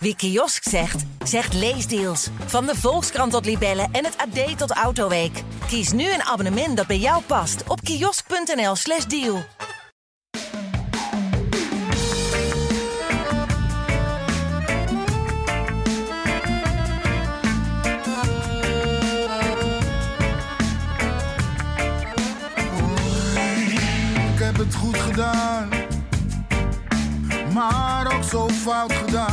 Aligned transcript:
Wie 0.00 0.16
kiosk 0.16 0.68
zegt, 0.68 1.04
zegt 1.24 1.54
leesdeals. 1.54 2.28
Van 2.46 2.66
de 2.66 2.74
Volkskrant 2.76 3.32
tot 3.32 3.44
Libellen 3.44 3.88
en 3.92 4.04
het 4.04 4.16
AD 4.16 4.58
tot 4.58 4.70
Autoweek. 4.70 5.42
Kies 5.66 5.92
nu 5.92 6.12
een 6.12 6.22
abonnement 6.22 6.76
dat 6.76 6.86
bij 6.86 6.98
jou 6.98 7.22
past 7.22 7.62
op 7.66 7.80
kiosk.nl/slash 7.80 9.04
deal. 9.04 9.36
Ik 24.32 24.44
heb 24.44 24.56
het 24.56 24.74
goed 24.74 24.98
gedaan, 24.98 25.68
maar 27.52 28.16
ook 28.16 28.24
zo 28.24 28.48
fout 28.48 28.92
gedaan. 28.92 29.27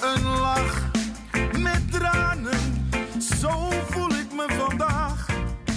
Een 0.00 0.22
lach 0.22 0.90
met 1.58 1.92
tranen, 1.92 2.58
zo 3.40 3.70
voel 3.90 4.10
ik 4.10 4.32
me 4.32 4.46
vandaag. 4.48 5.26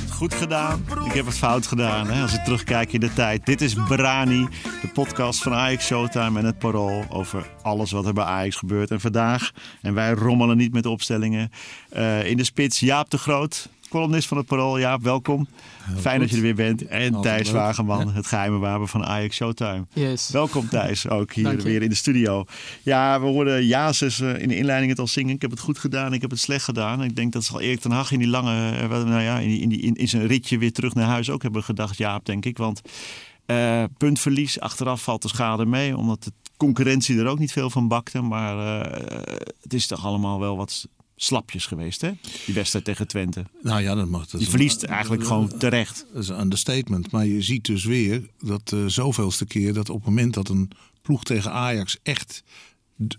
Goed 0.09 0.33
gedaan. 0.33 0.85
Ik 1.05 1.13
heb 1.13 1.25
het 1.25 1.37
fout 1.37 1.67
gedaan. 1.67 2.07
Hè? 2.07 2.21
Als 2.21 2.33
ik 2.33 2.43
terugkijk 2.43 2.93
in 2.93 2.99
de 2.99 3.13
tijd. 3.13 3.45
Dit 3.45 3.61
is 3.61 3.73
Brani, 3.73 4.47
de 4.81 4.87
podcast 4.93 5.41
van 5.43 5.53
Ajax 5.53 5.85
Showtime 5.85 6.39
en 6.39 6.45
het 6.45 6.59
Parool 6.59 7.05
over 7.09 7.49
alles 7.61 7.91
wat 7.91 8.05
er 8.05 8.13
bij 8.13 8.23
Ajax 8.23 8.55
gebeurt. 8.55 8.91
En 8.91 8.99
vandaag, 8.99 9.51
en 9.81 9.93
wij 9.93 10.11
rommelen 10.11 10.57
niet 10.57 10.73
met 10.73 10.85
opstellingen, 10.85 11.51
eh, 11.89 12.25
in 12.29 12.37
de 12.37 12.43
spits 12.43 12.79
Jaap 12.79 13.09
de 13.09 13.17
Groot. 13.17 13.69
Columnist 13.89 14.27
van 14.27 14.37
het 14.37 14.45
Parool. 14.45 14.79
Jaap, 14.79 15.01
welkom. 15.01 15.47
Fijn 15.97 16.19
dat 16.19 16.29
je 16.29 16.35
er 16.35 16.41
weer 16.41 16.55
bent. 16.55 16.87
En 16.87 17.13
Altijd 17.13 17.35
Thijs 17.35 17.47
leuk. 17.47 17.61
Wageman, 17.61 18.13
het 18.13 18.27
geheime 18.27 18.57
wapen 18.57 18.87
van 18.87 19.05
Ajax 19.05 19.35
Showtime. 19.35 19.85
Yes. 19.93 20.29
Welkom 20.29 20.69
Thijs, 20.69 21.09
ook 21.09 21.33
hier 21.33 21.61
weer 21.61 21.81
in 21.81 21.89
de 21.89 21.95
studio. 21.95 22.45
Ja, 22.83 23.19
we 23.19 23.25
hoorden 23.25 23.65
Jazes 23.65 24.19
eh, 24.19 24.41
in 24.41 24.47
de 24.47 24.55
inleiding 24.55 24.91
het 24.91 24.99
al 24.99 25.07
zingen. 25.07 25.35
Ik 25.35 25.41
heb 25.41 25.51
het 25.51 25.59
goed 25.59 25.79
gedaan, 25.79 26.13
ik 26.13 26.21
heb 26.21 26.29
het 26.29 26.39
slecht 26.39 26.63
gedaan. 26.63 27.03
Ik 27.03 27.15
denk 27.15 27.33
dat 27.33 27.43
zal 27.43 27.61
Erik 27.61 27.79
ten 27.79 27.91
Hag 27.91 28.11
in 28.11 28.19
die 28.19 28.27
lange, 28.27 28.71
eh, 28.71 28.89
nou 28.89 29.21
ja, 29.21 29.39
in, 29.39 29.47
die, 29.47 29.59
in, 29.59 29.69
die, 29.69 29.81
in, 29.81 29.95
in 29.95 30.07
zijn 30.07 30.27
ritje 30.27 30.57
weer 30.57 30.73
terug 30.73 30.93
naar 30.93 31.07
huis 31.07 31.29
ook 31.29 31.41
hebben 31.41 31.63
gedacht, 31.63 31.97
Jaap, 31.97 32.25
denk 32.25 32.45
ik. 32.45 32.57
Want 32.57 32.81
eh, 33.49 33.83
puntverlies, 33.97 34.59
achteraf 34.59 35.03
valt 35.03 35.21
de 35.21 35.27
schade 35.27 35.65
mee, 35.65 35.97
omdat 35.97 36.23
de 36.23 36.31
concurrentie 36.57 37.19
er 37.19 37.27
ook 37.27 37.39
niet 37.39 37.51
veel 37.51 37.69
van 37.69 37.87
bakte. 37.87 38.21
Maar 38.21 38.81
eh, 38.81 39.03
het 39.61 39.73
is 39.73 39.87
toch 39.87 40.05
allemaal 40.05 40.39
wel 40.39 40.57
wat 40.57 40.87
slapjes 41.21 41.65
geweest, 41.65 42.01
hè? 42.01 42.11
Die 42.45 42.55
wedstrijd 42.55 42.85
tegen 42.85 43.07
Twente. 43.07 43.45
Nou 43.61 43.81
ja, 43.81 43.95
dat 43.95 44.07
mag. 44.07 44.27
Dat 44.27 44.39
Die 44.39 44.49
verliest 44.49 44.83
een- 44.83 44.89
eigenlijk 44.89 45.23
gewoon 45.25 45.57
terecht. 45.57 46.05
Dat 46.13 46.23
is 46.23 46.29
een 46.29 46.39
understatement. 46.39 47.11
Maar 47.11 47.25
je 47.25 47.41
ziet 47.41 47.65
dus 47.65 47.85
weer 47.85 48.29
dat 48.39 48.71
eh 48.73 48.79
zoveelste 48.85 49.45
keer 49.45 49.73
dat 49.73 49.89
op 49.89 49.95
het 49.95 50.05
moment 50.05 50.33
dat 50.33 50.49
een 50.49 50.71
ploeg 51.01 51.23
tegen 51.23 51.51
Ajax 51.51 51.97
echt 52.03 52.43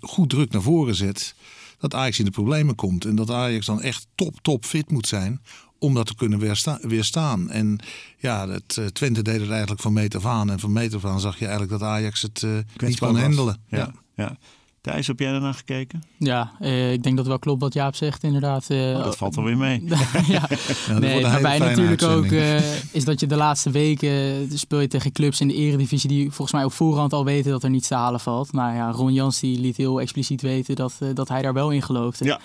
goed 0.00 0.30
druk 0.30 0.52
naar 0.52 0.62
voren 0.62 0.94
zet, 0.94 1.34
dat 1.78 1.94
Ajax 1.94 2.18
in 2.18 2.24
de 2.24 2.30
problemen 2.30 2.74
komt. 2.74 3.04
En 3.04 3.14
dat 3.14 3.30
Ajax 3.30 3.66
dan 3.66 3.82
echt 3.82 4.06
top, 4.14 4.38
top 4.42 4.64
fit 4.64 4.90
moet 4.90 5.06
zijn 5.06 5.40
om 5.78 5.94
dat 5.94 6.06
te 6.06 6.14
kunnen 6.14 6.38
weersta- 6.38 6.78
weerstaan. 6.82 7.50
En 7.50 7.78
ja, 8.18 8.48
het, 8.48 8.76
eh, 8.78 8.86
Twente 8.86 9.22
deed 9.22 9.40
het 9.40 9.50
eigenlijk 9.50 9.80
van 9.80 9.92
meet 9.92 10.14
af 10.14 10.26
aan. 10.26 10.50
En 10.50 10.58
van 10.60 10.72
meet 10.72 10.94
af 10.94 11.04
aan 11.04 11.20
zag 11.20 11.34
je 11.38 11.46
eigenlijk 11.46 11.78
dat 11.78 11.88
Ajax 11.88 12.22
het 12.22 12.42
eh, 12.42 12.58
niet 12.76 12.98
kon 12.98 13.16
handelen. 13.18 13.56
Ja, 13.68 13.92
ja. 14.16 14.38
Thijs, 14.80 15.06
heb 15.06 15.18
jij 15.18 15.30
daarna 15.32 15.52
gekeken? 15.52 16.02
Ja, 16.18 16.52
eh, 16.60 16.92
ik 16.92 17.02
denk 17.02 17.16
dat 17.16 17.26
wel 17.26 17.38
klopt 17.38 17.60
wat 17.60 17.72
Jaap 17.74 17.94
zegt, 17.94 18.22
inderdaad. 18.22 18.70
eh, 18.70 18.78
Oh, 18.96 19.04
dat 19.04 19.16
valt 19.16 19.36
alweer 19.36 19.56
mee. 19.56 19.84
ja, 20.26 20.48
Ja, 20.88 20.98
nee, 20.98 21.22
waarbij 21.22 21.58
natuurlijk 21.58 22.02
ook 22.02 22.24
eh, 22.24 22.94
is 22.94 23.04
dat 23.04 23.20
je 23.20 23.26
de 23.26 23.36
laatste 23.36 23.70
weken 23.70 24.48
speel 24.58 24.80
je 24.80 24.86
tegen 24.88 25.12
clubs 25.12 25.40
in 25.40 25.48
de 25.48 25.54
eredivisie 25.54 26.08
die 26.08 26.24
volgens 26.30 26.52
mij 26.52 26.64
op 26.64 26.72
voorhand 26.72 27.12
al 27.12 27.24
weten 27.24 27.50
dat 27.50 27.62
er 27.62 27.70
niets 27.70 27.88
te 27.88 27.94
halen 27.94 28.20
valt. 28.20 28.52
Nou 28.52 28.74
ja, 28.74 28.90
Ron 28.90 29.12
Jans 29.12 29.40
die 29.40 29.60
liet 29.60 29.76
heel 29.76 30.00
expliciet 30.00 30.42
weten 30.42 30.76
dat, 30.76 30.98
dat 31.14 31.28
hij 31.28 31.42
daar 31.42 31.52
wel 31.54 31.70
in 31.70 31.82
geloofde. 31.82 32.24
Ja. 32.24 32.40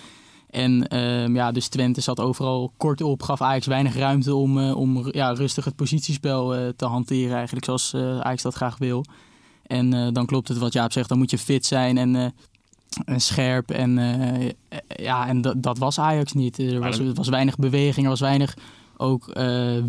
En 0.50 0.88
ehm, 0.88 1.34
ja, 1.34 1.52
dus 1.52 1.68
Twente 1.68 2.00
zat 2.00 2.20
overal 2.20 2.72
kort 2.76 3.02
op, 3.02 3.22
gaf 3.22 3.40
Ajax 3.40 3.66
weinig 3.66 3.96
ruimte 3.96 4.34
om, 4.34 4.70
om 4.70 5.08
ja, 5.10 5.32
rustig 5.32 5.64
het 5.64 5.76
positiespel 5.76 6.72
te 6.76 6.84
hanteren 6.86 7.36
eigenlijk 7.36 7.64
zoals 7.64 7.92
eh, 7.92 8.20
Ajax 8.20 8.42
dat 8.42 8.54
graag 8.54 8.78
wil. 8.78 9.04
En 9.66 9.92
eh, 9.94 10.06
dan 10.12 10.26
klopt 10.26 10.48
het 10.48 10.58
wat 10.58 10.72
Jaap 10.72 10.92
zegt, 10.92 11.08
dan 11.08 11.18
moet 11.18 11.30
je 11.30 11.38
fit 11.38 11.66
zijn 11.66 11.98
en, 11.98 12.16
eh, 12.16 12.26
en 13.04 13.20
scherp. 13.20 13.70
En, 13.70 13.98
eh, 13.98 14.50
ja, 14.96 15.28
en 15.28 15.40
dat, 15.40 15.62
dat 15.62 15.78
was 15.78 15.98
Ajax 15.98 16.32
niet. 16.32 16.58
Er 16.58 16.80
was, 16.80 16.98
er 16.98 17.14
was 17.14 17.28
weinig 17.28 17.56
beweging, 17.56 18.04
er 18.04 18.10
was 18.10 18.20
weinig 18.20 18.56
ook 18.98 19.32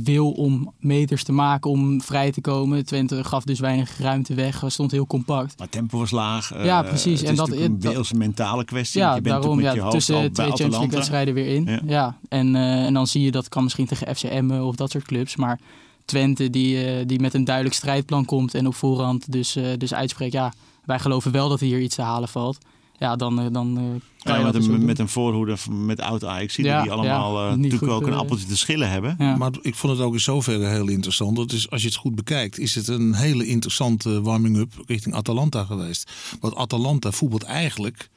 wil 0.03 0.31
om 0.31 0.73
meters 0.79 1.23
te 1.23 1.31
maken, 1.31 1.69
om 1.71 2.01
vrij 2.01 2.31
te 2.31 2.41
komen. 2.41 2.85
Twente 2.85 3.23
gaf 3.23 3.43
dus 3.43 3.59
weinig 3.59 3.97
ruimte 3.99 4.33
weg, 4.33 4.63
stond 4.67 4.91
heel 4.91 5.07
compact. 5.07 5.57
Maar 5.57 5.69
tempo 5.69 5.97
was 5.97 6.11
laag. 6.11 6.63
Ja, 6.63 6.81
precies. 6.83 7.23
En 7.23 7.31
is 7.31 7.37
dat- 7.37 7.47
dat- 7.49 7.57
een 7.57 7.79
deels 7.79 8.13
mentale 8.13 8.65
kwestie. 8.65 9.01
Ja, 9.01 9.15
je 9.15 9.21
bent 9.21 9.35
daarom 9.41 9.59
ja, 9.59 9.65
met 9.65 9.73
je 9.73 9.79
hoofd 9.79 9.93
tussen 9.93 10.31
twee 10.31 10.51
Champions 10.51 10.93
wedstrijden 10.93 11.33
weer 11.33 11.47
in. 11.55 11.65
Ja. 11.65 11.79
Ja. 11.85 12.17
En, 12.29 12.55
en 12.55 12.93
dan 12.93 13.07
zie 13.07 13.21
je 13.21 13.31
dat 13.31 13.49
kan 13.49 13.63
misschien 13.63 13.85
tegen 13.85 14.15
FCM 14.15 14.51
of 14.51 14.75
dat 14.75 14.91
soort 14.91 15.05
clubs. 15.05 15.35
Maar 15.35 15.59
Twente 16.07 16.49
die, 16.49 16.85
eh, 16.85 17.05
die 17.05 17.19
met 17.19 17.33
een 17.33 17.43
duidelijk 17.43 17.75
strijdplan 17.75 18.25
komt 18.25 18.53
en 18.53 18.67
op 18.67 18.75
voorhand 18.75 19.31
dus, 19.31 19.55
eh, 19.55 19.65
dus 19.77 19.93
uitspreekt... 19.93 20.33
ja, 20.33 20.53
wij 20.85 20.99
geloven 20.99 21.31
wel 21.31 21.49
dat 21.49 21.59
hier 21.59 21.79
iets 21.81 21.95
te 21.95 22.01
halen 22.01 22.29
valt. 22.29 22.57
Ja, 22.99 23.15
dan, 23.15 23.39
eh, 23.39 23.45
dan 23.51 23.77
eh, 23.77 23.83
kan 24.23 24.33
Ja, 24.33 24.37
je 24.37 24.43
met, 24.43 24.53
dus 24.53 24.65
een, 24.65 24.71
doen. 24.71 24.85
met 24.85 24.99
een 24.99 25.09
voorhoede 25.09 25.57
van- 25.57 25.85
met 25.85 26.01
oud 26.01 26.23
Ajax 26.25 26.55
Ja, 26.55 26.81
die 26.81 26.91
allemaal 26.91 27.43
ja, 27.43 27.49
eh, 27.49 27.55
natuurlijk 27.55 27.83
goed, 27.83 27.91
ook 27.91 28.07
een 28.07 28.13
appeltje 28.13 28.47
te 28.47 28.57
schillen 28.57 28.89
hebben. 28.89 29.15
Ja. 29.19 29.35
Maar 29.35 29.51
ik 29.61 29.75
vond 29.75 29.97
het 29.97 30.05
ook 30.07 30.13
in 30.13 30.19
zoverre 30.19 30.67
heel 30.67 30.87
interessant. 30.87 31.35
Dat 31.35 31.51
is, 31.51 31.69
als 31.69 31.81
je 31.81 31.87
het 31.87 31.97
goed 31.97 32.15
bekijkt, 32.15 32.59
is 32.59 32.75
het 32.75 32.87
een 32.87 33.13
hele 33.13 33.45
interessante 33.45 34.21
warming-up 34.21 34.73
richting 34.85 35.15
Atalanta 35.15 35.63
geweest. 35.63 36.11
Want 36.39 36.55
Atalanta 36.55 37.11
voetbalt 37.11 37.43
eigenlijk, 37.43 38.09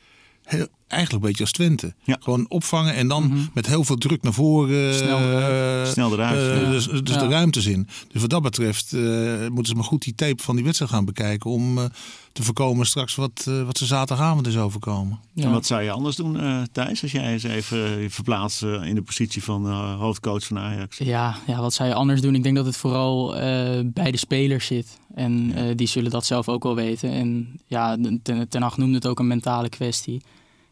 heel, 0.44 0.66
eigenlijk 0.90 1.22
een 1.22 1.28
beetje 1.28 1.44
als 1.44 1.52
Twente. 1.52 1.94
Ja. 2.04 2.16
Gewoon 2.20 2.46
opvangen 2.48 2.94
en 2.94 3.08
dan 3.08 3.48
met 3.54 3.66
heel 3.66 3.84
veel 3.84 3.96
druk 3.96 4.22
naar 4.22 4.32
voren. 4.32 4.88
Mhm. 4.88 4.96
Snel 4.96 5.18
eruit. 5.18 5.86
eh, 5.86 5.92
Snel 5.92 6.12
eruit, 6.12 6.38
eh, 6.56 6.62
ja. 6.62 6.70
Dus, 6.70 6.86
dus 6.86 7.14
Ja. 7.14 7.20
de 7.20 7.28
ruimtes 7.28 7.66
in. 7.66 7.88
Dus 8.12 8.20
wat 8.20 8.30
dat 8.30 8.42
betreft 8.42 8.92
eh, 8.92 9.00
moeten 9.48 9.66
ze 9.66 9.74
maar 9.74 9.84
goed 9.84 10.02
die 10.02 10.14
tape 10.14 10.42
van 10.42 10.54
die 10.54 10.64
wedstrijd 10.64 10.90
gaan 10.92 11.04
bekijken. 11.04 11.50
Om 11.50 11.78
eh, 11.78 11.84
te 12.32 12.42
voorkomen 12.42 12.86
straks 12.86 13.14
wat, 13.14 13.44
eh, 13.48 13.62
wat 13.62 13.78
ze 13.78 13.86
zaterdagavond 13.86 14.46
is 14.46 14.56
overkomen. 14.56 15.18
Ja. 15.34 15.44
En 15.44 15.50
wat 15.52 15.66
zou 15.66 15.82
je 15.82 15.90
anders 15.90 16.16
doen, 16.16 16.40
eh, 16.40 16.62
Thijs, 16.72 17.02
als 17.02 17.12
jij 17.12 17.32
eens 17.32 17.42
even 17.42 18.10
verplaatst 18.10 18.62
in 18.62 18.94
de 18.94 19.02
positie 19.02 19.42
van 19.44 19.66
eh, 19.66 19.98
hoofdcoach 19.98 20.44
van 20.46 20.58
Ajax? 20.58 20.98
Ja, 20.98 21.36
ja, 21.46 21.60
wat 21.60 21.74
zou 21.74 21.88
je 21.88 21.94
anders 21.94 22.20
doen? 22.20 22.34
Ik 22.34 22.42
denk 22.42 22.56
dat 22.56 22.66
het 22.66 22.76
vooral 22.76 23.36
eh, 23.36 23.40
bij 23.84 24.10
de 24.10 24.16
spelers 24.16 24.66
zit. 24.66 24.98
En 25.14 25.52
eh, 25.54 25.76
die 25.76 25.86
zullen 25.88 26.10
dat 26.10 26.26
zelf 26.26 26.48
ook 26.48 26.62
wel 26.62 26.74
weten. 26.74 27.10
En 27.10 27.60
ja, 27.66 27.96
Ten, 28.22 28.48
ten 28.48 28.62
Hag 28.62 28.76
noemde 28.76 28.94
het 28.94 29.06
ook 29.06 29.18
een 29.18 29.26
mentale 29.26 29.68
kwestie. 29.68 30.22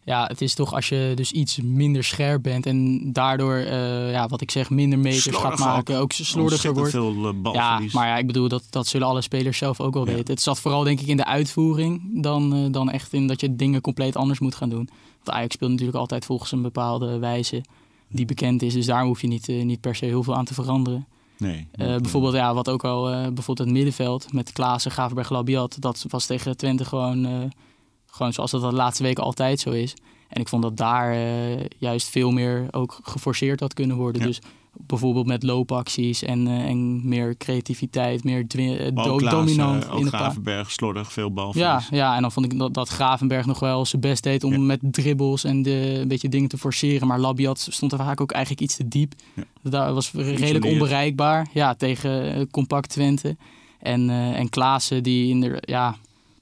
Ja, 0.08 0.24
het 0.26 0.40
is 0.40 0.54
toch 0.54 0.74
als 0.74 0.88
je 0.88 1.12
dus 1.14 1.32
iets 1.32 1.60
minder 1.62 2.04
scherp 2.04 2.42
bent 2.42 2.66
en 2.66 3.00
daardoor, 3.12 3.54
eh, 3.56 4.10
ja, 4.10 4.28
wat 4.28 4.40
ik 4.40 4.50
zeg, 4.50 4.70
minder 4.70 4.98
meters 4.98 5.36
gaat 5.36 5.58
maken. 5.58 5.98
Ook, 5.98 6.12
slordiger 6.12 6.74
wordt. 6.74 6.90
veel 6.90 7.34
eh, 7.44 7.52
Ja, 7.52 7.80
maar 7.92 8.06
ja, 8.06 8.16
ik 8.16 8.26
bedoel, 8.26 8.48
dat, 8.48 8.64
dat 8.70 8.86
zullen 8.86 9.06
alle 9.06 9.20
spelers 9.20 9.58
zelf 9.58 9.80
ook 9.80 9.94
wel 9.94 10.06
Ja. 10.06 10.12
weten. 10.12 10.34
Het 10.34 10.42
zat 10.42 10.60
vooral 10.60 10.82
denk 10.82 11.00
ik 11.00 11.06
in 11.06 11.16
de 11.16 11.24
uitvoering 11.24 12.22
dan, 12.22 12.54
eh, 12.54 12.72
dan 12.72 12.90
echt 12.90 13.12
in 13.12 13.26
dat 13.26 13.40
je 13.40 13.56
dingen 13.56 13.80
compleet 13.80 14.16
anders 14.16 14.38
moet 14.38 14.54
gaan 14.54 14.68
doen. 14.68 14.88
Want 15.24 15.36
Ajax 15.36 15.54
speelt 15.54 15.70
natuurlijk 15.70 15.98
altijd 15.98 16.24
volgens 16.24 16.52
een 16.52 16.62
bepaalde 16.62 17.18
wijze 17.18 17.64
die 18.08 18.24
bekend 18.24 18.62
is. 18.62 18.72
Dus 18.74 18.86
daar 18.86 19.04
hoef 19.04 19.20
je 19.20 19.26
niet, 19.26 19.48
niet 19.48 19.80
per 19.80 19.94
se 19.94 20.04
heel 20.04 20.22
veel 20.22 20.34
aan 20.36 20.44
te 20.44 20.54
veranderen. 20.54 21.06
nee. 21.38 21.66
Bijvoorbeeld, 21.76 22.34
ja, 22.34 22.54
wat 22.54 22.68
ook 22.68 22.84
al, 22.84 23.02
bijvoorbeeld 23.04 23.58
het 23.58 23.70
middenveld 23.70 24.32
met 24.32 24.52
Klaassen, 24.52 24.90
Gavenberg, 24.90 25.30
Labiat. 25.30 25.76
Dat 25.80 26.04
was 26.08 26.26
tegen 26.26 26.56
Twente 26.56 26.84
gewoon, 26.84 27.50
gewoon 28.10 28.32
zoals 28.32 28.50
dat 28.50 28.60
de 28.60 28.72
laatste 28.72 29.02
weken 29.02 29.22
altijd 29.24 29.60
zo 29.60 29.70
is. 29.70 29.94
En 30.28 30.40
ik 30.40 30.48
vond 30.48 30.62
dat 30.62 30.76
daar 30.76 31.12
eh, 31.12 31.64
juist 31.78 32.08
veel 32.08 32.30
meer 32.30 32.66
ook 32.70 32.98
geforceerd 33.02 33.60
had 33.60 33.74
kunnen 33.74 33.96
worden. 33.96 34.20
Ja. 34.20 34.26
Dus 34.26 34.40
bijvoorbeeld 34.80 35.26
met 35.26 35.42
loopacties 35.42 36.22
en, 36.22 36.46
eh, 36.46 36.64
en 36.64 37.08
meer 37.08 37.36
creativiteit, 37.36 38.24
meer 38.24 38.44
eh, 38.48 38.94
do- 38.94 39.18
dominant 39.18 39.88
ook 39.90 39.98
in 39.98 40.04
de 40.04 40.10
Gravenberg, 40.10 40.70
slordig, 40.70 41.12
veel 41.12 41.26
ja, 41.28 41.32
balverlies. 41.34 41.88
ja, 41.90 42.14
en 42.16 42.22
dan 42.22 42.32
vond 42.32 42.52
ik 42.52 42.58
dat, 42.58 42.74
dat 42.74 42.88
Gravenberg 42.88 43.46
nog 43.46 43.58
wel 43.58 43.86
zijn 43.86 44.02
best 44.02 44.22
deed 44.22 44.44
om 44.44 44.52
Ja. 44.52 44.58
met 44.58 44.78
dribbles 44.82 45.44
en 45.44 45.62
de, 45.62 45.98
een 46.00 46.08
beetje 46.08 46.28
dingen 46.28 46.48
te 46.48 46.58
forceren. 46.58 47.06
Maar 47.08 47.18
Labiat 47.18 47.66
stond 47.70 47.92
er 47.92 47.98
vaak 47.98 48.20
ook 48.20 48.32
eigenlijk 48.32 48.62
iets 48.62 48.76
te 48.76 48.88
diep. 48.88 49.12
Ja. 49.34 49.42
Daar 49.62 49.92
was 49.94 50.10
redelijk 50.12 50.64
onbereikbaar 50.64 51.48
ja, 51.52 51.74
tegen 51.74 52.50
compact 52.50 52.88
Twente. 52.88 53.36
En, 53.78 54.10
eh 54.10 54.38
en 54.38 54.48
Klaassen 54.48 55.02
die 55.02 55.28
in 55.28 55.40
de, 55.40 55.62
ja, 55.66 55.96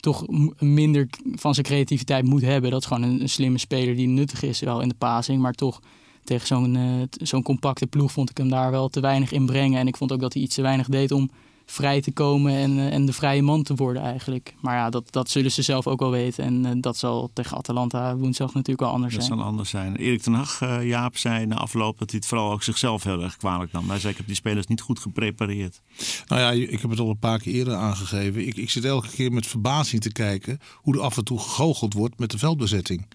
toch 0.07 0.27
minder 0.59 1.09
van 1.33 1.55
zijn 1.55 1.67
creativiteit 1.67 2.25
moet 2.25 2.43
hebben. 2.43 2.71
Dat 2.71 2.81
is 2.81 2.87
gewoon 2.87 3.03
een, 3.03 3.29
slimme 3.29 3.59
speler 3.59 3.97
die 3.97 4.07
nuttig 4.07 4.43
is 4.43 4.61
wel 4.61 4.81
in 4.81 4.89
de 4.89 4.95
passing. 4.99 5.43
Maar 5.43 5.53
toch 5.53 5.81
tegen 6.25 6.47
zo'n 6.47 6.77
eh, 6.77 7.27
zo'n 7.27 7.43
compacte 7.43 7.87
ploeg 7.87 8.13
vond 8.13 8.31
ik 8.31 8.37
hem 8.37 8.49
daar 8.49 8.71
wel 8.71 8.89
te 8.89 9.01
weinig 9.01 9.33
in 9.33 9.47
brengen. 9.47 9.81
En 9.81 9.87
ik 9.87 9.97
vond 9.97 10.13
ook 10.13 10.21
dat 10.21 10.33
hij 10.33 10.43
iets 10.43 10.55
te 10.55 10.63
weinig 10.63 10.89
deed 10.89 11.11
om 11.11 11.31
vrij 11.67 12.01
te 12.01 12.13
komen 12.13 12.53
en, 12.53 12.79
eh, 12.79 12.93
en 12.93 13.07
de 13.07 13.13
vrije 13.13 13.43
man 13.43 13.63
te 13.63 13.75
worden 13.75 14.03
eigenlijk. 14.03 14.55
Maar 14.61 14.77
ja, 14.77 14.91
dat, 14.91 15.13
dat 15.13 15.31
zullen 15.31 15.51
ze 15.53 15.63
zelf 15.63 15.87
ook 15.87 16.01
wel 16.01 16.11
weten. 16.11 16.45
En 16.45 16.67
eh, 16.67 16.73
dat 16.77 16.97
zal 16.97 17.31
tegen 17.33 17.57
Atalanta 17.57 18.17
woensdag 18.17 18.47
natuurlijk 18.55 18.81
wel 18.81 18.91
anders 18.91 19.15
Dat 19.15 19.25
zijn. 19.25 19.39
zal 19.39 19.47
anders 19.47 19.71
zijn. 19.71 19.97
Erik 19.97 20.23
ten 20.23 20.33
Hag, 20.33 20.61
eh, 20.61 20.87
Jaap, 20.89 21.17
zei 21.17 21.47
na 21.47 21.57
afloop 21.57 21.99
dat 21.99 22.11
hij 22.11 22.19
het 22.19 22.29
vooral 22.29 22.53
ook 22.53 22.63
zichzelf 22.63 23.05
heel 23.05 23.23
erg 23.23 23.37
kwalijk 23.37 23.73
nam. 23.73 23.89
Hij 23.89 23.99
zei, 23.99 24.11
ik 24.13 24.17
heb 24.19 24.27
die 24.27 24.37
spelers 24.37 24.67
niet 24.67 24.81
goed 24.81 24.99
geprepareerd. 24.99 25.81
Nou 26.27 26.41
ja, 26.41 26.51
ik 26.71 26.81
heb 26.81 26.91
het 26.91 27.01
al 27.01 27.11
een 27.11 27.19
paar 27.19 27.39
keer 27.39 27.55
eerder 27.55 27.75
aangegeven. 27.75 28.47
Ik, 28.47 28.57
ik 28.57 28.71
zit 28.71 28.85
elke 28.85 29.09
keer 29.09 29.33
met 29.33 29.47
verbazing 29.47 30.03
te 30.03 30.13
kijken 30.13 30.59
hoe 30.75 30.95
er 30.95 31.01
af 31.01 31.17
en 31.17 31.25
toe 31.25 31.39
gegoocheld 31.39 31.93
wordt 31.95 32.19
met 32.19 32.31
de 32.31 32.39
veldbezetting. 32.39 33.07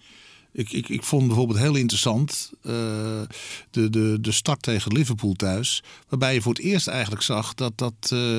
Ik, 0.52 0.72
ik, 0.72 0.88
ik 0.88 1.02
vond 1.02 1.26
bijvoorbeeld 1.26 1.58
heel 1.58 1.74
interessant 1.74 2.52
eh, 2.62 2.72
de, 3.70 3.90
de, 3.90 4.18
de 4.20 4.32
start 4.32 4.62
tegen 4.62 4.92
Liverpool 4.92 5.32
thuis. 5.32 5.82
Waarbij 6.08 6.34
je 6.34 6.42
voor 6.42 6.52
het 6.52 6.62
eerst 6.62 6.88
eigenlijk 6.88 7.22
zag 7.22 7.54
dat, 7.54 7.78
dat, 7.78 7.94
eh 8.12 8.38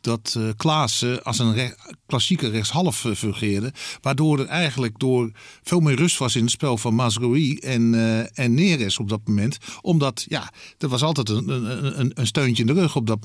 dat 0.00 0.34
eh 0.38 0.48
Klaassen 0.56 1.22
als 1.22 1.38
een 1.38 1.74
klassieke 2.06 2.48
rechtshalf 2.48 3.04
eh, 3.04 3.12
fungeerde. 3.12 3.72
Waardoor 4.00 4.38
er 4.38 4.46
eigenlijk 4.46 4.98
door 4.98 5.30
veel 5.62 5.80
meer 5.80 5.96
rust 5.96 6.18
was 6.18 6.36
in 6.36 6.42
het 6.42 6.50
spel 6.50 6.78
van 6.78 6.94
Mazraoui 6.94 7.56
en, 7.56 7.94
en 8.34 8.54
Neres 8.54 8.98
op 8.98 9.08
dat 9.08 9.20
moment. 9.24 9.58
Omdat, 9.80 10.24
ja, 10.28 10.52
er 10.78 10.88
was 10.88 11.02
altijd 11.02 11.28
een, 11.28 11.48
een, 11.48 12.00
een, 12.00 12.10
een 12.14 12.26
steuntje 12.26 12.64
in 12.64 12.74
de 12.74 12.80
rug 12.80 12.96
op 12.96 13.06
dat, 13.06 13.18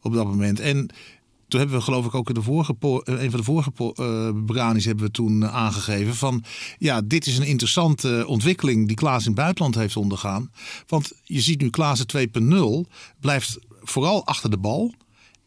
op 0.00 0.12
dat 0.12 0.26
moment. 0.26 0.60
En 0.60 0.90
toen 1.48 1.60
hebben 1.60 1.78
we 1.78 1.84
geloof 1.84 2.06
ik 2.06 2.14
ook 2.14 2.28
in 2.28 2.34
de 2.34 2.42
vorige 2.42 2.74
eh, 2.80 3.22
een 3.22 3.30
van 3.30 3.40
de 3.40 3.46
vorige 3.46 3.70
po- 3.70 3.92
eh, 3.92 4.30
Brani's 4.46 4.84
hebben 4.84 5.04
we 5.04 5.10
toen 5.10 5.42
eh, 5.42 5.54
aangegeven 5.54 6.14
van 6.14 6.44
ja, 6.78 7.00
dit 7.04 7.26
is 7.26 7.38
een 7.38 7.46
interessante 7.46 8.24
ontwikkeling 8.26 8.86
die 8.86 8.96
Klaas 8.96 9.20
in 9.20 9.30
het 9.30 9.40
buitenland 9.40 9.74
heeft 9.74 9.96
ondergaan. 9.96 10.50
Want 10.86 11.12
je 11.24 11.40
ziet 11.40 11.60
nu 11.60 11.70
Klaassen 11.70 12.06
2.0 12.86 12.90
blijft 13.20 13.58
vooral 13.82 14.26
achter 14.26 14.50
de 14.50 14.58
bal. 14.58 14.94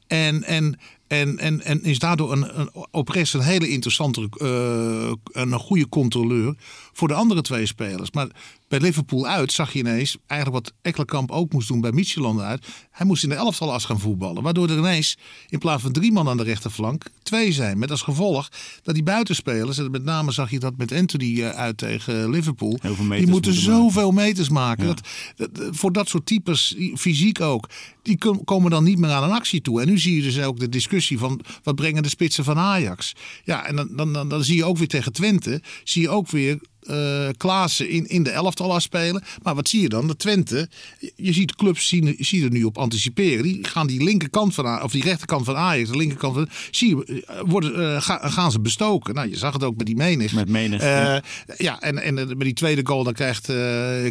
En, 0.07 0.43
en, 0.43 0.79
en, 1.09 1.37
en, 1.39 1.61
en 1.63 1.83
is 1.83 1.99
daardoor 1.99 2.31
een, 2.31 2.59
een, 2.59 2.69
oprecht 2.91 3.33
een 3.33 3.41
hele 3.41 3.69
interessante 3.69 4.29
eh, 4.37 5.41
een 5.43 5.53
goede 5.59 5.89
controleur 5.89 6.55
voor 6.93 7.07
de 7.07 7.13
andere 7.13 7.41
twee 7.41 7.65
spelers. 7.65 8.11
Maar 8.11 8.27
bij 8.67 8.79
Liverpool 8.79 9.27
uit 9.27 9.51
zag 9.51 9.73
je 9.73 9.79
ineens 9.79 10.17
eigenlijk 10.27 10.63
wat 10.65 10.73
Ekkelenkamp 10.81 11.31
ook 11.31 11.53
moest 11.53 11.67
doen 11.67 11.81
bij 11.81 11.91
Midtjylland 11.91 12.39
uit. 12.39 12.65
Hij 12.91 13.05
moest 13.05 13.23
in 13.23 13.29
de 13.29 13.35
elftal 13.35 13.73
as 13.73 13.85
gaan 13.85 13.99
voetballen. 13.99 14.43
Waardoor 14.43 14.69
er 14.69 14.77
ineens 14.77 15.17
in 15.47 15.59
plaats 15.59 15.81
van 15.81 15.91
drie 15.91 16.11
man 16.11 16.29
aan 16.29 16.37
de 16.37 16.43
rechterflank 16.43 17.05
twee 17.23 17.51
zijn. 17.51 17.79
Met 17.79 17.91
als 17.91 18.01
gevolg 18.01 18.49
dat 18.83 18.93
die 18.93 19.03
buitenspelers, 19.03 19.77
en 19.77 19.91
met 19.91 20.03
name 20.03 20.31
zag 20.31 20.51
je 20.51 20.59
dat 20.59 20.77
met 20.77 20.91
Anthony 20.91 21.41
eh, 21.41 21.49
uit 21.49 21.77
tegen 21.77 22.29
Liverpool. 22.29 22.79
Die 23.19 23.27
moeten 23.27 23.51
maken. 23.51 23.65
zoveel 23.65 24.11
meters 24.11 24.49
maken. 24.49 24.87
Ja. 24.87 24.93
Dat, 24.93 25.07
dat- 25.35 25.55
dat- 25.55 25.75
voor 25.75 25.91
dat 25.91 26.09
soort 26.09 26.25
types, 26.25 26.75
fysiek 26.95 27.41
ook, 27.41 27.69
die 28.01 28.17
kom- 28.17 28.43
komen 28.43 28.71
dan 28.71 28.83
niet 28.83 28.97
meer 28.97 29.09
aan 29.11 29.23
een 29.23 29.35
actie 29.35 29.61
toe. 29.61 29.81
En 29.81 29.87
nu 29.87 29.97
zie 29.99 30.15
je 30.15 30.21
dus 30.21 30.39
ook 30.39 30.59
de 30.59 30.69
discussie 30.69 30.97
van 31.07 31.41
wat 31.63 31.75
brengen 31.75 32.03
de 32.03 32.09
spitsen 32.09 32.43
van 32.43 32.57
Ajax. 32.57 33.15
Ja, 33.43 33.65
en 33.65 33.75
dan, 33.75 33.89
dan, 33.91 34.13
dan, 34.13 34.29
dan 34.29 34.43
zie 34.43 34.55
je 34.55 34.65
ook 34.65 34.77
weer 34.77 34.87
tegen 34.87 35.13
Twente, 35.13 35.61
zie 35.83 36.01
je 36.01 36.09
ook 36.09 36.29
weer 36.29 36.59
eh 36.81 37.27
Klaassen 37.37 37.89
in, 37.89 38.07
in 38.07 38.23
de 38.23 38.29
elftal 38.29 38.73
afspelen. 38.73 39.23
Maar 39.43 39.55
wat 39.55 39.69
zie 39.69 39.81
je 39.81 39.89
dan? 39.89 40.07
De 40.07 40.15
Twente, 40.15 40.69
je 41.15 41.33
ziet 41.33 41.55
clubs 41.55 41.87
zien, 41.87 42.15
zie 42.19 42.39
je 42.39 42.45
er 42.45 42.51
nu 42.51 42.63
op 42.63 42.77
anticiperen. 42.77 43.43
Die 43.43 43.59
gaan 43.67 43.87
die 43.87 44.03
linkerkant 44.03 44.53
van 44.53 44.81
of 44.83 44.91
die 44.91 45.03
rechterkant 45.03 45.45
van 45.45 45.55
Ajax, 45.55 45.89
de 45.89 45.97
linkerkant 45.97 46.33
van, 46.33 46.49
zie 46.71 46.95
je, 46.95 47.23
eh, 47.27 47.39
worden, 47.45 47.95
eh, 47.95 48.01
ga- 48.01 48.29
gaan 48.29 48.51
ze 48.51 48.59
bestoken. 48.59 49.13
Nou, 49.15 49.29
je 49.29 49.37
zag 49.37 49.53
het 49.53 49.63
ook 49.63 49.77
met 49.77 49.85
die 49.85 49.95
menig. 49.95 50.33
Met 50.33 50.49
menig, 50.49 50.81
ja. 50.81 51.21
ja, 51.57 51.79
en, 51.81 51.97
en 52.03 52.15
bij 52.15 52.35
die 52.37 52.53
tweede 52.53 52.81
goal 52.85 53.03
dan 53.03 53.13
krijgt 53.13 53.49
uh, 53.49 53.55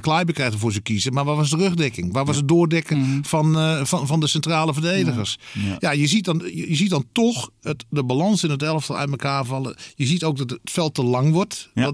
Kleiber 0.01 0.35
krijgt 0.35 0.53
er 0.53 0.59
voor 0.59 0.71
zijn 0.73 0.83
kiezen. 0.83 1.13
Maar 1.13 1.25
waar 1.25 1.37
was 1.37 1.51
de 1.51 1.57
rugdekking? 1.57 2.13
Waar 2.13 2.25
was 2.25 2.37
het 2.37 2.49
doordekken 2.49 3.21
van, 3.23 3.59
eh, 3.59 3.85
van, 3.85 4.07
van 4.07 4.21
de 4.21 4.27
centrale 4.27 4.73
verdedigers? 4.73 5.39
Ja, 5.53 5.77
Ja. 5.81 5.91
je, 5.91 6.07
ziet 6.07 6.25
dan, 6.25 6.43
je, 6.55 6.69
je 6.69 6.75
ziet 6.77 6.91
dan 6.91 7.05
toch 7.13 7.51
het, 7.63 7.85
de 7.91 8.05
balans 8.05 8.45
in 8.45 8.51
het 8.51 8.63
elftal 8.63 8.97
uit 8.97 9.11
elkaar 9.11 9.45
vallen. 9.45 9.77
Je 9.95 10.07
ziet 10.07 10.25
ook 10.25 10.37
dat 10.37 10.51
het 10.51 10.61
veld 10.65 10.95
te 10.95 11.03
lang 11.03 11.33
wordt. 11.33 11.71
Eh, 11.75 11.89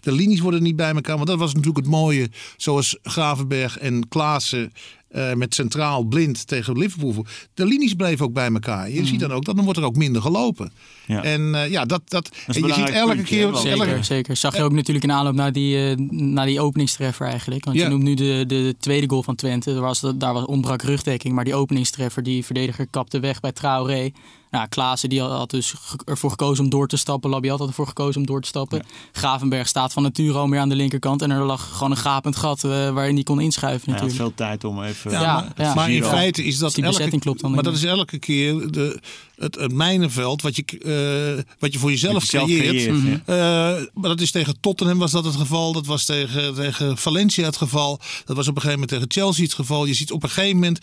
de 0.00 0.12
linies 0.20 0.40
worden 0.40 0.62
niet 0.62 0.76
bij 0.76 0.92
elkaar. 0.94 1.16
Want 1.16 1.28
dat 1.28 1.38
was 1.38 1.50
natuurlijk 1.54 1.78
het 1.84 1.94
mooie. 1.94 2.28
Zoals 2.56 2.98
Gravenberg 3.02 3.78
en 3.78 4.08
Klaassen 4.08 4.72
eh, 5.08 5.32
met 5.34 5.54
centraal 5.54 6.02
blind 6.04 6.46
tegen 6.46 6.78
Liverpool. 6.78 7.24
De 7.54 7.66
linies 7.66 7.94
bleven 7.94 8.24
ook 8.24 8.32
bij 8.32 8.48
elkaar. 8.52 8.90
Je 8.90 9.06
ziet 9.06 9.20
dan 9.20 9.32
ook 9.32 9.44
dat 9.44 9.54
dan 9.56 9.64
wordt 9.64 9.78
er 9.80 9.84
ook 9.86 9.96
minder 9.96 10.22
gelopen. 10.22 10.72
Ja. 11.06 11.22
En 11.22 11.54
eh, 11.54 11.70
ja, 11.70 11.84
dat, 11.84 12.02
dat, 12.04 12.28
en 12.46 12.66
je 12.66 12.72
ziet 12.72 12.88
elke 12.90 13.14
puntje, 13.14 13.36
keer. 13.36 13.50
want- 13.50 13.64
elke- 13.66 13.84
Zeker, 13.86 14.04
zeker. 14.04 14.36
Zag 14.36 14.56
je 14.56 14.62
ook 14.62 14.72
natuurlijk 14.72 15.04
in 15.04 15.12
aanloop 15.12 15.34
naar 15.34 15.52
die, 15.52 15.90
eh, 15.90 15.96
naar 16.10 16.46
die 16.46 16.60
openingstreffer 16.60 17.26
eigenlijk. 17.26 17.64
Want 17.64 17.76
Ja. 17.76 17.82
je 17.82 17.88
noemt 17.90 18.02
nu 18.02 18.14
de, 18.14 18.44
de 18.46 18.74
tweede 18.80 19.08
goal 19.08 19.22
van 19.22 19.34
Twente. 19.34 19.72
Daar, 19.72 19.82
was, 19.82 20.00
daar 20.16 20.32
was 20.32 20.44
ontbrak 20.44 20.82
rugdekking. 20.82 21.34
Maar 21.34 21.44
die 21.44 21.54
openingstreffer, 21.54 22.22
die 22.22 22.44
verdediger 22.44 22.86
kapte 22.90 23.20
weg 23.20 23.40
bij 23.40 23.52
Traoré. 23.52 24.10
Nou, 24.50 24.68
Klaassen 24.68 25.08
die 25.08 25.20
had 25.22 25.50
dus 25.50 25.74
ervoor 26.04 26.30
gekozen 26.30 26.64
om 26.64 26.70
door 26.70 26.88
te 26.88 26.96
stappen. 26.96 27.30
Labiat 27.30 27.58
had 27.58 27.68
ervoor 27.68 27.86
gekozen 27.86 28.20
om 28.20 28.26
door 28.26 28.40
te 28.40 28.48
stappen. 28.48 28.84
Gravenberg 29.12 29.68
staat 29.68 29.92
van 29.92 30.02
nature 30.02 30.38
al 30.38 30.46
meer 30.46 30.60
aan 30.60 30.68
de 30.68 30.74
linkerkant. 30.76 31.22
En 31.22 31.30
er 31.30 31.44
lag 31.44 31.68
gewoon 31.72 31.90
een 31.90 31.96
gapend 31.96 32.36
gat 32.36 32.64
eh, 32.64 32.70
waarin 32.90 33.14
hij 33.14 33.22
kon 33.22 33.40
inschuiven 33.40 33.88
natuurlijk. 33.90 34.16
veel 34.16 34.34
tijd 34.34 34.64
om 34.64 34.82
even... 34.82 35.10
Ja, 35.10 35.20
Ja, 35.20 35.34
maar, 35.56 35.66
ja. 35.66 35.74
maar 35.74 35.90
in 35.90 36.04
feite 36.04 36.44
is 36.44 36.58
dat 36.58 36.66
Dus 36.66 36.74
die 36.74 36.84
elke, 36.84 36.96
bezetting 36.96 37.22
klopt 37.22 37.40
dan 37.40 37.50
maar 37.50 37.62
dat 37.62 37.74
is 37.74 37.84
elke 37.84 38.18
keer 38.18 38.70
de, 38.70 39.00
het, 39.36 39.54
het 39.54 39.72
mijnenveld 39.72 40.42
wat 40.42 40.56
je, 40.56 40.64
eh, 40.64 41.44
wat 41.58 41.72
je 41.72 41.78
voor 41.78 41.90
jezelf 41.90 42.30
je 42.30 42.38
creëert. 42.38 42.66
creëert, 42.66 42.96
Mhm. 42.96 43.08
ja. 43.26 43.76
Eh, 43.76 43.84
maar 43.94 44.10
dat 44.10 44.20
is 44.20 44.30
tegen 44.30 44.60
Tottenham 44.60 44.98
was 44.98 45.10
dat 45.10 45.24
het 45.24 45.36
geval. 45.36 45.72
Dat 45.72 45.86
was 45.86 46.04
tegen, 46.04 46.54
tegen 46.54 46.96
Valencia 46.98 47.44
het 47.44 47.56
geval. 47.56 48.00
Dat 48.24 48.36
was 48.36 48.48
op 48.48 48.54
een 48.56 48.60
gegeven 48.62 48.80
moment 48.80 48.88
tegen 48.88 49.22
Chelsea 49.22 49.44
het 49.44 49.54
geval. 49.54 49.84
Je 49.84 49.94
ziet 49.94 50.12
op 50.12 50.22
een 50.22 50.28
gegeven 50.28 50.54
moment 50.54 50.78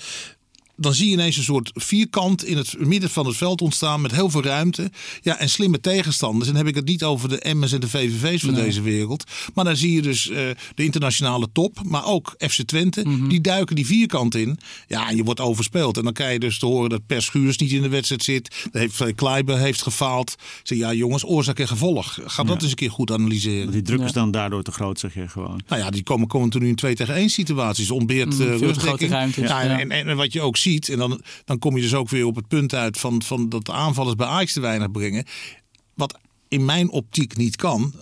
dan 0.77 0.93
zie 0.93 1.05
je 1.07 1.11
ineens 1.13 1.37
een 1.37 1.43
soort 1.43 1.71
vierkant 1.73 2.45
in 2.45 2.57
het 2.57 2.75
midden 2.79 3.09
van 3.09 3.25
het 3.25 3.35
veld 3.37 3.61
ontstaan 3.61 4.01
met 4.01 4.11
heel 4.11 4.29
veel 4.29 4.43
ruimte. 4.43 4.91
Ja, 5.21 5.39
en 5.39 5.49
slimme 5.49 5.79
tegenstanders. 5.79 6.47
En 6.47 6.53
dan 6.53 6.65
heb 6.65 6.71
ik 6.71 6.79
het 6.79 6.87
niet 6.89 7.03
over 7.03 7.29
de 7.29 7.53
M's 7.55 7.71
en 7.71 7.79
de 7.79 7.89
VVV's 7.89 8.41
van 8.43 8.53
Nee. 8.53 8.63
deze 8.63 8.81
wereld. 8.81 9.23
Maar 9.53 9.65
dan 9.65 9.75
zie 9.75 9.93
je 9.93 10.01
dus 10.01 10.29
eh, 10.29 10.35
de 10.75 10.83
internationale 10.83 11.47
top, 11.51 11.79
maar 11.83 12.05
ook 12.05 12.35
FC 12.37 12.61
Twente. 12.61 13.01
Mhm. 13.07 13.27
Die 13.27 13.41
duiken 13.41 13.75
die 13.75 13.85
vierkant 13.85 14.35
in. 14.35 14.59
Ja, 14.87 15.09
en 15.09 15.15
je 15.15 15.23
wordt 15.23 15.39
overspeeld. 15.39 15.97
En 15.97 16.03
dan 16.03 16.13
krijg 16.13 16.33
je 16.33 16.39
dus 16.39 16.59
te 16.59 16.65
horen 16.65 16.89
dat 16.89 17.05
Per 17.05 17.21
Schuurs 17.21 17.57
niet 17.57 17.71
in 17.71 17.81
de 17.81 17.89
wedstrijd 17.89 18.23
zit. 18.23 18.55
Dat 18.71 18.81
heeft, 18.81 19.01
eh, 19.01 19.15
Kleiber 19.15 19.57
heeft 19.57 19.81
gefaald. 19.81 20.35
Zeg, 20.63 20.77
ja 20.77 20.93
jongens, 20.93 21.25
oorzaak 21.25 21.59
en 21.59 21.67
gevolg. 21.67 22.19
Ga 22.25 22.43
dat 22.43 22.61
eens 22.61 22.69
een 22.71 22.75
keer 22.77 22.91
goed 22.91 23.11
analyseren. 23.11 23.71
Die 23.71 23.81
druk 23.81 23.99
Ja. 23.99 24.05
is 24.05 24.11
dan 24.11 24.31
daardoor 24.31 24.63
te 24.63 24.71
groot, 24.71 24.99
zeg 24.99 25.13
je 25.13 25.27
gewoon. 25.27 25.61
Nou 25.67 25.81
ja, 25.81 25.89
die 25.89 26.03
komen 26.03 26.27
continu 26.27 26.67
in 26.67 26.75
2 26.75 26.95
tegen 26.95 27.15
1 27.15 27.29
situaties. 27.29 27.91
Ontbeert 27.91 28.25
Mm, 28.33 28.41
eh, 28.41 28.47
veel 28.47 28.57
te 28.57 28.65
rugdekking. 28.65 28.97
grote 28.97 29.07
ruimtes, 29.07 29.49
Ja, 29.49 29.61
en. 29.61 29.91
En, 29.91 30.07
en, 30.07 30.17
wat 30.17 30.33
je 30.33 30.41
ook 30.41 30.57
ziet, 30.57 30.65
en 30.75 30.97
dan, 30.97 31.21
dan 31.45 31.59
kom 31.59 31.75
je 31.75 31.81
dus 31.81 31.93
ook 31.93 32.09
weer 32.09 32.25
op 32.25 32.35
het 32.35 32.47
punt 32.47 32.73
uit 32.73 32.97
van, 32.97 33.21
van 33.21 33.49
dat 33.49 33.65
de 33.65 33.71
aanvallers 33.71 34.15
bij 34.15 34.27
Ajax 34.27 34.53
te 34.53 34.59
weinig 34.59 34.91
brengen. 34.91 35.25
Wat 35.93 36.17
in 36.47 36.65
mijn 36.65 36.89
optiek 36.89 37.37
niet 37.37 37.55
kan, 37.55 37.93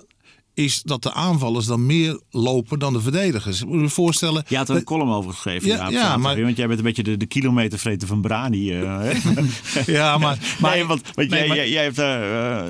is 0.55 0.81
dat 0.81 1.03
de 1.03 1.13
aanvallers 1.13 1.65
dan 1.65 1.85
meer 1.85 2.19
lopen 2.29 2.79
dan 2.79 2.93
de 2.93 3.01
verdedigers. 3.01 3.61
Ik 3.61 3.67
moet 3.67 3.81
je 3.81 3.89
voorstellen. 3.89 4.43
Je 4.47 4.57
had 4.57 4.69
er 4.69 4.75
een 4.75 4.83
column 4.83 5.11
over 5.11 5.31
geschreven. 5.31 5.67
Ja, 5.67 5.75
Ja, 5.75 5.89
ja, 5.89 6.17
maar- 6.17 6.41
Want 6.41 6.57
jij 6.57 6.67
bent 6.67 6.79
een 6.79 6.85
beetje 6.85 7.03
de, 7.03 7.17
de 7.17 7.25
kilometervreter 7.25 8.07
van 8.07 8.21
Brani. 8.21 8.71
eh? 8.71 8.99
Ja, 9.85 10.17
maar, 10.17 10.37
maar, 10.59 10.71
nee, 10.75 10.85
want, 10.85 11.01
want 11.15 11.29
nee, 11.29 11.39
jij, 11.39 11.47
maar- 11.47 11.57
jij, 11.57 11.69
jij 11.69 11.83
hebt 11.83 11.95
daar 11.95 12.21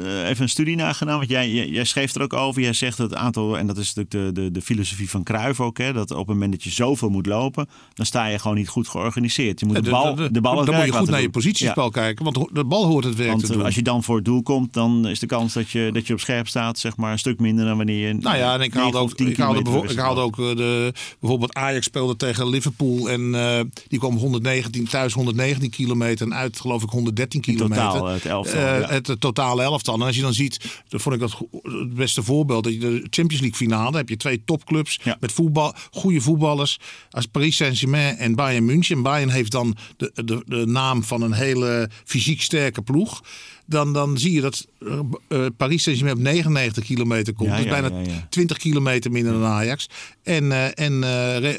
eh, 0.03 0.29
even 0.29 0.43
een 0.43 0.49
studie 0.49 0.75
naar 0.75 0.93
gedaan. 0.95 1.17
Want 1.17 1.29
jij, 1.29 1.51
jij, 1.51 1.67
jij 1.67 1.83
schreef 1.83 2.15
er 2.15 2.21
ook 2.21 2.33
over. 2.33 2.61
Jij 2.61 2.73
zegt 2.73 2.97
dat 2.97 3.09
het 3.09 3.19
aantal, 3.19 3.57
en 3.57 3.67
dat 3.67 3.77
is 3.77 3.93
natuurlijk 3.93 4.35
de, 4.35 4.41
de, 4.41 4.51
de 4.51 4.61
filosofie 4.61 5.09
van 5.09 5.23
Cruijff 5.23 5.59
ook, 5.61 5.77
hè, 5.77 5.93
dat 5.93 6.11
op 6.11 6.17
het 6.17 6.27
moment 6.27 6.51
dat 6.51 6.63
je 6.63 6.69
zoveel 6.69 7.09
moet 7.09 7.25
lopen, 7.25 7.67
dan 7.93 8.05
sta 8.05 8.25
je 8.25 8.39
gewoon 8.39 8.57
niet 8.57 8.67
goed 8.69 8.87
georganiseerd. 8.87 9.59
Je 9.59 9.65
moet 9.65 9.83
de 9.83 9.89
bal, 9.89 10.15
de, 10.15 10.41
bal 10.41 10.65
dan 10.65 10.75
moet 10.75 10.85
je 10.85 10.91
goed 10.91 11.09
naar 11.09 11.21
je 11.21 11.29
positiespel 11.29 11.83
Ja. 11.83 11.89
kijken, 11.89 12.23
want 12.25 12.49
de 12.53 12.63
bal 12.65 12.85
hoort 12.85 13.03
het 13.05 13.15
werk 13.15 13.29
Want 13.29 13.45
te 13.45 13.51
doen. 13.51 13.63
als 13.65 13.75
je 13.75 13.81
dan 13.81 14.03
voor 14.03 14.15
het 14.15 14.25
doel 14.25 14.43
komt, 14.43 14.73
dan 14.73 15.07
is 15.07 15.19
de 15.19 15.25
kans 15.25 15.53
dat 15.53 15.69
je, 15.69 15.89
dat 15.93 16.07
je 16.07 16.13
op 16.13 16.19
scherp 16.19 16.47
staat, 16.47 16.79
zeg 16.79 16.97
maar, 16.97 17.11
een 17.11 17.19
stuk 17.19 17.39
minder 17.39 17.65
dan 17.65 17.74
wanneer 17.77 18.07
je. 18.07 18.13
Nou 18.13 18.37
ja, 18.37 18.53
en 18.53 18.61
ik 18.61 18.73
haalde 18.73 18.97
ook, 18.97 19.13
ik 19.19 19.37
haalde, 19.37 19.61
bevo- 19.61 19.83
ik 19.83 19.97
haalde 19.97 20.21
ook 20.21 20.39
eh, 20.39 20.55
de, 20.55 20.93
bijvoorbeeld 21.19 21.53
Ajax 21.53 21.85
speelde 21.85 22.15
tegen 22.15 22.49
Liverpool 22.49 23.09
en 23.09 23.35
eh, 23.35 23.59
die 23.87 23.99
kwam 23.99 24.15
119 24.17 24.87
thuis 24.87 25.13
119 25.13 25.69
kilometer 25.69 26.25
en 26.25 26.33
uit 26.33 26.59
geloof 26.59 26.83
ik 26.83 26.89
113 26.89 27.41
In 27.41 27.53
kilometer. 27.55 27.83
totaal, 27.85 28.05
het 28.07 28.25
elftal, 28.25 28.59
Eh, 28.59 28.79
ja. 28.79 28.87
Het 28.87 29.09
eh, 29.09 29.15
totale 29.15 29.61
elftal. 29.61 29.93
En 29.95 30.01
als 30.01 30.15
je 30.15 30.21
dan 30.21 30.33
ziet, 30.33 30.81
dan 30.87 30.99
vond 30.99 31.15
ik 31.15 31.21
dat 31.21 31.37
het 31.63 31.93
beste 31.93 32.23
voorbeeld 32.23 32.63
dat 32.63 32.73
je 32.73 32.79
de 32.79 33.07
Champions 33.09 33.41
League 33.41 33.53
finale 33.57 33.83
dan 33.85 33.95
heb 33.95 34.09
je 34.09 34.17
twee 34.17 34.41
topclubs 34.45 34.99
Ja. 35.03 35.17
met 35.19 35.31
voetbal, 35.31 35.73
goede 35.91 36.21
voetballers 36.21 36.79
als 37.09 37.25
Paris 37.25 37.55
Saint-Germain 37.55 38.17
en 38.17 38.35
Bayern 38.35 38.65
München. 38.65 38.95
En 38.95 39.01
Bayern 39.03 39.29
heeft 39.29 39.51
dan 39.51 39.75
de, 39.97 40.11
de, 40.25 40.43
de 40.45 40.65
naam 40.65 41.03
van 41.03 41.21
een 41.21 41.33
hele 41.33 41.89
fysiek 42.05 42.41
sterke 42.41 42.81
ploeg. 42.81 43.21
Dan, 43.65 43.93
dan 43.93 44.17
zie 44.17 44.31
je 44.31 44.41
dat 44.41 44.67
eh, 45.27 45.45
Paris 45.57 45.83
Saint-Germain 45.83 46.17
op 46.17 46.23
99 46.23 46.83
kilometer 46.83 47.33
komt. 47.33 47.49
Ja, 47.49 47.55
dus 47.55 47.65
ja, 47.65 47.71
bijna 47.71 47.99
ja, 47.99 48.11
ja. 48.11 48.27
20 48.29 48.57
kilometer 48.57 49.11
minder 49.11 49.33
dan 49.33 49.43
Ajax. 49.43 49.89
En, 50.23 50.51
eh, 50.51 50.85
en, 50.85 51.03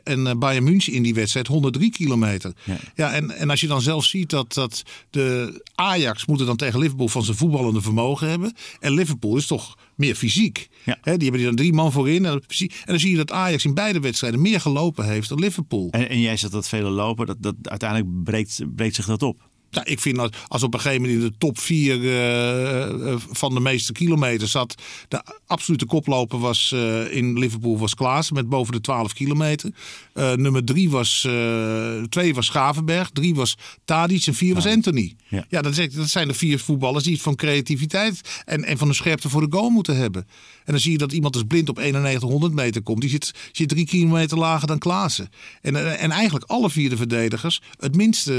en 0.04 0.38
Bayern 0.38 0.64
München 0.64 0.92
in 0.92 1.02
die 1.02 1.14
wedstrijd 1.14 1.46
103 1.46 1.90
kilometer. 1.90 2.52
Ja. 2.94 3.12
En, 3.12 3.30
en 3.30 3.50
als 3.50 3.60
je 3.60 3.66
dan 3.66 3.80
zelf 3.80 4.04
ziet 4.04 4.30
dat, 4.30 4.54
dat 4.54 4.82
de 5.10 5.62
Ajax 5.74 6.26
moet 6.26 6.40
er 6.40 6.46
dan 6.46 6.56
tegen 6.56 6.78
Liverpool 6.78 7.08
van 7.08 7.24
zijn 7.24 7.36
voetballende 7.36 7.80
vermogen 7.80 8.28
hebben. 8.28 8.54
En 8.80 8.92
Liverpool 8.92 9.36
is 9.36 9.46
toch 9.46 9.76
meer 9.94 10.14
fysiek. 10.14 10.68
Ja. 10.84 10.98
Hè, 11.00 11.16
die 11.16 11.22
hebben 11.22 11.40
er 11.40 11.46
dan 11.46 11.56
drie 11.56 11.72
man 11.72 11.92
voorin. 11.92 12.24
En, 12.24 12.32
en 12.58 12.68
dan 12.84 13.00
zie 13.00 13.10
je 13.10 13.16
dat 13.16 13.32
Ajax 13.32 13.64
in 13.64 13.74
beide 13.74 14.00
wedstrijden 14.00 14.40
meer 14.40 14.60
gelopen 14.60 15.04
heeft 15.04 15.28
dan 15.28 15.38
Liverpool. 15.38 15.88
En, 15.90 16.08
en 16.08 16.20
jij 16.20 16.36
zegt 16.36 16.52
dat 16.52 16.68
vele 16.68 16.90
lopen, 16.90 17.26
dat, 17.26 17.36
dat, 17.40 17.54
uiteindelijk 17.62 18.24
breekt, 18.24 18.60
breekt 18.74 18.94
zich 18.94 19.06
dat 19.06 19.22
op. 19.22 19.48
Nou, 19.76 19.88
ik 19.88 20.00
vind 20.00 20.16
dat 20.16 20.36
als 20.48 20.62
op 20.62 20.74
een 20.74 20.80
gegeven 20.80 21.02
moment 21.02 21.22
in 21.22 21.28
de 21.28 21.34
top 21.38 21.58
4 21.58 21.98
uh, 21.98 23.16
van 23.30 23.54
de 23.54 23.60
meeste 23.60 23.92
kilometers 23.92 24.50
zat, 24.50 24.74
de 25.08 25.22
absolute 25.46 25.86
koploper 25.86 26.38
was 26.38 26.72
uh, 26.74 27.12
in 27.12 27.38
Liverpool 27.38 27.78
was 27.78 27.94
Klaas 27.94 28.30
met 28.30 28.48
boven 28.48 28.72
de 28.72 28.80
12 28.80 29.12
kilometer. 29.12 29.70
Uh, 30.14 30.32
nummer 30.32 30.64
3 30.64 30.90
was, 30.90 31.20
2 32.08 32.34
was 32.34 32.46
Schavenberg, 32.46 33.10
3 33.10 33.34
was 33.34 33.56
Tadic 33.84 34.26
en 34.26 34.34
4 34.34 34.54
was 34.54 34.66
Anthony. 34.66 35.14
Ja, 35.28 35.46
ja 35.48 35.62
dat, 35.62 35.76
is, 35.76 35.94
dat, 35.94 36.08
zijn 36.08 36.28
de 36.28 36.34
vier 36.34 36.58
voetballers 36.58 37.04
die 37.04 37.20
van 37.20 37.34
creativiteit 37.34 38.42
en, 38.44 38.64
en 38.64 38.78
van 38.78 38.88
de 38.88 38.94
scherpte 38.94 39.28
voor 39.28 39.40
de 39.40 39.56
goal 39.56 39.70
moeten 39.70 39.96
hebben. 39.96 40.26
En 40.66 40.72
dan 40.72 40.80
zie 40.80 40.92
je 40.92 40.98
dat 40.98 41.12
iemand 41.12 41.34
als 41.34 41.44
blind 41.44 41.68
op 41.68 41.76
9100 41.76 42.52
meter 42.52 42.82
komt. 42.82 43.00
Die 43.00 43.10
zit, 43.10 43.32
zit 43.52 43.68
drie 43.68 43.86
kilometer 43.86 44.38
lager 44.38 44.66
dan 44.66 44.78
Klaassen. 44.78 45.28
En, 45.60 45.98
en 45.98 46.10
eigenlijk 46.10 46.44
alle 46.44 46.70
vier 46.70 46.90
de 46.90 46.96
verdedigers 46.96 47.62
het 47.78 47.96
minste 47.96 48.32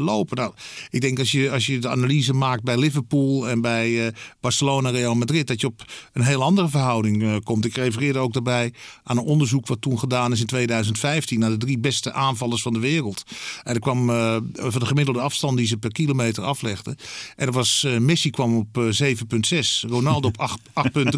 lopen. 0.00 0.36
Nou, 0.36 0.52
ik 0.90 1.00
denk 1.00 1.18
als 1.18 1.30
je, 1.30 1.50
als 1.50 1.66
je 1.66 1.78
de 1.78 1.88
analyse 1.88 2.32
maakt 2.32 2.62
bij 2.62 2.78
Liverpool 2.78 3.48
en 3.48 3.60
bij 3.60 3.90
uh, 3.90 4.06
Barcelona, 4.40 4.90
Real 4.90 5.14
Madrid, 5.14 5.46
dat 5.46 5.60
je 5.60 5.66
op 5.66 5.84
een 6.12 6.22
heel 6.22 6.42
andere 6.42 6.68
verhouding 6.68 7.44
komt. 7.44 7.64
Ik 7.64 7.74
refereerde 7.74 8.18
ook 8.18 8.32
daarbij 8.32 8.72
aan 9.02 9.18
een 9.18 9.24
onderzoek 9.24 9.66
wat 9.66 9.80
toen 9.80 9.98
gedaan 9.98 10.32
is 10.32 10.40
in 10.40 10.46
2015 10.46 11.38
naar 11.38 11.50
de 11.50 11.56
drie 11.56 11.78
beste 11.78 12.12
aanvallers 12.12 12.62
van 12.62 12.72
de 12.72 12.78
wereld. 12.78 13.22
En 13.62 13.74
er 13.74 13.80
kwam 13.80 14.06
van 14.54 14.80
de 14.80 14.86
gemiddelde 14.86 15.20
afstand 15.20 15.56
die 15.56 15.66
ze 15.66 15.76
per 15.76 15.92
kilometer 15.92 16.42
aflegden. 16.42 16.96
En 17.36 17.46
er 17.46 17.52
was 17.52 17.86
Messi 17.98 18.30
kwam 18.30 18.56
op 18.56 18.92
7,6, 19.02 19.88
Ronaldo 19.88 20.28
op 20.28 20.60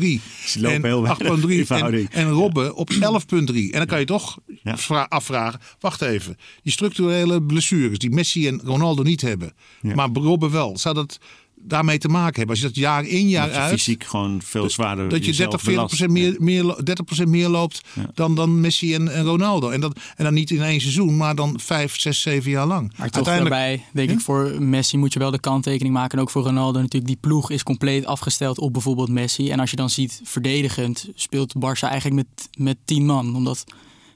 8,3. 0.00 0.19
Ze 0.46 0.60
lopen 0.60 0.84
heel 0.84 1.06
8,3 1.06 1.66
en, 1.68 2.08
en 2.10 2.30
Robben 2.30 2.74
op 2.74 2.92
11,3. 2.92 2.98
En 2.98 3.70
dan 3.70 3.86
kan 3.86 3.98
je 3.98 4.04
toch 4.04 4.38
ja. 4.62 5.06
afvragen, 5.08 5.60
wacht 5.80 6.02
even, 6.02 6.36
die 6.62 6.72
structurele 6.72 7.42
blessures 7.42 7.98
die 7.98 8.10
Messi 8.10 8.48
en 8.48 8.60
Ronaldo 8.64 9.02
niet 9.02 9.20
hebben, 9.20 9.52
ja. 9.80 9.94
maar 9.94 10.08
Robben 10.12 10.50
wel, 10.50 10.78
zou 10.78 10.94
dat 10.94 11.18
daarmee 11.62 11.98
te 11.98 12.08
maken 12.08 12.36
hebben. 12.36 12.48
Als 12.48 12.58
je 12.58 12.66
dat 12.66 12.76
jaar 12.76 13.04
in 13.04 13.28
jaar 13.28 13.46
dat 13.46 13.54
je 13.54 13.60
uit. 13.60 13.72
fysiek 13.72 14.04
gewoon 14.04 14.40
veel 14.44 14.70
zwaarder. 14.70 15.08
Dat 15.08 15.24
je 15.24 15.32
30, 15.32 15.60
40 15.60 15.86
procent 15.86 16.10
meer, 16.10 16.36
meer, 16.38 16.84
30 16.84 17.26
meer 17.26 17.48
loopt 17.48 17.80
ja. 17.92 18.10
dan, 18.14 18.34
dan 18.34 18.60
Messi 18.60 18.94
en, 18.94 19.08
en, 19.08 19.24
Ronaldo. 19.24 19.70
En, 19.70 19.80
dat, 19.80 19.98
en 20.16 20.24
dan 20.24 20.34
niet 20.34 20.50
in 20.50 20.62
één 20.62 20.80
seizoen, 20.80 21.16
maar 21.16 21.34
dan 21.34 21.60
5, 21.60 22.00
6, 22.00 22.20
7 22.20 22.50
jaar 22.50 22.66
lang. 22.66 22.92
Maar 22.96 23.10
toch 23.10 23.24
daarbij, 23.24 23.84
denk 23.92 24.10
ik, 24.10 24.20
voor 24.20 24.62
Messi 24.62 24.96
moet 24.96 25.12
je 25.12 25.18
wel 25.18 25.30
de 25.30 25.40
kanttekening 25.40 25.94
maken. 25.94 26.18
En 26.18 26.24
ook 26.24 26.30
voor 26.30 26.42
Ronaldo 26.42 26.80
natuurlijk. 26.80 27.12
Die 27.12 27.20
ploeg 27.20 27.50
is 27.50 27.62
compleet 27.62 28.06
afgesteld 28.06 28.58
op 28.58 28.72
bijvoorbeeld 28.72 29.08
Messi. 29.08 29.50
En 29.50 29.60
als 29.60 29.70
je 29.70 29.76
dan 29.76 29.90
ziet, 29.90 30.20
verdedigend 30.24 31.08
speelt 31.14 31.54
Barça 31.58 31.88
eigenlijk 31.88 32.14
met, 32.14 32.48
met 32.58 32.76
10 32.84 33.06
man. 33.06 33.36
Omdat 33.36 33.64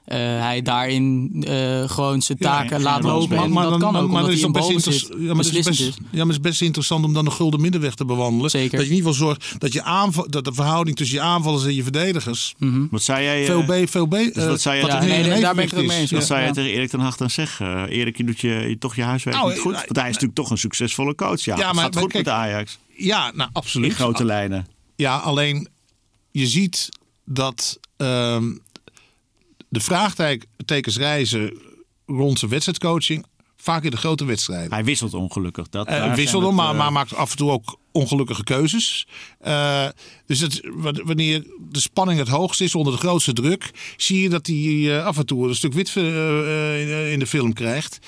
uh, 0.06 0.16
hij 0.16 0.62
daarin 0.62 1.30
uh, 1.48 1.88
gewoon 1.88 2.22
zijn 2.22 2.38
taken 2.38 2.76
ja, 2.76 2.82
laat 2.82 3.02
lopen. 3.02 3.36
Maar, 3.36 3.50
maar, 3.50 3.70
dat 3.70 3.80
kan 3.80 3.96
ook, 3.96 4.10
maar, 4.10 4.22
maar 4.22 4.32
is 4.32 4.50
best, 4.50 4.82
zit, 4.82 5.08
ja, 5.18 5.34
maar 5.34 5.44
is 5.44 5.62
best, 5.62 5.80
ja, 5.80 5.94
maar 6.10 6.26
het 6.26 6.28
is 6.28 6.40
best 6.40 6.62
interessant 6.62 7.04
om 7.04 7.12
dan 7.12 7.24
de 7.24 7.30
gulden 7.30 7.60
middenweg 7.60 7.94
te 7.94 8.04
bewandelen. 8.04 8.50
Zeker. 8.50 8.70
Dat 8.70 8.86
je 8.86 8.92
in 8.92 8.96
ieder 8.96 9.12
geval 9.12 9.26
zorgt 9.26 9.54
dat, 9.58 9.72
je 9.72 9.82
aanval, 9.82 10.30
dat 10.30 10.44
de 10.44 10.52
verhouding 10.52 10.96
tussen 10.96 11.16
je 11.16 11.22
aanvallers 11.22 11.64
en 11.64 11.74
je 11.74 11.82
verdedigers. 11.82 12.54
Mm 12.58 12.72
-hmm. 12.72 12.88
Wat 12.90 13.02
zei 13.02 13.24
jij? 13.24 13.44
Veel 13.44 13.62
B, 13.62 13.88
veel 13.90 14.06
B. 14.06 14.10
Dus 14.10 14.46
wat 14.46 14.60
zei 14.60 14.80
jij 14.80 14.88
ja, 14.88 15.00
nee, 15.00 15.26
nee, 15.26 15.40
daar 15.40 15.54
ben 15.54 15.64
ik 15.64 15.70
het 15.70 15.86
mee 15.86 15.98
eens. 15.98 16.10
Wat 16.10 16.26
zei 16.26 16.42
jij 16.42 16.52
tegen 16.52 16.70
Erik 16.70 16.90
ten 16.90 17.00
Hag 17.00 17.16
dan 17.16 17.30
zeg? 17.30 17.60
Uh, 17.60 17.82
Erik, 17.88 18.16
je 18.16 18.24
doet 18.24 18.40
je, 18.40 18.48
je, 18.48 18.78
toch 18.78 18.96
je 18.96 19.02
huiswerk 19.02 19.36
nou, 19.36 19.50
niet 19.50 19.58
goed. 19.58 19.72
Want 19.72 19.96
hij 19.96 20.08
is 20.08 20.12
natuurlijk 20.12 20.34
toch 20.34 20.50
een 20.50 20.58
succesvolle 20.58 21.14
coach. 21.14 21.40
Ja, 21.40 21.56
ja 21.56 21.72
maar, 21.72 21.84
gaat 21.84 21.96
goed 21.96 22.12
kijk, 22.12 22.24
met 22.24 22.34
Ajax. 22.34 22.78
Ja, 22.96 23.32
nou 23.34 23.50
absoluut. 23.52 23.90
In 23.90 23.96
grote 23.96 24.24
lijnen. 24.24 24.66
Ja, 24.96 25.16
alleen 25.16 25.68
je 26.30 26.46
ziet 26.46 26.88
dat 27.24 27.78
um, 27.96 28.62
de 29.74 29.80
vraagtekens 29.80 30.96
reizen 30.96 31.58
rond 32.06 32.38
zijn 32.38 32.50
wedstrijdcoaching 32.50 33.26
vaak 33.56 33.84
in 33.84 33.90
de 33.90 33.96
grote 33.96 34.24
wedstrijden. 34.24 34.72
Hij 34.72 34.84
wisselt 34.84 35.14
ongelukkig. 35.14 35.68
Dat, 35.68 35.88
uh, 35.88 36.14
wisselt 36.14 36.44
hem, 36.44 36.54
maar, 36.54 36.72
uh... 36.72 36.78
maar, 36.78 36.92
maakt 36.92 37.14
af 37.14 37.30
en 37.30 37.36
toe 37.36 37.50
ook 37.50 37.78
ongelukkige 37.92 38.44
keuzes. 38.44 39.06
Uh, 39.46 39.88
dus 40.26 40.40
het, 40.40 40.60
wanneer 41.04 41.46
de 41.70 41.80
spanning 41.80 42.18
het 42.18 42.28
hoogst 42.28 42.60
is 42.60 42.74
onder 42.74 42.92
de 42.92 42.98
grootste 42.98 43.32
druk, 43.32 43.70
zie 43.96 44.22
je 44.22 44.28
dat 44.28 44.46
hij 44.46 45.02
af 45.02 45.18
en 45.18 45.26
toe 45.26 45.48
een 45.48 45.54
stuk 45.54 45.72
wit 45.72 45.96
in 45.96 47.18
de 47.18 47.26
film 47.26 47.52
krijgt. 47.52 47.98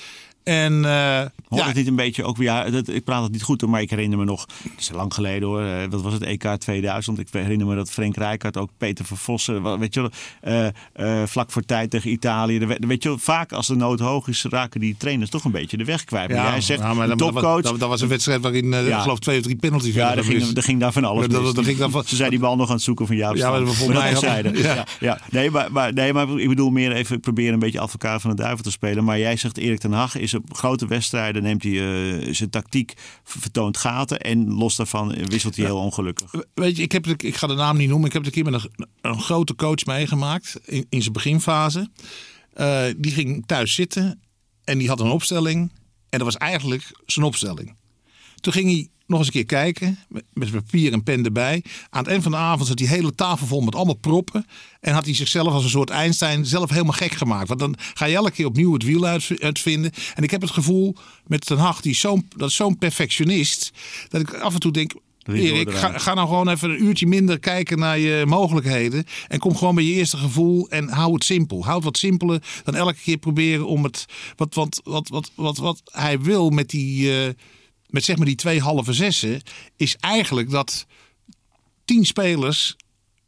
En 0.47 0.73
uh, 0.73 1.21
Hoort 1.47 1.61
ja. 1.61 1.67
het 1.67 1.75
niet 1.75 1.87
een 1.87 1.95
beetje 1.95 2.23
ook 2.23 2.37
weer, 2.37 2.47
ja, 2.47 2.69
dat, 2.69 2.87
ik 2.87 3.03
praat 3.03 3.23
het 3.23 3.31
niet 3.31 3.43
goed 3.43 3.65
maar 3.65 3.81
ik 3.81 3.89
herinner 3.89 4.17
me 4.17 4.25
nog, 4.25 4.47
het 4.63 4.71
is 4.77 4.89
lang 4.89 5.13
geleden 5.13 5.47
hoor, 5.47 5.61
uh, 5.61 5.83
wat 5.89 6.01
was 6.01 6.13
het 6.13 6.23
EK 6.23 6.55
2000? 6.57 7.19
Ik 7.19 7.27
herinner 7.31 7.67
me 7.67 7.75
dat 7.75 7.91
Frank 7.91 8.15
Rijkaard 8.15 8.57
ook 8.57 8.69
Peter 8.77 9.05
Vervossen, 9.05 9.79
weet 9.79 9.93
je 9.93 10.09
wel, 10.41 10.71
uh, 10.97 11.23
vlak 11.25 11.51
voor 11.51 11.61
tijd 11.61 11.89
tegen 11.89 12.11
Italië. 12.11 12.59
De, 12.59 12.77
weet 12.79 13.03
je 13.03 13.09
wel, 13.09 13.17
vaak 13.17 13.51
als 13.51 13.67
de 13.67 13.75
nood 13.75 13.99
hoog 13.99 14.27
is, 14.27 14.45
raken 14.49 14.79
die 14.79 14.95
trainers 14.97 15.29
toch 15.29 15.43
een 15.43 15.51
beetje 15.51 15.77
de 15.77 15.83
weg 15.83 16.03
kwijt. 16.03 16.29
Maar 16.29 16.37
ja, 16.37 16.51
jij 16.51 16.61
zegt, 16.61 16.79
ja, 16.79 16.93
maar 16.93 17.07
dan, 17.07 17.17
topcoach. 17.17 17.61
Dat, 17.61 17.79
dat, 17.79 17.89
was 17.89 18.01
een 18.01 18.07
wedstrijd 18.07 18.41
waarin, 18.41 18.73
ik 18.73 18.93
geloof, 18.93 19.19
twee 19.19 19.37
of 19.37 19.43
drie 19.43 19.55
penalties 19.55 19.93
Ja, 19.93 20.15
er 20.15 20.23
ging, 20.23 20.57
er 20.57 20.63
ging 20.63 20.79
daar 20.79 20.93
van 20.93 21.03
alles 21.03 21.27
dat, 21.27 21.55
dat, 21.55 21.65
ging 21.65 21.77
van... 21.91 22.03
Ze 22.03 22.15
zijn 22.15 22.29
die 22.29 22.39
bal 22.39 22.55
nog 22.55 22.67
aan 22.67 22.75
het 22.75 22.83
zoeken 22.83 23.07
van. 23.07 23.15
Ja, 23.15 23.33
maar 23.33 23.65
volgens 23.65 24.21
mij. 24.21 24.43
Ja. 24.53 24.85
Ja. 24.99 25.19
Nee, 25.29 25.51
maar, 25.51 25.71
maar, 25.71 25.93
nee, 25.93 26.13
maar 26.13 26.29
ik 26.29 26.47
bedoel 26.47 26.69
meer 26.69 26.91
even, 26.91 27.15
ik 27.15 27.21
probeer 27.21 27.53
een 27.53 27.59
beetje 27.59 27.79
advocaat 27.79 28.21
van 28.21 28.29
de 28.29 28.35
duivel 28.35 28.63
te 28.63 28.71
spelen. 28.71 29.03
Maar 29.03 29.19
jij 29.19 29.35
zegt 29.35 29.57
Erik 29.57 29.79
ten 29.79 29.91
Hag 29.91 30.17
is 30.17 30.33
op 30.37 30.53
grote 30.53 30.87
wedstrijden 30.87 31.43
neemt 31.43 31.63
hij 31.63 31.71
uh, 31.71 32.33
zijn 32.33 32.49
tactiek, 32.49 32.93
vertoont 33.23 33.77
gaten 33.77 34.19
en 34.19 34.53
los 34.53 34.75
daarvan 34.75 35.13
wisselt 35.25 35.55
hij 35.55 35.65
heel 35.65 35.77
ongelukkig. 35.77 36.33
Weet 36.53 36.77
je, 36.77 36.83
ik, 36.83 36.91
heb, 36.91 37.07
ik 37.07 37.35
ga 37.35 37.47
de 37.47 37.53
naam 37.53 37.77
niet 37.77 37.89
noemen. 37.89 38.07
Ik 38.07 38.13
heb 38.13 38.23
het 38.23 38.35
een 38.35 38.43
keer 38.43 38.51
met 38.51 38.63
een, 38.63 38.87
een 39.01 39.21
grote 39.21 39.55
coach 39.55 39.85
meegemaakt 39.85 40.59
in, 40.65 40.85
in 40.89 41.01
zijn 41.01 41.13
beginfase. 41.13 41.89
Uh, 42.55 42.85
die 42.97 43.11
ging 43.11 43.45
thuis 43.45 43.73
zitten 43.73 44.21
en 44.63 44.77
die 44.77 44.87
had 44.87 44.99
een 44.99 45.09
opstelling. 45.09 45.71
En 46.09 46.19
dat 46.19 46.21
was 46.21 46.37
eigenlijk 46.37 46.91
zijn 47.05 47.25
opstelling. 47.25 47.75
Toen 48.35 48.53
ging 48.53 48.69
hij 48.71 48.89
nog 49.07 49.17
eens 49.17 49.27
een 49.27 49.33
keer 49.33 49.45
kijken. 49.45 49.99
Met 50.33 50.51
papier 50.51 50.93
en 50.93 51.03
pen 51.03 51.25
erbij. 51.25 51.63
Aan 51.89 52.01
het 52.01 52.11
eind 52.11 52.23
van 52.23 52.31
de 52.31 52.37
avond 52.37 52.67
zat 52.67 52.77
die 52.77 52.87
hele 52.87 53.15
tafel 53.15 53.47
vol 53.47 53.61
met 53.61 53.75
allemaal 53.75 53.95
proppen. 53.95 54.45
En 54.79 54.93
had 54.93 55.05
hij 55.05 55.13
zichzelf 55.13 55.53
als 55.53 55.63
een 55.63 55.69
soort 55.69 55.89
Einstein 55.89 56.45
zelf 56.45 56.69
helemaal 56.69 56.91
gek 56.91 57.13
gemaakt. 57.13 57.47
Want 57.47 57.59
dan 57.59 57.75
ga 57.93 58.05
je 58.05 58.15
elke 58.15 58.31
keer 58.31 58.45
opnieuw 58.45 58.73
het 58.73 58.83
wiel 58.83 59.05
uitvinden. 59.39 59.91
En 60.15 60.23
ik 60.23 60.31
heb 60.31 60.41
het 60.41 60.51
gevoel 60.51 60.95
met 61.27 61.45
Ten 61.45 61.57
Hag, 61.57 61.81
die 61.81 61.95
zo, 61.95 62.21
dat 62.35 62.49
is 62.49 62.55
zo'n 62.55 62.77
perfectionist. 62.77 63.71
Dat 64.09 64.21
ik 64.21 64.33
af 64.33 64.53
en 64.53 64.59
toe 64.59 64.71
denk, 64.71 64.93
Erik, 65.35 65.71
ga, 65.71 65.97
ga, 65.97 66.13
nou 66.13 66.27
gewoon 66.27 66.49
even 66.49 66.69
een 66.69 66.83
uurtje 66.83 67.07
minder 67.07 67.39
kijken 67.39 67.79
naar 67.79 67.99
je 67.99 68.25
mogelijkheden. 68.27 69.05
En 69.27 69.39
kom 69.39 69.55
gewoon 69.55 69.75
bij 69.75 69.83
je 69.83 69.93
eerste 69.93 70.17
gevoel 70.17 70.69
en 70.69 70.89
hou 70.89 71.13
het 71.13 71.23
simpel. 71.23 71.63
Hou 71.63 71.75
het 71.75 71.83
wat 71.83 71.97
simpeler 71.97 72.43
dan 72.63 72.75
elke 72.75 73.01
keer 73.03 73.17
proberen 73.17 73.67
om 73.67 73.83
het. 73.83 74.05
Wat, 74.35 74.53
wat, 74.53 74.81
wat, 74.83 75.09
wat, 75.09 75.31
wat, 75.35 75.57
wat 75.57 75.81
hij 75.85 76.19
wil 76.19 76.49
met 76.49 76.69
die. 76.69 77.25
Uh, 77.25 77.29
met 77.89 78.03
zeg 78.03 78.17
maar 78.17 78.25
die 78.25 78.35
twee 78.35 78.61
halve 78.61 78.93
zessen, 78.93 79.41
is 79.75 79.95
eigenlijk 79.99 80.49
dat 80.49 80.85
tien 81.85 82.05
spelers 82.05 82.75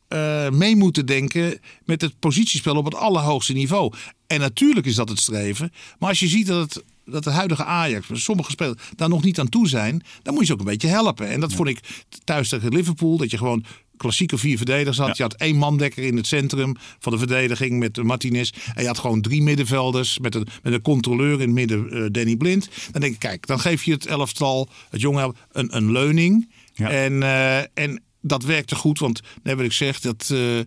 uh, 0.09 0.49
mee 0.49 0.75
moeten 0.75 1.05
denken 1.05 1.59
met 1.85 2.01
het 2.01 2.19
positiespel 2.19 2.75
op 2.75 2.85
het 2.85 2.95
allerhoogste 2.95 3.53
niveau. 3.53 3.93
En 4.27 4.39
natuurlijk 4.39 4.85
is 4.85 4.95
dat 4.95 5.09
het 5.09 5.19
streven. 5.19 5.71
Maar 5.99 6.09
als 6.09 6.19
je 6.19 6.27
ziet 6.27 6.47
dat 6.47 6.73
het 6.73 6.83
dat 7.11 7.23
de 7.23 7.29
huidige 7.29 7.63
Ajax, 7.63 8.07
sommige 8.13 8.51
spelers 8.51 8.81
daar 8.95 9.09
nog 9.09 9.23
niet 9.23 9.39
aan 9.39 9.49
toe 9.49 9.67
zijn, 9.67 10.03
dan 10.21 10.33
moet 10.33 10.41
je 10.41 10.47
ze 10.47 10.53
ook 10.53 10.59
een 10.59 10.65
beetje 10.65 10.87
helpen. 10.87 11.29
En 11.29 11.39
dat 11.39 11.53
vond 11.53 11.69
ik 11.69 11.79
thuis 12.23 12.49
tegen 12.49 12.73
Liverpool, 12.73 13.17
dat 13.17 13.31
je 13.31 13.37
gewoon 13.37 13.65
klassieke 13.97 14.37
vier 14.37 14.57
verdedigers 14.57 14.97
had. 14.97 15.17
Je 15.17 15.23
had 15.23 15.33
één 15.33 15.55
mandekker 15.55 16.03
in 16.03 16.15
het 16.15 16.27
centrum 16.27 16.75
van 16.99 17.11
de 17.11 17.17
verdediging 17.17 17.79
met 17.79 18.03
Martinez. 18.03 18.51
En 18.75 18.81
je 18.81 18.87
had 18.87 18.97
gewoon 18.99 19.21
drie 19.21 19.41
middenvelders 19.41 20.19
met 20.19 20.35
een, 20.35 20.47
met 20.63 20.73
een 20.73 20.81
controleur 20.81 21.33
in 21.33 21.39
het 21.39 21.49
midden, 21.49 21.97
uh, 21.97 22.05
Danny 22.11 22.35
Blind. 22.35 22.69
Dan 22.91 23.01
denk 23.01 23.13
ik, 23.13 23.19
kijk, 23.19 23.47
dan 23.47 23.59
geef 23.59 23.83
je 23.83 23.91
het 23.91 24.05
elftal, 24.05 24.69
het 24.89 25.01
jonge 25.01 25.33
een, 25.51 25.75
een 25.75 25.91
leuning. 25.91 26.51
En, 26.75 27.13
uh, 27.13 27.57
en 27.57 28.03
dat 28.21 28.43
werkte 28.43 28.75
goed, 28.75 28.99
want 28.99 29.21
net 29.43 29.55
wat 29.55 29.65
ik 29.65 29.71
zeg, 29.71 29.99
dat... 29.99 30.29
Uh, 30.31 30.59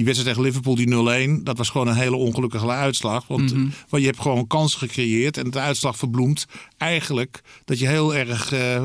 die 0.00 0.08
wedstrijd 0.08 0.36
tegen 0.36 0.50
Liverpool, 0.50 0.74
die 0.74 1.38
0-1, 1.38 1.42
dat 1.42 1.58
was 1.58 1.68
gewoon 1.68 1.88
een 1.88 1.94
hele 1.94 2.16
ongelukkige 2.16 2.68
uitslag. 2.68 3.26
Want, 3.26 3.54
mm 3.54 3.72
want 3.88 4.02
je 4.02 4.08
hebt 4.08 4.20
gewoon 4.20 4.46
kansen 4.46 4.78
gecreëerd 4.78 5.36
en 5.36 5.50
de 5.50 5.58
uitslag 5.58 5.96
verbloemt 5.96 6.46
eigenlijk 6.76 7.42
dat 7.64 7.78
je 7.78 7.86
heel 7.86 8.14
erg 8.14 8.52
uh, 8.52 8.84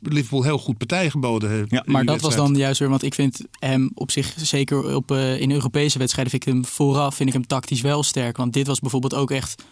Liverpool 0.00 0.42
heel 0.42 0.58
goed 0.58 0.78
partij 0.78 1.10
geboden 1.10 1.50
heeft. 1.50 1.70
Ja, 1.70 1.82
maar 1.86 2.04
dat 2.04 2.20
was 2.20 2.36
dan 2.36 2.54
juist 2.54 2.78
weer, 2.78 2.88
want 2.88 3.02
ik 3.02 3.14
vind 3.14 3.40
hem 3.58 3.90
op 3.94 4.10
zich 4.10 4.34
zeker 4.36 4.94
op, 4.94 5.10
uh, 5.10 5.40
in 5.40 5.50
Europese 5.50 5.98
wedstrijden 5.98 6.32
vind 6.32 6.46
ik 6.46 6.52
hem 6.52 6.64
vooraf 6.64 7.14
vind 7.14 7.28
ik 7.28 7.34
hem 7.34 7.46
tactisch 7.46 7.80
wel 7.80 8.02
sterk. 8.02 8.36
Want 8.36 8.52
dit 8.52 8.66
was 8.66 8.80
bijvoorbeeld 8.80 9.14
ook 9.14 9.30
echt 9.30 9.62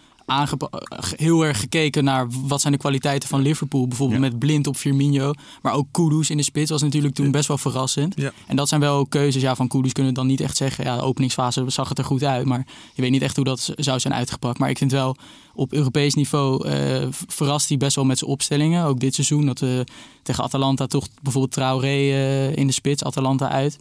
heel 1.15 1.45
erg 1.45 1.59
gekeken 1.59 2.03
naar 2.03 2.27
wat 2.29 2.61
zijn 2.61 2.73
de 2.73 2.79
kwaliteiten 2.79 3.29
van 3.29 3.41
Liverpool. 3.41 3.87
Bijvoorbeeld 3.87 4.19
met 4.19 4.39
blind 4.39 4.67
op 4.67 4.75
Firmino. 4.75 5.33
Maar 5.61 5.73
ook 5.73 5.87
Kudus 5.91 6.29
in 6.29 6.37
de 6.37 6.43
spits 6.43 6.71
was 6.71 6.81
natuurlijk 6.81 7.15
toen 7.15 7.31
best 7.31 7.47
wel 7.47 7.57
verrassend. 7.57 8.13
Ja. 8.17 8.31
En 8.47 8.55
dat 8.55 8.67
zijn 8.69 8.81
wel 8.81 9.05
keuzes. 9.05 9.41
Ja, 9.41 9.55
van 9.55 9.67
Kudus 9.67 9.91
kunnen 9.91 10.13
we 10.13 10.19
dan 10.19 10.27
niet 10.27 10.41
echt 10.41 10.57
zeggen. 10.57 10.83
Ja, 10.83 10.95
de 10.95 11.01
openingsfase 11.01 11.63
zag 11.67 11.89
het 11.89 11.97
er 11.97 12.03
goed 12.03 12.23
uit. 12.23 12.45
Maar 12.45 12.65
je 12.93 13.01
weet 13.01 13.11
niet 13.11 13.21
echt 13.21 13.35
hoe 13.35 13.45
dat 13.45 13.73
zou 13.75 13.99
zijn 13.99 14.13
uitgepakt. 14.13 14.59
Maar 14.59 14.69
ik 14.69 14.77
vind 14.77 14.91
wel 14.91 15.15
op 15.53 15.73
Europees 15.73 16.13
niveau 16.13 16.67
uh, 16.67 17.07
verrast 17.09 17.69
hij 17.69 17.77
best 17.77 17.95
wel 17.95 18.05
met 18.05 18.17
zijn 18.17 18.31
opstellingen. 18.31 18.85
Ook 18.85 18.99
dit 18.99 19.13
seizoen. 19.13 19.45
Dat 19.45 19.59
we 19.59 19.83
tegen 20.23 20.43
Atalanta 20.43 20.87
toch 20.87 21.07
bijvoorbeeld 21.21 21.53
Traoré 21.53 21.97
uh, 21.97 22.55
in 22.55 22.67
de 22.67 22.73
spits. 22.73 23.03
Atalanta 23.03 23.49
uit. 23.49 23.77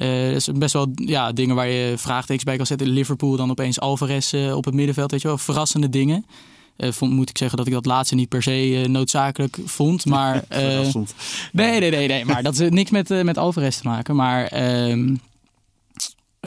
Uh, 0.00 0.26
dat 0.26 0.36
is 0.36 0.48
best 0.54 0.72
wel 0.72 0.86
ja, 0.94 1.32
dingen 1.32 1.54
waar 1.54 1.68
je 1.68 1.94
vraagtekens 1.96 2.44
bij 2.44 2.56
kan 2.56 2.66
zetten. 2.66 2.88
Liverpool 2.88 3.36
dan 3.36 3.50
opeens 3.50 3.80
Alvarez 3.80 4.32
uh, 4.32 4.56
op 4.56 4.64
het 4.64 4.74
middenveld. 4.74 5.10
Weet 5.10 5.22
je 5.22 5.28
wel, 5.28 5.38
verrassende 5.38 5.88
dingen. 5.88 6.24
eh, 6.76 6.92
vond, 6.92 7.12
moet 7.12 7.30
ik 7.30 7.38
zeggen 7.38 7.56
dat 7.58 7.66
ik 7.66 7.72
dat 7.72 7.86
laatste 7.86 8.14
niet 8.14 8.28
per 8.28 8.42
se 8.42 8.80
eh, 8.82 8.88
noodzakelijk 8.88 9.58
vond. 9.64 10.04
Maar, 10.14 10.44
eh, 10.48 10.60
Verrassend. 10.60 11.14
nee, 11.52 11.80
nee, 11.80 11.90
nee, 11.90 12.08
nee. 12.08 12.24
Maar 12.24 12.42
dat 12.42 12.58
heeft 12.58 12.72
niks 12.72 12.90
met, 12.90 13.10
eh, 13.10 13.22
met 13.22 13.38
Alvarez 13.38 13.76
te 13.76 13.88
maken. 13.88 14.16
Maar 14.16 14.46
ehm, 14.46 15.14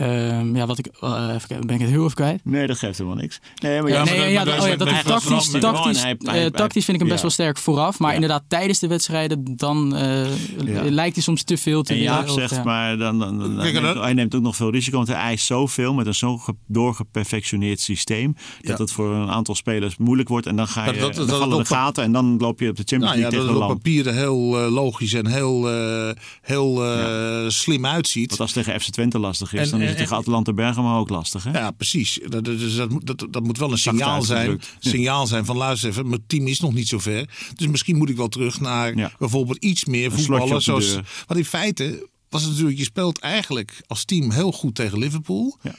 ehm, 0.01 0.55
ja, 0.55 0.65
wat 0.65 0.77
ik. 0.77 0.87
eh, 0.87 1.31
even 1.35 1.65
ben 1.67 1.75
ik 1.75 1.81
het 1.81 1.89
heel 1.89 2.03
even 2.03 2.15
kwijt? 2.15 2.41
Nee, 2.43 2.67
dat 2.67 2.77
geeft 2.77 2.97
helemaal 2.97 3.19
niks. 3.21 3.39
Nee, 3.61 3.81
maar 3.81 3.89
Ja, 3.91 3.97
ja, 3.97 4.03
maar 4.03 4.13
nee, 4.13 4.21
dat- 4.23 4.31
ja, 4.31 4.37
dat, 4.43 4.53
dat 4.55 4.63
oh 4.63 4.69
ja, 4.69 4.75
dat 4.75 4.87
is 4.87 5.03
tactisch, 5.03 5.49
tactisch, 5.61 6.01
hij- 6.03 6.17
eh, 6.45 6.45
tactisch 6.51 6.85
vind 6.85 6.97
ik 7.01 7.03
hem 7.03 7.11
best 7.11 7.15
ja. 7.15 7.21
wel 7.21 7.29
sterk 7.31 7.57
vooraf. 7.57 7.99
Maar 7.99 8.09
Ja. 8.09 8.15
inderdaad, 8.15 8.43
tijdens 8.47 8.79
de 8.79 8.87
wedstrijden 8.87 9.43
dan 9.55 9.95
eh, 9.95 10.25
Ja. 10.65 10.81
lijkt 10.89 11.15
hij 11.15 11.23
soms 11.23 11.43
te 11.43 11.57
veel 11.57 11.83
te 11.83 11.93
En 11.93 11.99
willen. 11.99 12.13
Jaap 12.13 12.27
Of, 12.27 12.33
zegt, 12.33 12.55
ja. 12.55 12.63
maar 12.63 12.97
dan, 12.97 13.19
dan, 13.19 13.55
neemt- 13.55 13.81
dat- 13.81 13.95
hij 14.03 14.13
neemt 14.13 14.35
ook 14.35 14.41
nog 14.41 14.55
veel 14.55 14.71
risico. 14.71 14.95
Want 14.95 15.07
hij 15.07 15.17
eist 15.17 15.45
zoveel 15.45 15.93
met 15.93 16.07
een 16.07 16.15
zo 16.15 16.37
ge- 16.37 16.55
doorgeperfectioneerd 16.67 17.79
systeem. 17.79 18.33
Dat 18.61 18.77
Ja. 18.77 18.83
het 18.83 18.91
voor 18.91 19.13
een 19.15 19.29
aantal 19.29 19.55
spelers 19.55 19.97
moeilijk 19.97 20.29
wordt. 20.29 20.45
En 20.47 20.55
dan, 20.55 20.67
ga 20.67 20.85
je, 20.85 20.91
Dat- 20.91 20.99
dat- 21.01 21.15
dan 21.15 21.27
dat 21.27 21.37
vallen 21.39 21.57
het 21.57 21.67
de 21.67 21.73
op- 21.73 21.79
gaten. 21.79 22.03
En 22.03 22.11
dan 22.11 22.37
loop 22.37 22.59
je 22.59 22.69
op 22.69 22.75
de 22.75 22.83
Champions 22.85 23.13
Nou 23.13 23.15
ja, 23.15 23.21
League 23.21 23.23
dat 23.23 23.31
tegen 23.31 23.47
het 23.47 23.69
een 23.69 23.75
op 23.77 23.83
papier 23.83 24.07
er 24.07 24.13
heel 24.13 24.69
logisch 24.71 25.13
en 25.13 25.27
heel, 25.27 25.69
eh, 25.71 26.09
heel 26.41 26.85
eh, 26.85 27.49
slim 27.49 27.85
uitziet. 27.85 28.27
Want 28.29 28.39
als 28.41 28.53
het 28.53 28.63
tegen 28.65 28.81
FC 28.81 28.89
Twente 28.89 29.19
lastig 29.19 29.53
is, 29.53 29.69
dan 29.69 29.81
is 29.81 29.90
het 29.91 29.99
tegen 30.03 30.15
en- 30.15 30.21
Atalanta 30.21 30.53
Bergamo 30.53 30.99
ook 30.99 31.09
lastig. 31.09 31.43
Hè? 31.43 31.51
Ja, 31.51 31.71
precies. 31.71 32.19
Dat, 32.27 32.45
dus 32.45 32.75
dat, 32.75 32.89
moet- 32.89 33.05
dat, 33.05 33.27
dat 33.29 33.43
moet 33.43 33.57
wel 33.57 33.71
een 33.71 33.77
signaal 33.77 34.21
zijn. 34.21 34.61
Signaal 34.79 35.27
zijn 35.27 35.45
van 35.45 35.57
luister 35.57 35.89
even, 35.89 36.09
mijn 36.09 36.23
team 36.27 36.47
is 36.47 36.59
nog 36.59 36.73
niet 36.73 36.87
zo 36.87 36.99
ver. 36.99 37.29
Dus 37.55 37.67
misschien 37.67 37.97
moet 37.97 38.09
ik 38.09 38.15
wel 38.15 38.27
terug 38.27 38.59
naar 38.59 38.97
Ja. 38.97 39.11
bijvoorbeeld 39.19 39.57
iets 39.63 39.85
meer 39.85 40.11
voetballen. 40.11 40.61
Zoals, 40.61 40.97
in 41.27 41.45
feite 41.45 42.07
was 42.29 42.41
het 42.41 42.51
natuurlijk, 42.51 42.77
je 42.77 42.83
speelt 42.83 43.19
eigenlijk 43.19 43.81
als 43.87 44.05
team 44.05 44.31
heel 44.31 44.51
goed 44.51 44.75
tegen 44.75 44.97
Liverpool. 44.97 45.57
Ja. 45.61 45.75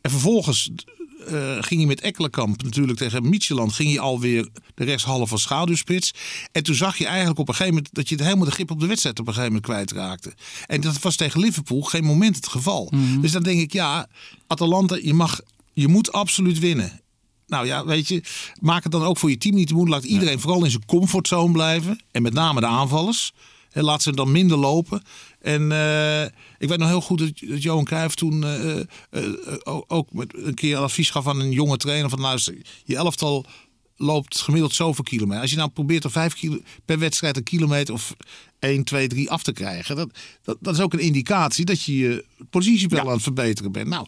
En 0.00 0.10
vervolgens 0.10 0.70
eh, 1.26 1.62
ging 1.62 1.80
je 1.80 1.86
met 1.86 2.00
Ekkelenkamp 2.00 2.62
natuurlijk 2.62 2.98
tegen 2.98 3.28
Micheland. 3.28 3.72
Ging 3.72 3.92
je 3.92 4.00
alweer 4.00 4.48
de 4.74 4.84
rechtshalve 4.84 5.26
van 5.26 5.38
schaduwspits. 5.38 6.14
En 6.52 6.62
toen 6.62 6.74
zag 6.74 6.98
je 6.98 7.06
eigenlijk 7.06 7.38
op 7.38 7.48
een 7.48 7.54
gegeven 7.54 7.74
moment 7.74 7.94
dat 7.94 8.08
je 8.08 8.14
het 8.14 8.24
helemaal 8.24 8.44
de 8.44 8.52
grip 8.52 8.70
op 8.70 8.80
de 8.80 8.86
wedstrijd 8.86 9.20
op 9.20 9.26
een 9.26 9.34
gegeven 9.34 9.54
moment 9.54 9.72
kwijtraakte. 9.72 10.32
En 10.66 10.80
dat 10.80 10.98
was 10.98 11.16
tegen 11.16 11.40
Liverpool 11.40 11.82
geen 11.82 12.04
moment 12.04 12.36
het 12.36 12.48
geval. 12.48 12.92
Dus 13.20 13.32
dan 13.32 13.42
denk 13.42 13.60
ik, 13.60 13.72
ja, 13.72 14.06
Atalanta, 14.46 14.98
je 15.02 15.14
mag, 15.14 15.40
je 15.72 15.88
moet 15.88 16.12
absoluut 16.12 16.58
winnen. 16.58 17.00
Nou 17.46 17.66
ja, 17.66 17.84
weet 17.84 18.08
je, 18.08 18.22
maak 18.60 18.82
het 18.82 18.92
dan 18.92 19.02
ook 19.02 19.18
voor 19.18 19.30
je 19.30 19.38
team 19.38 19.54
niet 19.54 19.66
te 19.66 19.74
moeilijk. 19.74 20.02
Laat 20.02 20.12
iedereen 20.12 20.40
vooral 20.40 20.64
in 20.64 20.70
zijn 20.70 20.86
comfortzone 20.86 21.52
blijven. 21.52 22.00
En 22.10 22.22
met 22.22 22.32
name 22.32 22.60
de 22.60 22.66
aanvallers. 22.66 23.32
En 23.70 23.84
laat 23.84 24.02
ze 24.02 24.12
dan 24.12 24.32
minder 24.32 24.56
lopen. 24.56 25.02
En 25.42 25.72
eh, 25.72 26.22
ik 26.58 26.68
weet 26.68 26.78
nog 26.78 26.88
heel 26.88 27.00
goed 27.00 27.18
dat, 27.18 27.32
dat 27.48 27.62
Johan 27.62 27.84
Cruijff 27.84 28.14
toen 28.14 28.44
eh, 28.44 28.80
eh, 28.80 28.84
ook- 29.86 30.12
met 30.12 30.34
een 30.36 30.54
keer 30.54 30.76
advies 30.76 31.10
gaf 31.10 31.26
aan 31.28 31.40
een 31.40 31.50
jonge 31.52 31.76
trainer. 31.76 32.10
Van 32.10 32.20
luister, 32.20 32.56
je 32.84 32.96
elftal 32.96 33.44
loopt 33.96 34.40
gemiddeld 34.40 34.74
zoveel 34.74 35.04
kilometer. 35.04 35.40
Als 35.40 35.50
je 35.50 35.56
nou 35.56 35.70
probeert 35.70 36.04
er 36.04 36.10
vijf 36.10 36.34
kilo 36.34 36.58
per 36.84 36.98
wedstrijd 36.98 37.36
een 37.36 37.42
kilometer 37.42 37.94
of 37.94 38.14
1, 38.58 38.84
2, 38.84 39.06
3 39.08 39.30
af 39.30 39.42
te 39.42 39.52
krijgen. 39.52 39.96
Dat, 39.96 40.08
dat, 40.42 40.56
dat 40.60 40.74
is 40.74 40.80
ook 40.80 40.92
een 40.92 40.98
indicatie 40.98 41.64
dat 41.64 41.82
je 41.82 41.96
je 41.98 42.24
positiespel 42.50 43.00
aan 43.00 43.06
het 43.08 43.22
verbeteren 43.22 43.72
bent. 43.72 43.88
Nou, 43.88 44.06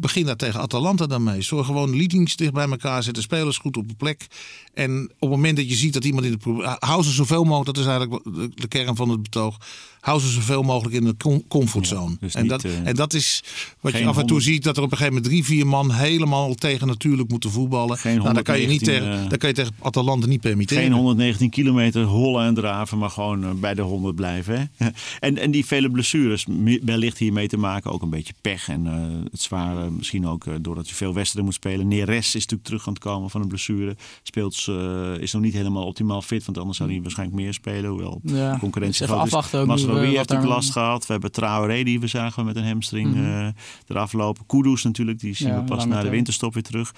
begin 0.00 0.26
daar 0.26 0.36
tegen 0.36 0.60
Atalanta 0.60 1.06
dan 1.06 1.22
mee. 1.22 1.42
Zorg 1.42 1.66
gewoon 1.66 1.96
leadings 1.96 2.36
dicht 2.36 2.52
bij 2.52 2.68
elkaar. 2.68 3.02
Zet 3.02 3.14
de 3.14 3.20
spelers 3.20 3.58
goed 3.58 3.76
op 3.76 3.88
de 3.88 3.94
plek. 3.94 4.26
En 4.74 5.02
op 5.02 5.20
het 5.20 5.30
moment 5.30 5.56
dat 5.56 5.68
je 5.68 5.74
ziet 5.74 5.92
dat 5.92 6.04
iemand 6.04 6.24
in 6.24 6.30
de 6.30 6.38
pro- 6.38 6.76
hou 6.78 7.02
ze 7.02 7.10
zoveel 7.10 7.44
mogelijk, 7.44 7.76
dat 7.76 7.78
is 7.78 7.90
eigenlijk 7.90 8.24
de, 8.54 8.68
kern 8.68 8.96
van 8.96 9.08
het 9.08 9.22
betoog. 9.22 9.56
Hou 10.00 10.20
ze 10.20 10.28
zoveel 10.28 10.62
mogelijk 10.62 10.94
in 10.94 11.04
de 11.04 11.16
com- 11.16 11.46
comfortzone. 11.48 12.16
dus 12.20 12.34
en, 12.34 12.46
dat, 12.46 12.64
eh, 12.64 12.86
en 12.86 12.94
dat 12.94 13.14
is 13.14 13.42
wat 13.80 13.92
je 13.92 13.98
af 13.98 14.04
en 14.04 14.26
toe 14.26 14.36
100 14.36 14.44
ziet, 14.44 14.62
dat 14.62 14.76
er 14.76 14.82
op 14.82 14.90
een 14.90 14.96
gegeven 14.96 15.14
moment 15.14 15.32
drie, 15.32 15.44
vier 15.44 15.66
man 15.66 15.92
helemaal 15.92 16.54
tegen 16.54 16.86
natuurlijk 16.86 17.30
moeten 17.30 17.50
voetballen. 17.50 17.98
Geen 17.98 18.18
nou, 18.18 18.34
dan 18.34 18.42
kan 18.42 18.60
je 18.60 18.66
niet 18.66 18.80
119, 18.80 19.12
tegen, 19.14 19.28
dan 19.28 19.38
kan 19.38 19.48
je 19.48 19.54
tegen 19.54 19.74
Atalanta 19.78 20.26
niet 20.26 20.40
permitteren. 20.40 20.82
Geen 20.82 20.92
119 20.92 21.50
kilometer 21.50 22.02
hollen 22.04 22.46
en 22.46 22.54
draven, 22.54 22.98
maar 22.98 23.10
gewoon 23.10 23.44
eh, 23.44 23.50
bij 23.50 23.74
de 23.74 23.82
100 23.82 24.14
blijven. 24.14 24.70
Hè? 24.76 24.88
En, 25.20 25.38
en 25.38 25.50
die 25.50 25.66
vele 25.66 25.90
blessures, 25.90 26.46
wellicht 26.82 27.18
hiermee 27.18 27.48
te 27.48 27.56
maken. 27.56 27.90
Ook 27.90 28.02
een 28.02 28.10
beetje 28.10 28.32
pech 28.40 28.68
en 28.68 28.86
eh, 28.86 28.92
het 29.30 29.40
zware, 29.72 29.90
misschien 29.90 30.26
ook 30.26 30.46
eh, 30.46 30.54
doordat 30.60 30.88
je 30.88 30.94
veel 30.94 31.14
wedstrijden 31.14 31.44
moet 31.44 31.54
spelen. 31.54 31.88
Neres 31.88 32.26
is 32.26 32.34
natuurlijk 32.34 32.62
terug 32.64 32.86
aan 32.86 32.92
het 32.92 33.02
komen 33.02 33.30
van 33.30 33.40
een 33.40 33.48
blessure. 33.48 33.96
Speelt, 34.22 34.64
eh, 34.68 35.18
is 35.18 35.32
nog 35.32 35.42
niet 35.42 35.52
helemaal 35.52 35.84
optimaal 35.86 36.22
fit, 36.22 36.44
want 36.44 36.58
anders 36.58 36.76
zou 36.78 36.90
hij 36.90 37.02
waarschijnlijk 37.02 37.38
meer 37.40 37.54
spelen. 37.54 37.90
Hoewel 37.90 38.20
Ja, 38.24 38.52
de 38.52 38.58
concurrentie 38.58 39.00
dus 39.06 39.08
groot 39.14 39.26
is. 39.26 39.32
ook 39.32 39.44
eh, 39.52 39.66
wat 39.66 40.06
heeft 40.06 40.16
natuurlijk 40.28 40.48
last 40.48 40.72
gehad. 40.72 41.06
We 41.06 41.12
hebben 41.12 41.32
Traoré, 41.32 41.82
die 41.82 42.00
we 42.00 42.06
zagen 42.06 42.44
met 42.44 42.56
een 42.56 42.66
hamstring 42.66 43.14
Mhm. 43.14 43.24
eh, 43.24 43.48
eraf 43.86 44.12
lopen. 44.12 44.46
Kudus 44.46 44.82
natuurlijk, 44.82 45.18
die 45.20 45.34
zien 45.34 45.48
Ja, 45.48 45.58
we 45.58 45.64
pas 45.64 45.86
na 45.86 46.02
de 46.02 46.08
winterstop 46.10 46.54
weer 46.54 46.62
terug. 46.62 46.92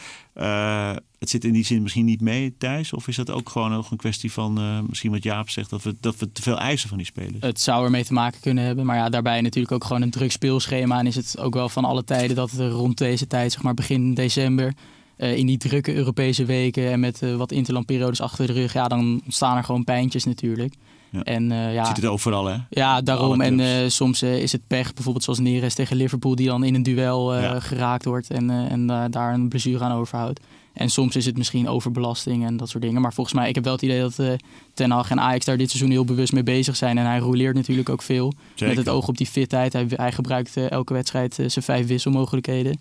Het 1.22 1.30
zit 1.30 1.44
in 1.44 1.52
die 1.52 1.64
zin 1.64 1.82
misschien 1.82 2.04
niet 2.04 2.20
mee, 2.20 2.54
Thijs? 2.58 2.92
Of 2.92 3.08
is 3.08 3.16
dat 3.16 3.30
ook 3.30 3.48
gewoon 3.48 3.70
nog 3.70 3.90
een 3.90 3.96
kwestie 3.96 4.32
van, 4.32 4.58
eh, 4.58 4.78
misschien 4.88 5.10
wat 5.10 5.22
Jaap 5.22 5.50
zegt, 5.50 5.70
dat 5.70 5.82
we, 5.82 5.94
dat 6.00 6.16
we 6.16 6.32
te 6.32 6.42
veel 6.42 6.58
eisen 6.58 6.88
van 6.88 6.98
die 6.98 7.06
spelers? 7.06 7.36
Het 7.40 7.60
zou 7.60 7.84
ermee 7.84 8.04
te 8.04 8.12
maken 8.12 8.40
kunnen 8.40 8.64
hebben. 8.64 8.86
Maar 8.86 8.96
ja, 8.96 9.08
daarbij 9.08 9.40
natuurlijk 9.40 9.74
ook 9.74 9.84
gewoon 9.84 10.02
een 10.02 10.10
druk 10.10 10.32
speelschema. 10.32 10.98
En 10.98 11.06
is 11.06 11.14
het 11.14 11.38
ook 11.38 11.54
wel 11.54 11.68
van 11.68 11.84
alle 11.84 12.04
tijden 12.04 12.36
dat 12.36 12.50
het 12.50 12.72
rond 12.72 12.98
deze 12.98 13.26
tijd, 13.26 13.52
zeg 13.52 13.62
maar 13.62 13.74
begin 13.74 14.14
december... 14.14 14.72
eh, 15.16 15.36
in 15.36 15.46
die 15.46 15.58
drukke 15.58 15.94
Europese 15.94 16.44
weken 16.44 16.90
en 16.90 17.00
met 17.00 17.22
eh, 17.22 17.34
wat 17.36 17.52
interlandperiodes 17.52 18.20
achter 18.20 18.46
de 18.46 18.52
rug... 18.52 18.72
ja, 18.72 18.88
dan 18.88 19.20
ontstaan 19.24 19.56
er 19.56 19.64
gewoon 19.64 19.84
pijntjes 19.84 20.24
natuurlijk. 20.24 20.74
Ja. 21.10 21.22
En 21.22 21.48
ja, 21.50 21.84
ziet 21.84 21.96
het 21.96 22.06
overal, 22.06 22.44
hè? 22.46 22.56
ja, 22.70 23.00
daarom. 23.00 23.40
En 23.40 23.90
soms 23.90 24.22
is 24.22 24.52
het 24.52 24.66
pech, 24.66 24.92
bijvoorbeeld 24.94 25.24
zoals 25.24 25.38
Neres 25.38 25.74
tegen 25.74 25.96
Liverpool... 25.96 26.34
die 26.34 26.46
dan 26.46 26.64
in 26.64 26.74
een 26.74 26.82
duel 26.82 27.40
Ja. 27.40 27.60
geraakt 27.60 28.04
wordt 28.04 28.30
en, 28.30 28.50
en 28.50 28.86
daar 29.10 29.34
een 29.34 29.48
blessure 29.48 29.84
aan 29.84 29.92
overhoudt. 29.98 30.40
En 30.74 30.88
soms 30.90 31.16
is 31.16 31.26
het 31.26 31.36
misschien 31.36 31.68
overbelasting 31.68 32.44
en 32.46 32.56
dat 32.56 32.68
soort 32.68 32.82
dingen. 32.82 33.00
Maar 33.02 33.12
volgens 33.12 33.36
mij, 33.36 33.48
ik 33.48 33.54
heb 33.54 33.64
wel 33.64 33.72
het 33.72 33.82
idee 33.82 34.00
dat 34.00 34.18
eh 34.18 34.32
Ten 34.74 34.90
Hag 34.90 35.10
en 35.10 35.20
Ajax 35.20 35.44
daar 35.44 35.56
dit 35.56 35.68
seizoen 35.70 35.90
heel 35.90 36.04
bewust 36.04 36.32
mee 36.32 36.42
bezig 36.42 36.76
zijn. 36.76 36.98
En 36.98 37.06
hij 37.06 37.18
rouleert 37.18 37.54
natuurlijk 37.54 37.88
ook 37.88 38.02
veel. 38.02 38.32
Zeker. 38.54 38.66
Met 38.76 38.84
het 38.84 38.94
oog 38.94 39.08
op 39.08 39.16
die 39.18 39.26
fitheid. 39.26 39.72
Hij, 39.72 39.86
hij 39.88 40.12
gebruikt 40.12 40.56
eh, 40.56 40.70
elke 40.70 40.92
wedstrijd 40.92 41.38
eh, 41.38 41.48
zijn 41.48 41.64
vijf 41.64 41.86
wisselmogelijkheden. 41.86 42.78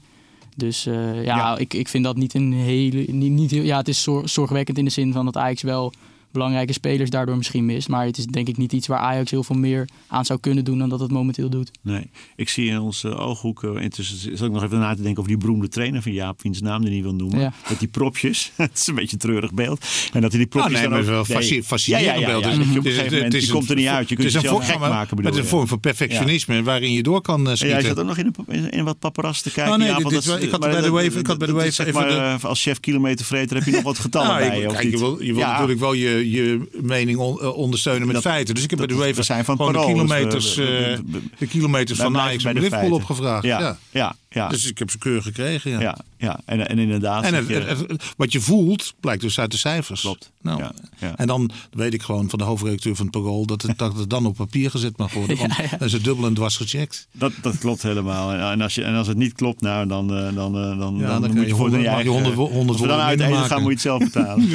Dus 0.56 0.84
ja, 0.84 1.22
Ja. 1.22 1.58
Ik, 1.58 1.74
ik 1.74 1.88
vind 1.88 2.04
dat 2.04 2.16
niet 2.16 2.34
een 2.34 2.54
hele. 2.54 3.04
Niet, 3.12 3.32
niet, 3.32 3.52
heel- 3.52 3.64
ja, 3.64 3.78
het 3.78 3.88
is 3.88 4.02
zor- 4.02 4.30
zorgwekkend 4.30 4.78
in 4.78 4.86
de 4.86 4.92
zin 4.92 5.14
van 5.14 5.26
dat 5.26 5.38
Ajax 5.38 5.62
wel 5.62 5.94
belangrijke 6.32 6.74
spelers 6.74 7.10
daardoor 7.10 7.38
misschien 7.38 7.66
mist. 7.66 7.88
Maar 7.88 8.06
het 8.06 8.18
is 8.18 8.26
denk 8.26 8.48
ik 8.48 8.58
niet 8.58 8.74
iets 8.74 8.88
waar 8.88 9.00
Ajax 9.00 9.32
heel 9.32 9.44
veel 9.44 9.56
meer 9.56 9.88
aan 10.08 10.26
zou 10.26 10.40
kunnen 10.40 10.64
doen 10.64 10.78
dan 10.78 10.90
dat 10.90 11.00
het 11.00 11.12
momenteel 11.12 11.50
doet. 11.50 11.72
Nee, 11.82 12.10
ik 12.36 12.50
zie 12.50 12.66
in 12.70 12.80
onze 12.80 13.16
ooghoek 13.16 13.64
uh, 13.64 13.82
intussen 13.82 14.38
zal 14.38 14.48
ik 14.48 14.54
nog 14.54 14.64
even 14.64 14.80
na 14.80 14.90
te 14.96 15.02
denken 15.02 15.18
over 15.20 15.32
die 15.32 15.42
beroemde 15.42 15.68
trainer 15.68 16.02
van 16.02 16.12
Jaap, 16.12 16.42
wiens 16.42 16.62
naam 16.62 16.82
die 16.82 16.92
niet 16.92 17.04
wil 17.04 17.16
noemen. 17.16 17.40
Ja. 17.40 17.54
Met 17.70 17.80
die 17.80 17.88
propjes. 17.88 18.52
het 18.56 18.72
is 18.74 18.88
een 18.88 18.96
beetje 18.96 19.14
een 19.14 19.18
treurig 19.20 19.54
beeld. 19.54 19.86
En 20.14 20.22
dat 20.22 20.32
hij 20.32 20.40
die 20.40 20.50
Nou, 20.50 20.50
propjes 20.50 20.72
nee, 20.74 20.82
dan 20.82 20.92
maar 20.92 21.06
wel 21.06 21.26
Nee. 21.28 21.38
fasci- 21.38 21.64
fascinerend 21.64 22.08
ja, 22.08 22.14
ja, 22.14 22.20
ja, 22.20 22.28
beeld. 22.28 22.44
ja. 22.44 22.50
Dus 22.50 22.58
Dat 22.58 22.74
je 22.74 22.80
op 22.80 22.86
het 22.86 23.12
moment, 23.12 23.34
is 23.34 23.46
je 23.46 23.52
komt 23.52 23.70
er 23.70 23.76
niet 23.76 23.88
uit. 23.88 24.10
Je 24.10 24.16
kunt 24.16 24.34
het 24.34 24.48
vorm- 24.48 24.62
gek 24.62 24.80
maar- 24.80 24.90
maken, 24.90 25.16
bedoel 25.16 25.32
Het 25.32 25.40
is 25.40 25.46
een 25.46 25.58
vorm 25.58 25.68
van 25.68 25.80
perfectionisme 25.80 26.64
waarin 26.64 26.92
je 26.92 27.04
door 27.04 27.22
kan 27.22 27.40
eh, 27.40 27.40
En 27.40 27.46
jij 27.48 27.56
schieten. 27.58 27.88
zat 27.88 28.00
ook 28.00 28.06
nog 28.06 28.18
in, 28.18 28.34
een, 28.48 28.70
in 28.70 28.84
wat 28.84 29.00
paparazzi 29.00 29.44
te 29.44 29.52
kijken. 29.52 29.74
Oh, 29.74 29.80
nee, 29.80 29.88
dit- 29.88 30.26
dat 30.26 30.42
ik 30.42 30.52
had 30.52 30.60
bij 30.60 30.70
de 30.76 30.82
dat- 30.82 30.90
Wave- 30.90 31.20
ik 31.20 31.28
had 31.28 31.38
bij 31.38 31.48
de 31.48 31.54
dat 31.54 31.76
Wave 31.94 32.06
eh, 32.08 32.44
Als 32.44 32.62
chef 32.62 32.80
kilometervreter 32.80 33.56
heb 33.58 33.66
je 33.66 33.72
nog 33.72 33.82
wat 33.84 34.00
getallen 34.00 34.38
bij 34.38 34.48
ik- 34.62 34.82
je. 34.82 34.98
wil, 34.98 35.18
natuurlijk 35.48 35.80
wel 35.80 35.94
je, 35.94 36.21
je 36.30 36.70
mening 36.82 37.18
on- 37.18 37.40
eh, 37.42 37.58
ondersteunen 37.58 38.06
met 38.06 38.16
Dat- 38.16 38.24
feiten. 38.24 38.54
Dus 38.56 38.64
ik 38.64 38.70
heb 38.70 38.80
bij 38.80 38.88
de 38.88 39.14
we 39.14 39.24
zijn 39.24 39.46
van 39.46 39.56
gewoon 39.56 39.72
de 39.72 39.78
parool, 39.80 39.96
dus 39.96 40.04
kilometers, 40.14 40.58
eh, 40.58 40.66
we- 40.66 41.02
we- 41.12 41.22
de 41.38 41.48
kilometers 41.48 42.00
van 42.00 42.18
Ajax 42.18 42.44
en 42.44 42.56
de 42.56 42.62
Liverpool 42.62 42.92
opgevraagd. 42.92 43.44
Ja, 43.44 43.60
Ja. 43.60 43.78
ja, 43.92 44.16
ja. 44.30 44.48
Dus 44.48 44.70
ik 44.70 44.78
heb 44.78 44.90
ze 44.92 44.98
keurig 44.98 45.24
gekregen. 45.24 45.80
Ja. 45.80 45.98
Ja. 46.22 46.40
En, 46.46 46.68
en 46.70 46.80
inderdaad. 46.80 47.24
En 47.24 47.30
zeg 47.30 47.40
het, 47.40 47.48
je- 47.48 47.54
het- 47.64 47.80
het- 47.88 48.14
wat 48.18 48.32
je 48.32 48.40
voelt, 48.42 48.94
blijkt 49.00 49.22
dus 49.22 49.40
uit 49.40 49.52
de 49.52 49.58
cijfers. 49.58 50.02
Klopt. 50.02 50.32
Nou, 50.42 50.60
Ja, 50.60 50.72
ja. 51.00 51.16
En 51.18 51.28
dan 51.28 51.52
weet 51.72 51.94
ik 51.94 52.02
gewoon 52.02 52.30
van 52.30 52.40
de 52.40 52.46
hoofdredacteur 52.46 52.96
van 52.96 53.06
het 53.06 53.16
Parool... 53.16 53.46
dat 53.46 53.62
het, 53.62 53.78
dat 53.78 53.98
het 53.98 54.10
dan 54.10 54.26
op 54.26 54.36
papier 54.36 54.70
gezet 54.70 54.98
mag 54.98 55.14
worden. 55.14 55.38
Want 55.42 55.56
Ja, 55.56 55.64
ja. 55.64 55.70
dan 55.78 55.88
is 55.88 55.94
het 55.94 56.04
dubbel 56.04 56.26
en 56.26 56.34
dwars 56.34 56.56
gecheckt. 56.58 57.08
Dat, 57.12 57.32
dat 57.42 57.58
klopt 57.58 57.82
helemaal. 57.82 58.34
En, 58.52 58.62
als 58.62 58.76
je, 58.76 58.84
en 58.84 58.96
als 58.96 59.08
het 59.08 59.18
niet 59.18 59.34
klopt, 59.34 59.62
nou, 59.62 59.88
dan, 59.88 60.16
eh, 60.18 60.36
dan, 60.36 60.58
eh, 60.58 60.78
dan, 60.80 60.98
Ja, 60.98 61.08
dan, 61.08 61.22
dan 61.22 61.36
moet 61.36 61.48
je 61.48 61.56
voor 61.56 61.80
je 61.80 61.88
eigen... 61.88 62.12
honderd 62.12 62.36
wo- 62.36 62.50
honderd 62.50 62.80
dan 62.80 62.90
uit 63.00 63.20
eten 63.20 63.36
gaan, 63.38 63.62
moet 63.62 63.82
je 63.82 63.90
het 63.90 64.00
zelf 64.02 64.04
betalen. 64.04 64.50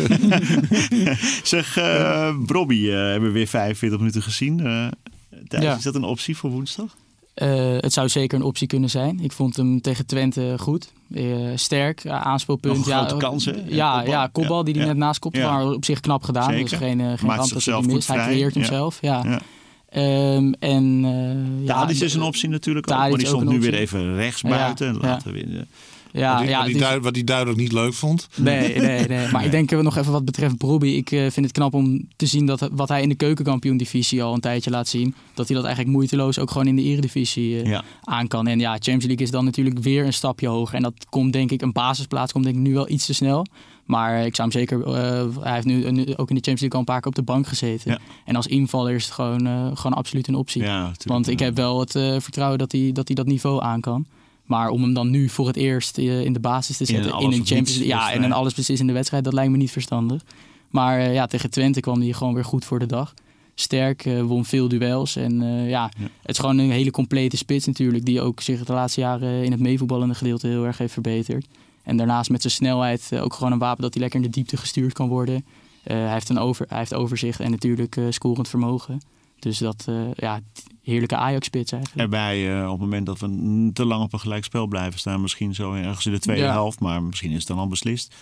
zeg, 1.42 1.76
eh 1.76 2.34
Brobby 2.46 2.86
eh, 2.88 2.92
hebben 2.94 3.28
we 3.28 3.34
weer 3.34 3.46
45 3.46 3.98
minuten 3.98 4.22
gezien. 4.22 4.60
Eh 4.66 4.86
Thijs. 5.48 5.76
Is 5.76 5.82
dat 5.82 5.94
een 5.94 6.04
optie 6.04 6.36
voor 6.36 6.50
woensdag? 6.50 6.96
Eh, 7.36 7.76
het 7.80 7.92
zou 7.92 8.08
zeker 8.08 8.38
een 8.38 8.44
optie 8.44 8.66
kunnen 8.66 8.90
zijn. 8.90 9.20
Ik 9.20 9.32
vond 9.32 9.56
hem 9.56 9.80
tegen 9.80 10.06
Twente 10.06 10.54
goed. 10.58 10.92
Eh, 11.14 11.24
sterk, 11.54 12.02
ja, 12.02 12.22
aanspeelpunt. 12.22 12.76
Nog 12.76 12.86
ja, 12.86 12.98
grote 12.98 13.14
eh, 13.14 13.20
kans, 13.20 13.44
hè? 13.44 13.52
Ja, 13.66 14.28
kopbal. 14.32 14.56
ja, 14.58 14.62
die 14.62 14.74
hij 14.74 14.82
Ja. 14.82 14.88
net 14.88 14.96
naast 14.96 15.18
kopte. 15.18 15.40
Maar 15.40 15.66
op 15.66 15.84
zich 15.84 16.00
knap 16.00 16.22
gedaan. 16.22 16.50
Zeker. 16.50 16.68
Dus 16.68 16.78
geen, 16.78 17.00
eh, 17.00 17.06
geen 17.06 17.26
Maakt 17.26 17.52
dat 17.52 17.64
hij 17.64 17.80
mist. 17.80 18.08
Hij 18.08 18.16
creëert 18.26 18.54
hem 18.54 18.62
Ja. 18.62 18.68
zelf. 18.68 18.98
Ja. 19.00 19.22
Ja. 19.24 19.40
Ehm, 19.88 20.52
en, 20.58 21.00
eh, 21.04 21.66
ja, 21.66 21.80
Tadic 21.80 22.00
is 22.00 22.14
een 22.14 22.22
optie 22.22 22.48
natuurlijk 22.48 22.90
ook. 22.90 22.98
Maar 22.98 23.10
die 23.10 23.26
stond 23.26 23.48
nu 23.48 23.60
weer 23.60 23.74
even 23.74 24.14
rechts 24.14 24.42
buiten. 24.42 24.86
En 25.02 25.20
we 25.24 25.32
weer, 25.32 25.66
Ja, 26.16 26.30
wat, 26.32 26.40
hij, 26.40 26.48
ja, 26.50 26.58
wat, 26.62 26.70
hij 26.70 26.80
duid- 26.80 27.02
wat 27.02 27.14
hij 27.14 27.24
duidelijk 27.24 27.58
niet 27.58 27.72
leuk 27.72 27.94
vond. 27.94 28.28
Nee, 28.36 28.78
nee, 28.78 29.06
nee. 29.06 29.28
Maar 29.32 29.44
ik 29.44 29.50
denk 29.50 29.70
nog 29.70 29.96
even 29.96 30.12
wat 30.12 30.24
betreft 30.24 30.56
Brobby. 30.56 30.86
Ik 30.86 31.10
eh, 31.10 31.20
vind 31.20 31.46
het 31.46 31.52
knap 31.52 31.74
om 31.74 32.08
te 32.16 32.26
zien 32.26 32.46
dat 32.46 32.68
wat 32.72 32.88
hij 32.88 33.02
in 33.02 33.08
de 33.08 33.14
keukenkampioen-divisie 33.14 34.22
al 34.22 34.34
een 34.34 34.40
tijdje 34.40 34.70
laat 34.70 34.88
zien. 34.88 35.14
Dat 35.34 35.46
hij 35.46 35.56
dat 35.56 35.64
eigenlijk 35.66 35.96
moeiteloos 35.96 36.38
ook 36.38 36.50
gewoon 36.50 36.66
in 36.66 36.76
de 36.76 36.82
eredivisie 36.82 37.64
ja. 37.66 37.84
aan 38.02 38.28
kan. 38.28 38.46
En 38.46 38.58
ja, 38.58 38.70
Champions 38.72 39.04
League 39.04 39.24
is 39.24 39.30
dan 39.30 39.44
natuurlijk 39.44 39.78
weer 39.78 40.04
een 40.06 40.12
stapje 40.12 40.48
hoger. 40.48 40.74
En 40.74 40.82
dat 40.82 40.94
komt 41.08 41.32
denk 41.32 41.50
ik, 41.50 41.62
een 41.62 41.72
basisplaats 41.72 42.32
komt 42.32 42.44
denk 42.44 42.56
ik 42.56 42.62
nu 42.62 42.74
wel 42.74 42.88
iets 42.90 43.06
te 43.06 43.14
snel. 43.14 43.46
Maar 43.84 44.26
ik 44.26 44.36
zou 44.36 44.48
hem 44.50 44.58
zeker. 44.60 44.82
eh, 44.86 45.24
hij 45.40 45.52
heeft 45.54 45.66
nu, 45.66 45.90
nu 45.90 46.00
ook 46.16 46.28
in 46.28 46.34
de 46.36 46.42
Champions 46.42 46.60
League 46.60 46.72
al 46.72 46.78
een 46.78 46.84
paar 46.84 47.00
keer 47.00 47.08
op 47.08 47.14
de 47.14 47.22
bank 47.22 47.46
gezeten. 47.46 47.90
Ja. 47.90 47.98
En 48.24 48.36
als 48.36 48.46
invaller 48.46 48.94
is 48.94 49.04
het 49.04 49.12
gewoon, 49.14 49.40
gewoon 49.76 49.92
absoluut 49.96 50.28
een 50.28 50.34
optie. 50.34 50.62
Ja. 50.62 50.92
Want 51.04 51.28
ik 51.28 51.38
Ja. 51.38 51.44
heb 51.44 51.56
wel 51.56 51.80
het 51.80 51.90
vertrouwen 52.22 52.58
dat 52.58 52.72
hij, 52.72 52.90
dat 52.92 53.06
hij 53.06 53.16
dat 53.16 53.26
niveau 53.26 53.62
aan 53.62 53.80
kan. 53.80 54.06
Maar 54.46 54.68
om 54.68 54.82
hem 54.82 54.94
dan 54.94 55.10
nu 55.10 55.28
voor 55.28 55.46
het 55.46 55.56
eerst 55.56 55.98
eh, 55.98 56.24
in 56.24 56.32
de 56.32 56.40
basis 56.40 56.76
te 56.76 56.84
In 56.84 56.94
een 56.94 57.02
zetten 57.02 57.20
in 57.20 57.26
alles 57.26 57.38
een 57.38 57.46
Champions 57.46 57.76
League, 57.76 57.86
ja, 57.86 57.94
in 57.94 58.02
wedstrijd. 58.02 58.30
een 58.30 58.36
allesbeslissende 58.36 58.92
wedstrijd, 58.92 59.24
dat 59.24 59.32
lijkt 59.32 59.50
me 59.50 59.56
niet 59.56 59.70
verstandig. 59.70 60.22
Maar 60.70 60.98
eh, 60.98 61.14
ja, 61.14 61.26
tegen 61.26 61.50
Twente 61.50 61.80
kwam 61.80 62.00
hij 62.00 62.12
gewoon 62.12 62.34
weer 62.34 62.44
goed 62.44 62.64
voor 62.64 62.78
de 62.78 62.86
dag. 62.86 63.14
Sterk, 63.54 64.04
eh, 64.04 64.22
won 64.22 64.44
veel 64.44 64.68
duels. 64.68 65.16
En 65.16 65.42
ja, 65.68 65.90
het 66.22 66.30
is 66.30 66.38
gewoon 66.38 66.58
een 66.58 66.70
hele 66.70 66.90
complete 66.90 67.36
spits 67.36 67.66
natuurlijk. 67.66 68.04
Die 68.04 68.20
ook 68.20 68.40
zich 68.40 68.64
de 68.64 68.72
laatste 68.72 69.00
jaren 69.00 69.44
in 69.44 69.50
het 69.50 69.60
meevoetballende 69.60 70.14
gedeelte 70.14 70.46
heel 70.46 70.64
erg 70.64 70.78
heeft 70.78 70.92
verbeterd. 70.92 71.46
En 71.82 71.96
daarnaast 71.96 72.30
met 72.30 72.40
zijn 72.40 72.52
snelheid 72.52 73.10
ook 73.20 73.34
gewoon 73.34 73.52
een 73.52 73.58
wapen 73.58 73.82
dat 73.82 73.92
hij 73.92 74.02
lekker 74.02 74.20
in 74.20 74.26
de 74.26 74.32
diepte 74.32 74.56
gestuurd 74.56 74.92
kan 74.92 75.08
worden. 75.08 75.44
Hij, 75.82 76.12
heeft 76.12 76.28
een 76.28 76.38
over, 76.38 76.66
hij 76.68 76.78
heeft 76.78 76.94
overzicht 76.94 77.40
en 77.40 77.50
natuurlijk 77.50 78.00
scorend 78.10 78.48
vermogen. 78.48 79.00
Dus 79.46 79.58
dat, 79.58 79.84
eh, 79.88 80.12
ja, 80.14 80.40
heerlijke 80.82 81.16
Ajax-spits 81.16 81.72
eigenlijk. 81.72 82.02
Erbij 82.02 82.58
eh, 82.60 82.64
op 82.64 82.70
het 82.70 82.80
moment 82.80 83.06
dat 83.06 83.18
we 83.18 83.70
te 83.72 83.84
lang 83.84 84.02
op 84.02 84.12
een 84.12 84.20
gelijkspel 84.20 84.66
blijven 84.66 84.98
staan. 84.98 85.20
Misschien 85.20 85.54
zo 85.54 85.72
ergens 85.72 86.06
in 86.06 86.12
de 86.12 86.18
tweede 86.18 86.42
Ja. 86.42 86.50
helft. 86.52 86.80
Maar 86.80 87.02
misschien 87.02 87.30
is 87.30 87.38
het 87.38 87.46
dan 87.46 87.58
al 87.58 87.68
beslist. 87.68 88.14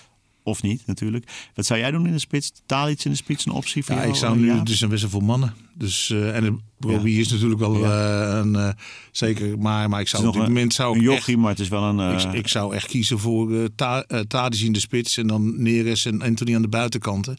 Of 0.43 0.63
niet, 0.63 0.83
natuurlijk. 0.87 1.51
Wat 1.55 1.67
zou 1.67 1.81
jij 1.81 1.91
doen 1.91 2.07
in 2.07 2.13
de 2.13 2.19
spits? 2.19 2.53
Taal 2.67 2.89
iets 2.91 3.05
in 3.05 3.11
de 3.11 3.17
spits, 3.17 3.47
een 3.47 3.53
optie 3.53 3.85
voor 3.85 3.95
Ja, 3.95 4.01
jou? 4.01 4.13
ik 4.13 4.19
zou 4.19 4.39
nu, 4.39 4.51
er 4.51 4.69
zijn 4.69 4.91
best 4.91 5.03
wel 5.03 5.11
veel 5.11 5.21
mannen. 5.21 5.55
Dus, 5.75 6.11
eh, 6.11 6.37
en 6.37 6.61
Robbie 6.79 7.21
is 7.21 7.29
natuurlijk 7.31 7.61
wel 7.61 7.85
eh, 7.85 8.39
een, 8.43 8.57
eh, 8.57 8.69
zeker, 9.13 9.59
maar, 9.59 9.89
maar 9.89 10.01
ik 10.01 10.09
zou 10.09 10.27
op 10.27 10.33
dit 10.33 10.43
een- 10.43 10.49
moment 10.49 10.75
zou 10.75 10.93
een 10.95 11.01
ik 11.01 11.07
jochie, 11.11 11.37
maar 11.37 11.51
het 11.51 11.61
is 11.61 11.69
wel 11.69 11.83
een... 11.83 12.13
ik, 12.19 12.33
ik 12.33 12.49
zou 12.49 12.75
echt 12.75 12.87
kiezen 12.87 13.19
voor 13.19 13.51
uh, 13.53 13.65
ta, 13.77 14.05
Tadic 14.29 14.61
in 14.61 14.73
de 14.73 14.81
spits 14.81 15.17
en 15.17 15.27
dan 15.27 15.63
Neres 15.63 16.05
en 16.05 16.23
Anthony 16.23 16.55
aan 16.55 16.63
de 16.63 16.69
buitenkanten. 16.69 17.37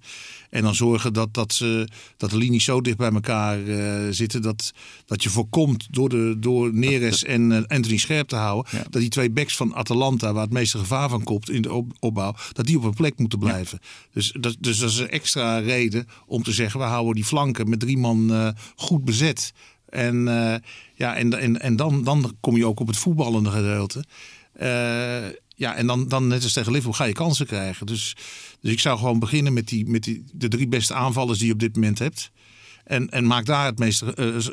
En 0.49 0.61
dan 0.61 0.75
zorgen 0.75 1.13
dat, 1.13 1.33
dat, 1.33 1.53
ze, 1.53 1.87
dat 2.17 2.29
de 2.29 2.37
linies 2.37 2.63
zo 2.63 2.81
dicht 2.81 2.97
bij 2.97 3.11
elkaar 3.11 3.57
zitten 4.13 4.41
dat, 4.41 4.71
dat 5.05 5.23
je 5.23 5.29
voorkomt 5.29 5.87
door, 5.91 6.09
de, 6.09 6.35
door 6.39 6.73
Neres 6.73 7.23
en 7.23 7.67
Anthony 7.67 7.97
scherp 7.97 8.27
te 8.27 8.35
houden. 8.35 8.71
Ja. 8.77 8.83
Dat 8.89 9.01
die 9.01 9.09
twee 9.09 9.29
backs 9.31 9.55
van 9.55 9.75
Atalanta, 9.75 10.33
waar 10.33 10.43
het 10.43 10.53
meeste 10.53 10.77
gevaar 10.77 11.09
van 11.09 11.23
komt 11.23 11.49
in 11.49 11.61
de 11.61 11.73
op- 11.73 11.91
opbouw, 11.99 12.35
dat 12.53 12.65
die 12.65 12.77
op 12.77 12.83
een 12.83 12.93
plek 12.93 13.17
moeten 13.19 13.39
blijven. 13.39 13.79
Dus, 14.13 14.33
dat, 14.39 14.55
dus 14.59 14.77
dat 14.77 14.89
is 14.89 14.97
een 14.97 15.09
extra 15.09 15.57
reden 15.57 16.05
om 16.25 16.43
te 16.43 16.51
zeggen, 16.51 16.79
we 16.79 16.85
houden 16.85 17.15
die 17.15 17.25
flanken 17.25 17.69
met 17.69 17.79
drie 17.79 17.97
man 17.97 18.24
eh, 18.31 18.49
goed 18.75 19.05
bezet. 19.05 19.53
En, 19.89 20.27
eh, 20.27 20.55
ja, 20.95 21.15
en, 21.15 21.39
en, 21.39 21.61
en 21.61 21.75
dan, 21.75 22.03
dan 22.03 22.35
kom 22.39 22.55
je 22.57 22.67
ook 22.67 22.79
op 22.79 22.87
het 22.87 22.97
voetballende 22.97 23.49
gedeelte. 23.49 24.03
Eh, 24.53 25.29
ja, 25.55 25.75
en 25.75 25.87
dan, 25.87 26.07
dan 26.07 26.27
net 26.27 26.43
als 26.43 26.53
tegen 26.53 26.71
Liverpool 26.71 26.97
ga 26.97 27.03
je 27.05 27.13
kansen 27.13 27.45
krijgen. 27.45 27.85
Dus, 27.85 28.15
dus 28.61 28.71
ik 28.71 28.79
zou 28.79 28.97
gewoon 28.97 29.19
beginnen 29.19 29.53
met, 29.53 29.67
die, 29.67 29.89
met 29.89 30.03
die, 30.03 30.23
de 30.33 30.47
drie 30.47 30.67
beste 30.67 30.93
aanvallers 30.93 31.37
die 31.37 31.47
je 31.47 31.53
op 31.53 31.59
dit 31.59 31.75
moment 31.75 31.99
hebt. 31.99 32.31
En, 32.83 33.09
en 33.09 33.27
maak 33.27 33.45
daar 33.45 33.65
het 33.65 33.79
meest 33.79 34.03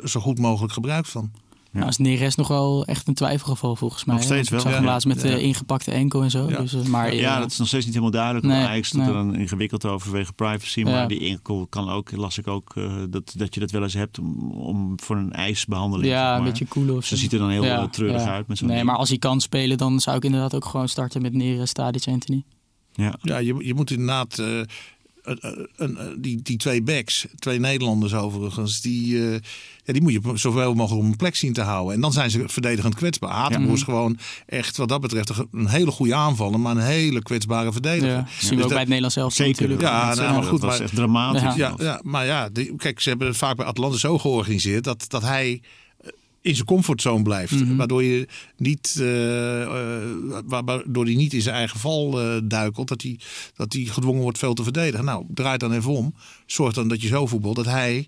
zo 0.03 0.19
goed 0.19 0.39
mogelijk 0.39 0.73
gebruik 0.73 1.05
van. 1.05 1.31
Nou, 1.73 1.87
is 1.87 1.97
Neres 1.97 2.35
nog 2.35 2.47
wel 2.47 2.85
echt 2.85 3.07
een 3.07 3.13
twijfelgeval 3.13 3.75
volgens 3.75 4.05
mij. 4.05 4.15
Nog 4.15 4.23
steeds 4.23 4.49
wel, 4.49 4.59
Ik 4.59 4.63
zag 4.65 4.73
ja. 4.73 4.79
hem 4.79 4.87
laatst 4.87 5.07
met 5.07 5.21
de 5.21 5.27
Ja. 5.29 5.35
ingepakte 5.35 5.91
enkel 5.91 6.21
en 6.23 6.31
zo. 6.31 6.49
Ja. 6.49 6.57
Dus, 6.61 6.73
eh, 6.73 6.81
maar, 6.83 7.15
ja, 7.15 7.33
eh, 7.35 7.39
dat 7.41 7.51
is 7.51 7.57
nog 7.57 7.67
steeds 7.67 7.83
niet 7.85 7.93
helemaal 7.93 8.13
duidelijk. 8.15 8.45
Nee, 8.45 8.65
Ajax 8.65 8.91
doet 8.91 8.99
nee. 9.01 9.09
er 9.09 9.15
dan 9.15 9.35
ingewikkeld 9.35 9.85
over 9.85 10.07
vanwege 10.09 10.33
privacy. 10.33 10.83
Maar 10.83 10.93
Ja. 10.93 11.05
die 11.05 11.19
enkel 11.29 11.67
kan 11.69 11.89
ook, 11.89 12.11
las 12.11 12.37
ik 12.37 12.47
ook, 12.47 12.71
eh, 12.75 12.93
dat, 13.09 13.33
dat 13.37 13.53
je 13.53 13.59
dat 13.59 13.71
wel 13.71 13.83
eens 13.83 13.93
hebt 13.93 14.19
om, 14.19 14.51
om 14.51 14.99
voor 14.99 15.15
een 15.15 15.33
ijsbehandeling. 15.33 16.07
ja, 16.09 16.29
zeg 16.29 16.37
een 16.37 16.43
beetje 16.43 16.67
cool 16.67 16.95
of 16.95 17.05
Ze 17.05 17.15
zo. 17.15 17.21
ziet 17.21 17.33
er 17.33 17.39
dan 17.39 17.49
heel 17.49 17.63
Ja, 17.63 17.81
eh, 17.81 17.89
treurig 17.89 18.21
ja. 18.23 18.31
uit 18.31 18.47
met 18.47 18.57
zo'n 18.57 18.67
Nee, 18.67 18.75
ding. 18.75 18.89
maar 18.89 18.97
als 18.97 19.09
hij 19.09 19.17
kan 19.17 19.41
spelen, 19.41 19.77
dan 19.77 19.99
zou 19.99 20.17
ik 20.17 20.23
inderdaad 20.23 20.55
ook 20.55 20.65
gewoon 20.65 20.89
starten 20.89 21.21
met 21.21 21.33
Neres, 21.33 21.71
Tadic, 21.73 22.07
Anthony. 22.07 22.43
Ja. 22.95 23.15
Ja, 23.21 23.37
je, 23.37 23.55
je 23.65 23.73
moet 23.73 23.91
inderdaad. 23.91 24.39
eh, 24.39 24.45
een- 24.57 24.67
die, 26.17 26.41
die 26.41 26.57
twee 26.57 26.81
backs, 26.83 27.25
twee 27.39 27.59
Nederlanders 27.59 28.13
overigens, 28.13 28.81
die, 28.81 29.25
eh, 29.27 29.31
ja, 29.83 29.93
die 29.93 30.01
moet 30.01 30.11
je 30.13 30.21
zoveel 30.33 30.73
mogelijk 30.73 31.03
op 31.05 31.11
een 31.11 31.17
plek 31.17 31.35
zien 31.35 31.53
te 31.53 31.61
houden. 31.61 31.93
En 31.95 32.01
dan 32.01 32.11
zijn 32.13 32.31
ze 32.31 32.43
verdedigend 32.45 32.95
kwetsbaar. 32.95 33.31
Hatenboer 33.31 33.73
is 33.73 33.83
gewoon 33.83 34.17
echt 34.45 34.77
wat 34.77 34.89
dat 34.89 35.01
betreft 35.01 35.31
een- 35.51 35.67
hele 35.67 35.91
goede 35.91 36.15
aanvaller, 36.15 36.59
maar 36.59 36.75
een 36.75 36.81
hele 36.83 37.21
kwetsbare 37.21 37.71
verdediger. 37.71 38.09
Ja, 38.09 38.15
zien 38.15 38.25
we 38.27 38.39
Dus 38.39 38.51
ook 38.51 38.57
dat- 38.59 38.67
bij 38.69 38.77
het 38.77 38.87
Nederlands 38.87 39.15
zelf 39.15 39.33
Zeker. 39.33 39.51
natuurlijk. 39.51 39.81
Ja, 39.81 40.07
dat, 40.07 40.15
nou, 40.15 40.27
eh, 40.27 40.31
maar 40.33 40.41
dat 40.41 40.49
goed, 40.49 40.61
was 40.61 40.71
maar- 40.73 40.81
echt 40.81 40.95
dramatisch. 40.95 41.41
Ja. 41.41 41.53
Ja, 41.55 41.73
ja, 41.77 41.99
maar 42.03 42.25
ja, 42.25 42.49
die- 42.49 42.75
kijk, 42.75 42.99
ze 42.99 43.09
hebben 43.09 43.27
het 43.27 43.37
vaak 43.37 43.55
bij 43.55 43.65
Atlanta 43.65 43.97
zo 43.97 44.17
georganiseerd 44.17 44.83
dat, 44.83 45.05
dat 45.07 45.21
hij 45.21 45.51
eh, 45.51 45.59
in 46.43 46.55
zijn 46.55 46.67
comfortzone 46.67 47.23
blijft. 47.23 47.51
Mhm. 47.59 47.75
Waardoor 47.75 48.03
je 48.03 48.27
niet, 48.57 48.95
eh, 48.99 49.61
eh, 49.61 50.01
wa- 50.45 50.63
waardoor 50.63 51.05
hij 51.05 51.15
niet 51.15 51.33
in 51.33 51.41
zijn 51.41 51.55
eigen 51.55 51.79
val 51.79 52.21
eh, 52.21 52.37
duikelt. 52.43 52.87
Dat 52.87 53.01
hij, 53.01 53.19
dat 53.55 53.73
hij 53.73 53.83
gedwongen 53.83 54.21
wordt 54.21 54.37
veel 54.37 54.53
te 54.53 54.63
verdedigen. 54.63 55.05
Nou, 55.05 55.25
draait 55.33 55.59
dan 55.59 55.71
even 55.73 55.91
om. 55.91 56.13
Zorg 56.45 56.73
dan 56.73 56.87
dat 56.87 57.01
je 57.01 57.07
zo 57.07 57.25
voetbalt 57.27 57.55
dat 57.55 57.65
hij 57.65 58.07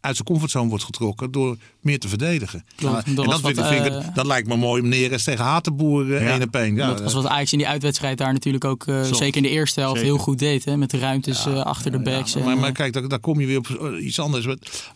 uit 0.00 0.14
zijn 0.14 0.28
comfortzone 0.28 0.68
wordt 0.68 0.84
getrokken 0.84 1.30
door 1.30 1.56
meer 1.80 1.98
te 1.98 2.08
verdedigen. 2.08 2.64
Klopt, 2.76 2.94
dat 2.94 3.04
en 3.06 3.14
dat, 3.14 3.24
vind, 3.40 3.56
wat, 3.56 3.70
ik- 3.70 3.72
vind 3.72 3.86
ik 3.86 3.92
eh, 4.02 4.14
dat 4.14 4.26
lijkt 4.26 4.48
me 4.48 4.56
mooi 4.56 4.82
om 4.82 4.88
Neres 4.88 5.24
tegen 5.24 5.44
Hatenboer 5.44 6.14
eh, 6.16 6.22
Ja. 6.38 6.42
op 6.44 6.54
één. 6.56 6.74
Ja, 6.74 6.86
dat 6.88 7.00
was 7.02 7.12
wat 7.14 7.26
Ajax 7.26 7.52
in 7.52 7.58
die 7.58 7.68
uitwedstrijd 7.68 8.18
daar 8.18 8.32
natuurlijk 8.32 8.64
ook, 8.64 8.86
eh, 8.86 9.02
zeker 9.02 9.36
in 9.36 9.42
de 9.42 9.48
eerste 9.48 9.80
helft, 9.80 9.96
Zeker. 9.98 10.12
heel 10.14 10.22
goed 10.24 10.38
deed. 10.38 10.64
Hè? 10.64 10.76
Met 10.76 10.90
de 10.90 10.98
ruimtes 10.98 11.46
eh, 11.46 11.60
achter 11.62 11.90
de 11.92 12.00
backs. 12.02 12.34
En, 12.34 12.44
maar, 12.44 12.54
eh, 12.54 12.60
maar 12.60 12.72
kijk, 12.72 12.92
daar, 12.92 13.08
daar 13.08 13.18
kom 13.20 13.40
je 13.40 13.46
weer 13.46 13.58
op 13.58 13.68
eh, 13.68 14.04
iets 14.04 14.18
anders. 14.20 14.46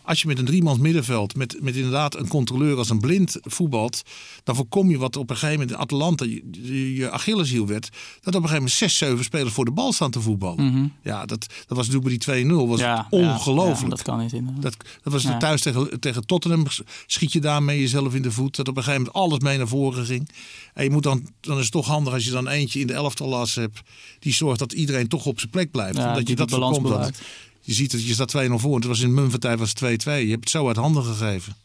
Als 0.03 0.21
je 0.21 0.27
met 0.27 0.39
een 0.39 0.45
driemans 0.45 0.77
middenveld, 0.79 1.35
met, 1.35 1.57
met 1.61 1.75
inderdaad 1.75 2.15
een 2.15 2.27
controleur 2.27 2.77
als 2.77 2.89
een 2.89 2.99
blind 2.99 3.37
voetbalt, 3.41 4.01
dan 4.43 4.55
voorkom 4.55 4.89
je 4.89 4.97
wat 4.97 5.15
op 5.15 5.29
een 5.29 5.35
gegeven 5.35 5.59
moment 5.59 5.71
in 5.75 5.81
Atalanta 5.81 6.25
je, 6.25 6.43
je, 6.51 6.95
je 6.95 7.09
Achilleshiel 7.11 7.67
werd. 7.67 7.89
Dat 7.89 7.95
op 7.95 8.25
een 8.25 8.33
gegeven 8.33 8.53
moment 8.55 8.71
zes, 8.71 8.97
zeven 8.97 9.23
spelers 9.23 9.53
voor 9.53 9.65
de 9.65 9.71
bal 9.71 9.93
staan 9.93 10.11
te 10.11 10.21
voetballen. 10.21 10.65
mhm. 10.65 10.85
Ja, 11.03 11.25
dat, 11.25 11.39
dat 11.67 11.77
was 11.77 11.87
natuurlijk 11.89 12.25
bij 12.25 12.43
die 12.43 12.45
2-0 12.51 12.67
was 12.67 12.81
ongelooflijk. 13.09 13.89
dat 13.89 14.01
kan 14.01 14.19
niet 14.19 14.33
inderdaad. 14.33 14.61
Dat, 14.61 14.75
dat 15.03 15.13
was 15.13 15.23
Ja. 15.23 15.37
thuis 15.37 15.61
tegen, 15.61 15.99
tegen 15.99 16.25
Tottenham. 16.25 16.65
Schiet 17.07 17.31
je 17.31 17.39
daarmee 17.41 17.79
jezelf 17.79 18.13
in 18.15 18.21
de 18.21 18.31
voet. 18.31 18.55
Dat 18.55 18.67
op 18.67 18.77
een 18.77 18.83
gegeven 18.83 19.05
moment 19.05 19.23
alles 19.23 19.39
mee 19.39 19.57
naar 19.57 19.67
voren 19.67 20.05
ging. 20.05 20.29
En 20.73 20.83
je 20.83 20.89
moet 20.89 21.03
dan, 21.03 21.27
dan 21.39 21.55
is 21.57 21.63
het 21.63 21.71
toch 21.71 21.87
handig 21.87 22.13
als 22.13 22.25
je 22.25 22.31
dan 22.31 22.47
eentje 22.47 22.79
in 22.79 22.87
de 22.87 22.93
elftal 22.93 23.47
hebt. 23.53 23.81
Die 24.19 24.33
zorgt 24.33 24.59
dat 24.59 24.73
iedereen 24.73 25.07
toch 25.07 25.25
op 25.25 25.39
zijn 25.39 25.51
plek 25.51 25.71
blijft. 25.71 25.97
Ja, 25.97 26.07
Omdat 26.07 26.19
die 26.25 26.29
je 26.29 26.35
dat 26.35 26.49
voorkomt. 26.49 26.81
Bewaart. 26.83 27.21
je 27.61 27.73
ziet 27.73 27.91
dat 27.91 28.07
je 28.07 28.13
staat 28.13 28.31
2-0 28.37 28.59
voor. 28.59 28.75
Het 28.75 28.85
was 28.85 28.99
in 28.99 29.13
Munvertijd 29.13 29.59
was 29.59 29.69
het 29.69 29.79
2-2. 29.79 30.05
Je 30.25 30.29
hebt 30.29 30.39
het 30.43 30.49
zo 30.49 30.67
uit 30.67 30.77
handen 30.77 31.03
gegeven. 31.03 31.55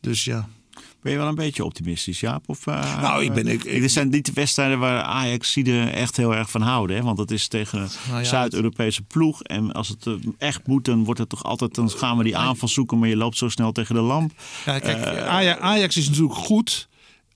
Dus 0.00 0.24
ja. 0.24 0.48
Ben 1.02 1.12
je 1.12 1.18
wel 1.18 1.26
een 1.28 1.34
beetje 1.34 1.64
optimistisch, 1.64 2.20
Jaap? 2.20 2.42
Of, 2.46 2.66
eh, 2.66 3.00
Nou, 3.02 3.24
ik 3.24 3.32
ben- 3.32 3.46
ik- 3.46 3.64
ik- 3.64 3.80
Dit 3.80 3.92
zijn 3.92 4.08
niet 4.08 4.26
de 4.26 4.32
wedstrijden 4.32 4.78
waar 4.78 5.02
Ajax 5.02 5.56
er 5.56 5.88
echt 5.92 6.16
heel 6.16 6.34
erg 6.34 6.50
van 6.50 6.60
houden. 6.60 6.96
Hè? 6.96 7.02
Want 7.02 7.18
het 7.18 7.30
is 7.30 7.48
tegen 7.48 7.80
een 7.80 7.88
Nou 8.08 8.20
ja, 8.22 8.28
Zuid-Europese 8.28 9.02
ploeg. 9.02 9.42
En 9.42 9.72
als 9.72 9.88
het 9.88 10.06
eh, 10.06 10.12
echt 10.38 10.66
moet, 10.66 10.84
dan 10.84 11.04
wordt 11.04 11.20
het 11.20 11.28
toch 11.28 11.44
altijd... 11.44 11.74
Dan 11.74 11.90
gaan 11.90 12.16
we 12.18 12.24
die 12.24 12.36
aanval 12.36 12.68
zoeken, 12.68 12.98
maar 12.98 13.08
je 13.08 13.16
loopt 13.16 13.36
zo 13.36 13.48
snel 13.48 13.72
tegen 13.72 13.94
de 13.94 14.00
lamp. 14.00 14.32
Ja, 14.64 14.78
kijk, 14.78 14.98
Eh, 15.04 15.26
Ajax, 15.28 15.60
Ajax 15.60 15.96
is 15.96 16.08
natuurlijk 16.08 16.34
goed 16.34 16.88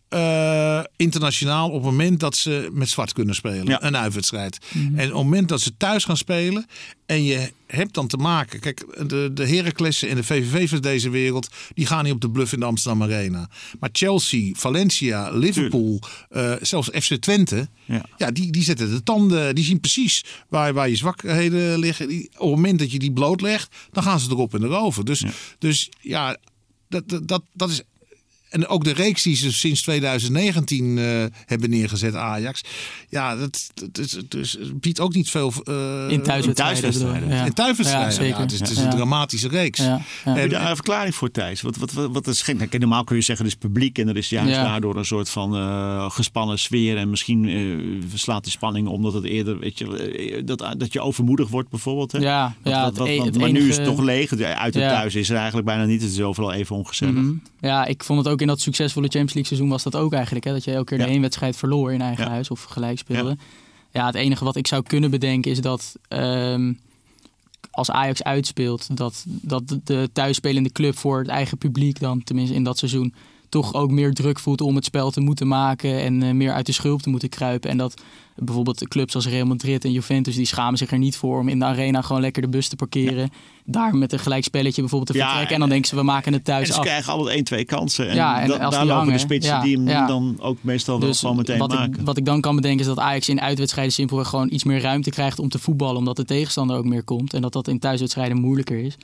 eh, 0.08 0.80
internationaal 0.96 1.68
op 1.68 1.74
het 1.74 1.82
moment 1.82 2.20
dat 2.20 2.36
ze 2.36 2.68
met 2.72 2.88
zwart 2.88 3.12
kunnen 3.12 3.34
spelen. 3.34 3.66
Ja. 3.66 3.82
Een 3.82 3.96
uitwedstrijd. 3.96 4.58
En 4.74 4.90
op 4.90 4.98
het 4.98 5.12
moment 5.12 5.48
dat 5.48 5.60
ze 5.60 5.76
thuis 5.76 6.04
gaan 6.04 6.16
spelen 6.16 6.66
en 7.06 7.24
je 7.24 7.52
hebt 7.66 7.94
dan 7.94 8.06
te 8.06 8.16
maken... 8.16 8.60
Kijk, 8.60 9.08
de, 9.08 9.30
de 9.34 9.48
Heraclessen 9.48 10.08
en 10.08 10.16
de 10.16 10.24
VVV's 10.24 10.70
van 10.70 10.80
deze 10.80 11.10
wereld... 11.10 11.48
die 11.74 11.86
gaan 11.86 12.04
niet 12.04 12.12
op 12.12 12.20
de 12.20 12.30
bluff 12.30 12.52
in 12.52 12.60
de 12.60 12.66
Amsterdam 12.66 13.02
Arena. 13.02 13.48
Maar 13.80 13.90
Chelsea, 13.92 14.52
Valencia, 14.54 15.30
Liverpool, 15.30 16.00
eh, 16.28 16.52
zelfs 16.60 16.88
FC 16.88 17.14
Twente... 17.14 17.68
Ja. 17.84 18.04
Ja, 18.16 18.30
die, 18.30 18.52
die 18.52 18.62
zetten 18.62 18.90
de 18.90 19.02
tanden, 19.02 19.54
die 19.54 19.64
zien 19.64 19.80
precies 19.80 20.24
waar, 20.48 20.74
waar 20.74 20.88
je 20.88 20.96
zwakheden 20.96 21.78
liggen. 21.78 22.08
Die, 22.08 22.30
op 22.32 22.46
het 22.46 22.56
moment 22.56 22.78
dat 22.78 22.92
je 22.92 22.98
die 22.98 23.12
blootlegt, 23.12 23.76
dan 23.90 24.02
gaan 24.02 24.20
ze 24.20 24.30
erop 24.30 24.54
en 24.54 24.62
erover. 24.62 25.04
Dus 25.04 25.20
ja, 25.20 25.30
dus, 25.58 25.90
ja 26.00 26.36
dat, 26.88 27.08
dat, 27.08 27.28
dat, 27.28 27.42
dat 27.52 27.70
is. 27.70 27.82
En 28.50 28.66
ook 28.66 28.84
de 28.84 28.92
reeks 28.92 29.22
die 29.22 29.36
ze 29.36 29.52
sinds 29.52 29.82
2019 29.82 30.98
eh, 30.98 31.24
hebben 31.46 31.70
neergezet, 31.70 32.14
Ajax. 32.14 32.60
Ja, 33.08 33.36
dat, 33.36 33.66
dus, 34.28 34.52
het 34.52 34.80
biedt 34.80 35.00
ook 35.00 35.14
niet 35.14 35.30
veel. 35.30 35.52
eh, 35.64 36.04
in 36.08 36.22
thuiswedstrijden. 36.22 37.28
Ja. 37.28 37.44
in 37.44 37.52
thuiswedstrijden. 37.52 38.26
Ja, 38.26 38.40
het 38.40 38.52
is, 38.52 38.58
het 38.60 38.70
is 38.70 38.76
Ja. 38.76 38.84
een 38.84 38.90
dramatische 38.90 39.48
reeks. 39.48 39.78
Ja, 39.78 39.84
ja. 39.84 40.00
Heb 40.24 40.36
je 40.36 40.42
En- 40.42 40.48
daar 40.48 40.68
een 40.70 40.74
verklaring 40.74 41.14
voor, 41.14 41.30
Thijs? 41.30 41.60
Wat, 41.62 41.76
wat, 41.76 41.92
wat, 41.92 42.10
wat 42.12 42.26
is? 42.26 42.44
Nou, 42.46 42.68
normaal 42.78 43.04
kun 43.04 43.16
je 43.16 43.22
zeggen, 43.22 43.44
het 43.44 43.54
is 43.54 43.60
publiek 43.60 43.98
en 43.98 44.08
er 44.08 44.16
is 44.16 44.28
juist 44.28 44.50
Ja. 44.50 44.62
daardoor 44.64 44.96
een 44.96 45.04
soort 45.04 45.28
van 45.28 45.56
eh, 45.56 46.10
gespannen 46.10 46.58
sfeer. 46.58 46.96
En 46.96 47.10
misschien 47.10 47.48
eh, 47.48 48.08
slaat 48.18 48.42
die 48.42 48.52
spanning 48.52 48.88
omdat 48.88 49.12
het 49.12 49.24
eerder, 49.24 49.58
weet 49.58 49.78
je, 49.78 50.42
dat, 50.44 50.74
dat 50.78 50.92
je 50.92 51.00
overmoedig 51.00 51.48
wordt 51.48 51.70
bijvoorbeeld. 51.70 52.12
Hè? 52.12 52.18
Ja, 52.18 52.54
Wat- 52.62 52.72
ja, 52.72 52.78
wat- 52.80 52.88
het 52.88 52.98
wat- 52.98 53.08
e- 53.08 53.20
het 53.20 53.38
maar 53.38 53.52
nu 53.52 53.68
is 53.68 53.76
het 53.76 53.84
toch 53.84 54.00
leeg. 54.00 54.32
Uit 54.40 54.74
het 54.74 54.82
Ja. 54.82 54.90
thuis 54.90 55.14
is 55.14 55.28
er 55.30 55.36
eigenlijk 55.36 55.66
bijna 55.66 55.84
niet. 55.84 56.02
Het 56.02 56.10
is 56.10 56.20
overal 56.20 56.52
even 56.52 56.76
ongezellig. 56.76 57.14
Mhm. 57.14 57.32
Ja, 57.60 57.84
ik 57.84 58.04
vond 58.04 58.18
het 58.18 58.28
ook 58.28 58.35
in 58.40 58.46
dat 58.46 58.60
succesvolle 58.60 59.06
Champions 59.06 59.34
League 59.34 59.56
seizoen 59.56 59.68
was 59.68 59.82
dat 59.82 59.96
ook 59.96 60.12
eigenlijk. 60.12 60.44
Hè, 60.44 60.52
dat 60.52 60.64
je 60.64 60.72
elke 60.72 60.84
keer 60.84 60.98
de 60.98 61.12
één 61.12 61.20
wedstrijd 61.20 61.56
verloor 61.56 61.92
in 61.92 62.00
eigen 62.00 62.28
huis 62.28 62.50
of 62.50 62.62
gelijk 62.62 62.98
speelde. 62.98 63.36
Ja. 63.92 64.06
het 64.06 64.14
enige 64.14 64.44
wat 64.44 64.56
ik 64.56 64.66
zou 64.66 64.82
kunnen 64.82 65.10
bedenken 65.10 65.50
is 65.50 65.60
dat 65.60 65.96
ehm, 66.08 66.72
als 67.70 67.90
Ajax 67.90 68.22
uitspeelt, 68.22 68.96
dat, 68.96 69.24
dat 69.26 69.78
de 69.84 70.10
thuisspelende 70.12 70.72
club 70.72 70.96
voor 70.96 71.18
het 71.18 71.28
eigen 71.28 71.58
publiek 71.58 72.00
dan, 72.00 72.22
tenminste 72.22 72.54
in 72.54 72.64
dat 72.64 72.78
seizoen, 72.78 73.14
toch 73.48 73.74
ook 73.74 73.90
meer 73.90 74.12
druk 74.12 74.38
voelt 74.38 74.60
om 74.60 74.74
het 74.74 74.84
spel 74.84 75.10
te 75.10 75.20
moeten 75.20 75.48
maken 75.48 76.00
en 76.00 76.22
eh, 76.22 76.32
meer 76.32 76.52
uit 76.52 76.66
de 76.66 76.72
schulp 76.72 77.02
te 77.02 77.10
moeten 77.10 77.28
kruipen. 77.28 77.70
En 77.70 77.76
dat 77.76 77.94
bijvoorbeeld 78.36 78.88
clubs 78.88 79.14
als 79.14 79.26
Real 79.28 79.46
Madrid 79.46 79.84
en 79.84 79.92
Juventus, 79.92 80.34
die 80.34 80.46
schamen 80.46 80.78
zich 80.78 80.90
er 80.90 80.98
niet 80.98 81.16
voor 81.16 81.38
om 81.38 81.48
in 81.48 81.58
de 81.58 81.64
arena 81.64 82.02
gewoon 82.02 82.22
lekker 82.22 82.42
de 82.42 82.48
bus 82.48 82.68
te 82.68 82.76
parkeren. 82.76 83.30
Daar 83.64 83.94
met 83.94 84.12
een 84.12 84.18
gelijkspelletje 84.18 84.80
bijvoorbeeld 84.80 85.10
te 85.12 85.16
Ja, 85.18 85.24
vertrekken. 85.26 85.54
En 85.54 85.60
dan 85.60 85.68
denken 85.68 85.88
ze, 85.88 85.96
we 85.96 86.02
maken 86.02 86.32
het 86.32 86.40
En 86.40 86.46
thuis 86.54 86.68
ze 86.68 86.74
af. 86.74 86.80
krijgen 86.84 87.12
altijd 87.12 87.34
één, 87.36 87.44
twee 87.44 87.64
kansen. 87.64 88.08
En, 88.08 88.14
Ja, 88.14 88.40
en 88.40 88.48
da- 88.48 88.56
daar 88.58 88.70
lopen 88.80 88.94
hangen, 88.96 89.12
de 89.12 89.18
spitsen 89.18 89.60
die 89.60 89.76
hem 89.78 90.06
dan 90.06 90.36
ook 90.40 90.58
meestal 90.60 90.98
wel 90.98 91.08
Dus 91.08 91.18
gewoon 91.20 91.36
meteen 91.36 91.58
wat 91.58 91.68
maken. 91.72 92.00
ik, 92.00 92.06
wat 92.06 92.16
ik 92.16 92.24
dan 92.24 92.40
kan 92.40 92.54
bedenken 92.56 92.80
is 92.80 92.86
dat 92.86 92.98
Ajax 92.98 93.28
in 93.28 93.40
uitwedstrijden 93.40 93.92
simpelweg 93.92 94.28
gewoon 94.28 94.48
iets 94.52 94.64
meer 94.64 94.80
ruimte 94.80 95.10
krijgt 95.10 95.38
om 95.38 95.48
te 95.48 95.58
voetballen. 95.58 95.96
Omdat 95.96 96.16
de 96.16 96.24
tegenstander 96.24 96.76
ook 96.76 96.84
meer 96.84 97.02
komt. 97.04 97.34
En 97.34 97.42
dat 97.42 97.52
dat 97.52 97.68
in 97.68 97.78
thuiswedstrijden 97.78 98.40
moeilijker 98.40 98.78
is. 98.78 98.96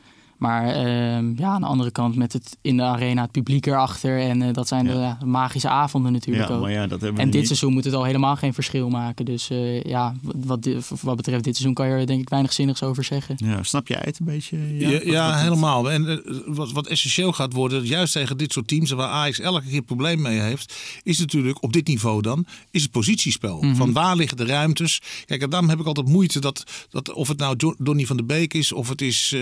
Maar 0.42 0.66
ehm, 0.66 1.32
ja, 1.36 1.48
aan 1.48 1.60
de 1.60 1.66
andere 1.66 1.90
kant 1.90 2.16
met 2.16 2.32
het 2.32 2.56
in 2.60 2.76
de 2.76 2.82
arena 2.82 3.22
het 3.22 3.30
publiek 3.30 3.66
erachter. 3.66 4.20
En 4.20 4.42
eh, 4.42 4.52
dat 4.52 4.68
zijn 4.68 4.86
de 4.86 5.14
magische 5.24 5.68
avonden 5.68 6.12
natuurlijk 6.12 6.48
ja, 6.48 6.54
ook. 6.54 6.60
maar 6.62 6.70
ja, 6.70 6.80
dat 6.86 7.00
hebben 7.00 7.14
we 7.14 7.20
En 7.20 7.26
dit 7.30 7.34
niet. 7.38 7.46
seizoen 7.46 7.72
moet 7.72 7.84
het 7.84 7.94
al 7.94 8.04
helemaal 8.04 8.36
geen 8.36 8.54
verschil 8.54 8.88
maken. 8.88 9.24
Dus 9.24 9.50
eh, 9.50 9.82
ja, 9.82 10.14
wat, 10.22 10.62
dit- 10.62 10.88
wat 11.02 11.16
betreft 11.16 11.44
dit 11.44 11.54
seizoen 11.56 11.74
kan 11.74 11.86
je 11.86 11.92
er 11.92 12.06
denk 12.06 12.20
ik 12.20 12.28
weinig 12.28 12.52
zinnigs 12.52 12.82
over 12.82 13.04
zeggen. 13.04 13.34
Ja, 13.38 13.62
snap 13.62 13.88
jij 13.88 14.00
het 14.04 14.18
een 14.18 14.24
beetje? 14.26 14.76
Ja, 14.78 14.90
Wat- 14.90 15.02
ja, 15.04 15.30
wat- 15.30 15.40
helemaal. 15.40 15.90
En 15.90 16.08
eh, 16.08 16.16
wat, 16.46 16.72
wat 16.72 16.86
essentieel 16.86 17.32
gaat 17.32 17.52
worden, 17.52 17.84
juist 17.86 18.12
tegen 18.12 18.36
dit 18.36 18.52
soort 18.52 18.68
teams 18.68 18.90
waar 18.90 19.08
Ajax 19.08 19.40
elke 19.40 19.66
keer 19.68 19.82
probleem 19.82 20.20
mee 20.20 20.40
heeft, 20.40 20.74
is 21.02 21.18
natuurlijk 21.18 21.62
op 21.62 21.72
dit 21.72 21.86
niveau 21.86 22.22
dan, 22.22 22.46
is 22.70 22.82
het 22.82 22.90
positiespel. 22.90 23.60
Mhm. 23.62 23.74
Van 23.74 23.92
waar 23.92 24.16
liggen 24.16 24.36
de 24.36 24.46
ruimtes? 24.46 25.00
Kijk, 25.26 25.42
en 25.42 25.50
daarom 25.50 25.68
heb 25.68 25.80
ik 25.80 25.86
altijd 25.86 26.08
moeite 26.08 26.40
dat, 26.40 26.64
dat 26.90 27.12
of 27.12 27.28
het 27.28 27.38
nou 27.38 27.74
Donny 27.78 28.04
van 28.04 28.16
de 28.16 28.24
Beek 28.24 28.54
is, 28.54 28.72
of 28.72 28.88
het 28.88 29.00
is, 29.00 29.32
eh 29.34 29.40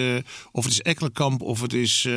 of 0.52 0.64
het 0.64 0.72
is 0.72 0.80
Ekkelenkamp, 0.90 1.42
of 1.42 1.60
het 1.60 1.72
is 1.72 2.08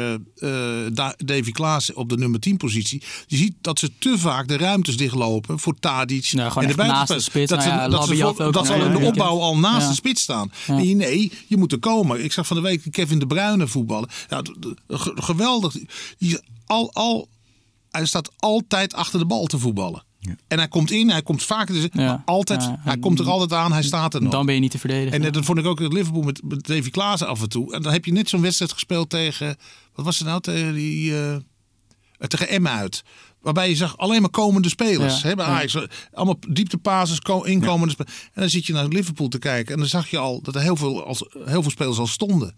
Da- 0.93 1.13
Davy 1.17 1.51
Klaas 1.51 1.93
op 1.93 2.09
de 2.09 2.17
nummer 2.17 2.39
10 2.39 2.57
positie. 2.57 3.01
Je 3.27 3.37
ziet 3.37 3.53
dat 3.61 3.79
ze 3.79 3.91
te 3.99 4.17
vaak 4.17 4.47
de 4.47 4.57
ruimtes 4.57 4.97
dichtlopen 4.97 5.59
voor 5.59 5.79
Tadic 5.79 6.31
Nou, 6.33 6.47
en 6.55 6.61
de 6.61 6.67
echt 6.67 6.77
naast 6.77 6.77
de 6.77 6.85
buitenspelers. 7.13 7.25
spits. 7.25 7.49
Dat 7.49 7.59
Nou 7.59 7.69
ja, 7.69 7.87
dat 7.89 8.07
ze, 8.07 8.15
voor- 8.17 8.51
dat 8.51 8.65
ze 8.65 8.73
een 8.73 8.79
al 8.81 8.85
in 8.85 8.99
de 8.99 9.05
opbouw 9.05 9.39
al 9.39 9.57
naast 9.57 9.81
Ja. 9.81 9.87
de 9.87 9.93
spits 9.93 10.21
staan. 10.21 10.51
Ja. 10.67 10.73
Nee, 10.75 10.95
nee, 10.95 11.31
je 11.47 11.57
moet 11.57 11.71
er 11.71 11.79
komen. 11.79 12.23
Ik 12.23 12.31
zag 12.31 12.47
van 12.47 12.55
de 12.57 12.63
week 12.63 12.81
Kevin 12.91 13.19
de 13.19 13.27
Bruyne 13.27 13.67
voetballen. 13.67 14.09
Geweldig. 15.15 15.75
Al, 16.65 16.93
al, 16.93 17.27
hij 17.91 18.05
staat 18.05 18.31
altijd 18.37 18.93
achter 18.93 19.19
de 19.19 19.25
bal 19.25 19.45
te 19.45 19.59
voetballen. 19.59 20.03
En 20.47 20.57
hij 20.57 20.67
komt 20.67 20.91
in, 20.91 21.09
hij 21.09 21.21
komt 21.21 21.43
vaak. 21.43 21.67
Dus, 21.67 21.87
Ja. 21.91 22.21
altijd, 22.25 22.61
Ja. 22.63 22.79
hij 22.83 22.97
komt 22.97 23.19
er 23.19 23.29
altijd 23.29 23.53
aan, 23.53 23.71
hij 23.71 23.83
staat 23.83 24.13
er 24.13 24.21
nog. 24.21 24.31
Dan 24.31 24.45
ben 24.45 24.55
je 24.55 24.61
niet 24.61 24.71
te 24.71 24.79
verdedigen. 24.79 25.23
En 25.23 25.31
dat 25.31 25.45
vond 25.45 25.57
ik 25.57 25.65
ook 25.65 25.81
in 25.81 25.93
Liverpool 25.93 26.21
met, 26.21 26.41
met 26.43 26.65
Davy 26.67 26.89
Klaassen 26.89 27.27
af 27.27 27.41
en 27.41 27.49
toe. 27.49 27.73
En 27.73 27.81
dan 27.81 27.91
heb 27.91 28.05
je 28.05 28.11
net 28.11 28.29
zo'n 28.29 28.41
wedstrijd 28.41 28.71
gespeeld 28.71 29.09
tegen. 29.09 29.55
Wat 29.95 30.05
was 30.05 30.19
het 30.19 30.27
nou? 30.27 30.41
Tegen, 30.41 30.73
die, 30.73 31.17
eh, 31.21 31.35
tegen 32.27 32.47
Emma 32.49 32.77
uit. 32.77 33.03
Waarbij 33.41 33.69
je 33.69 33.75
zag 33.75 33.97
alleen 33.97 34.21
maar 34.21 34.29
komende 34.29 34.69
spelers. 34.69 35.21
Ja, 35.21 35.27
hè, 35.27 35.35
bij 35.35 35.45
ja. 35.45 35.51
Ajax. 35.51 35.77
Allemaal 36.13 36.39
dieptepases, 36.49 37.19
ko- 37.19 37.41
inkomende 37.43 37.93
spelers. 37.93 38.13
En 38.33 38.41
dan 38.41 38.49
zit 38.49 38.65
je 38.65 38.73
naar 38.73 38.87
Liverpool 38.87 39.27
te 39.27 39.39
kijken. 39.39 39.73
En 39.73 39.79
dan 39.79 39.87
zag 39.89 40.07
je 40.09 40.17
al 40.17 40.41
dat 40.41 40.55
er 40.55 40.61
heel 40.61 40.75
veel, 40.75 41.03
als, 41.05 41.23
heel 41.45 41.61
veel 41.61 41.71
spelers 41.71 41.97
al 41.97 42.07
stonden. 42.07 42.55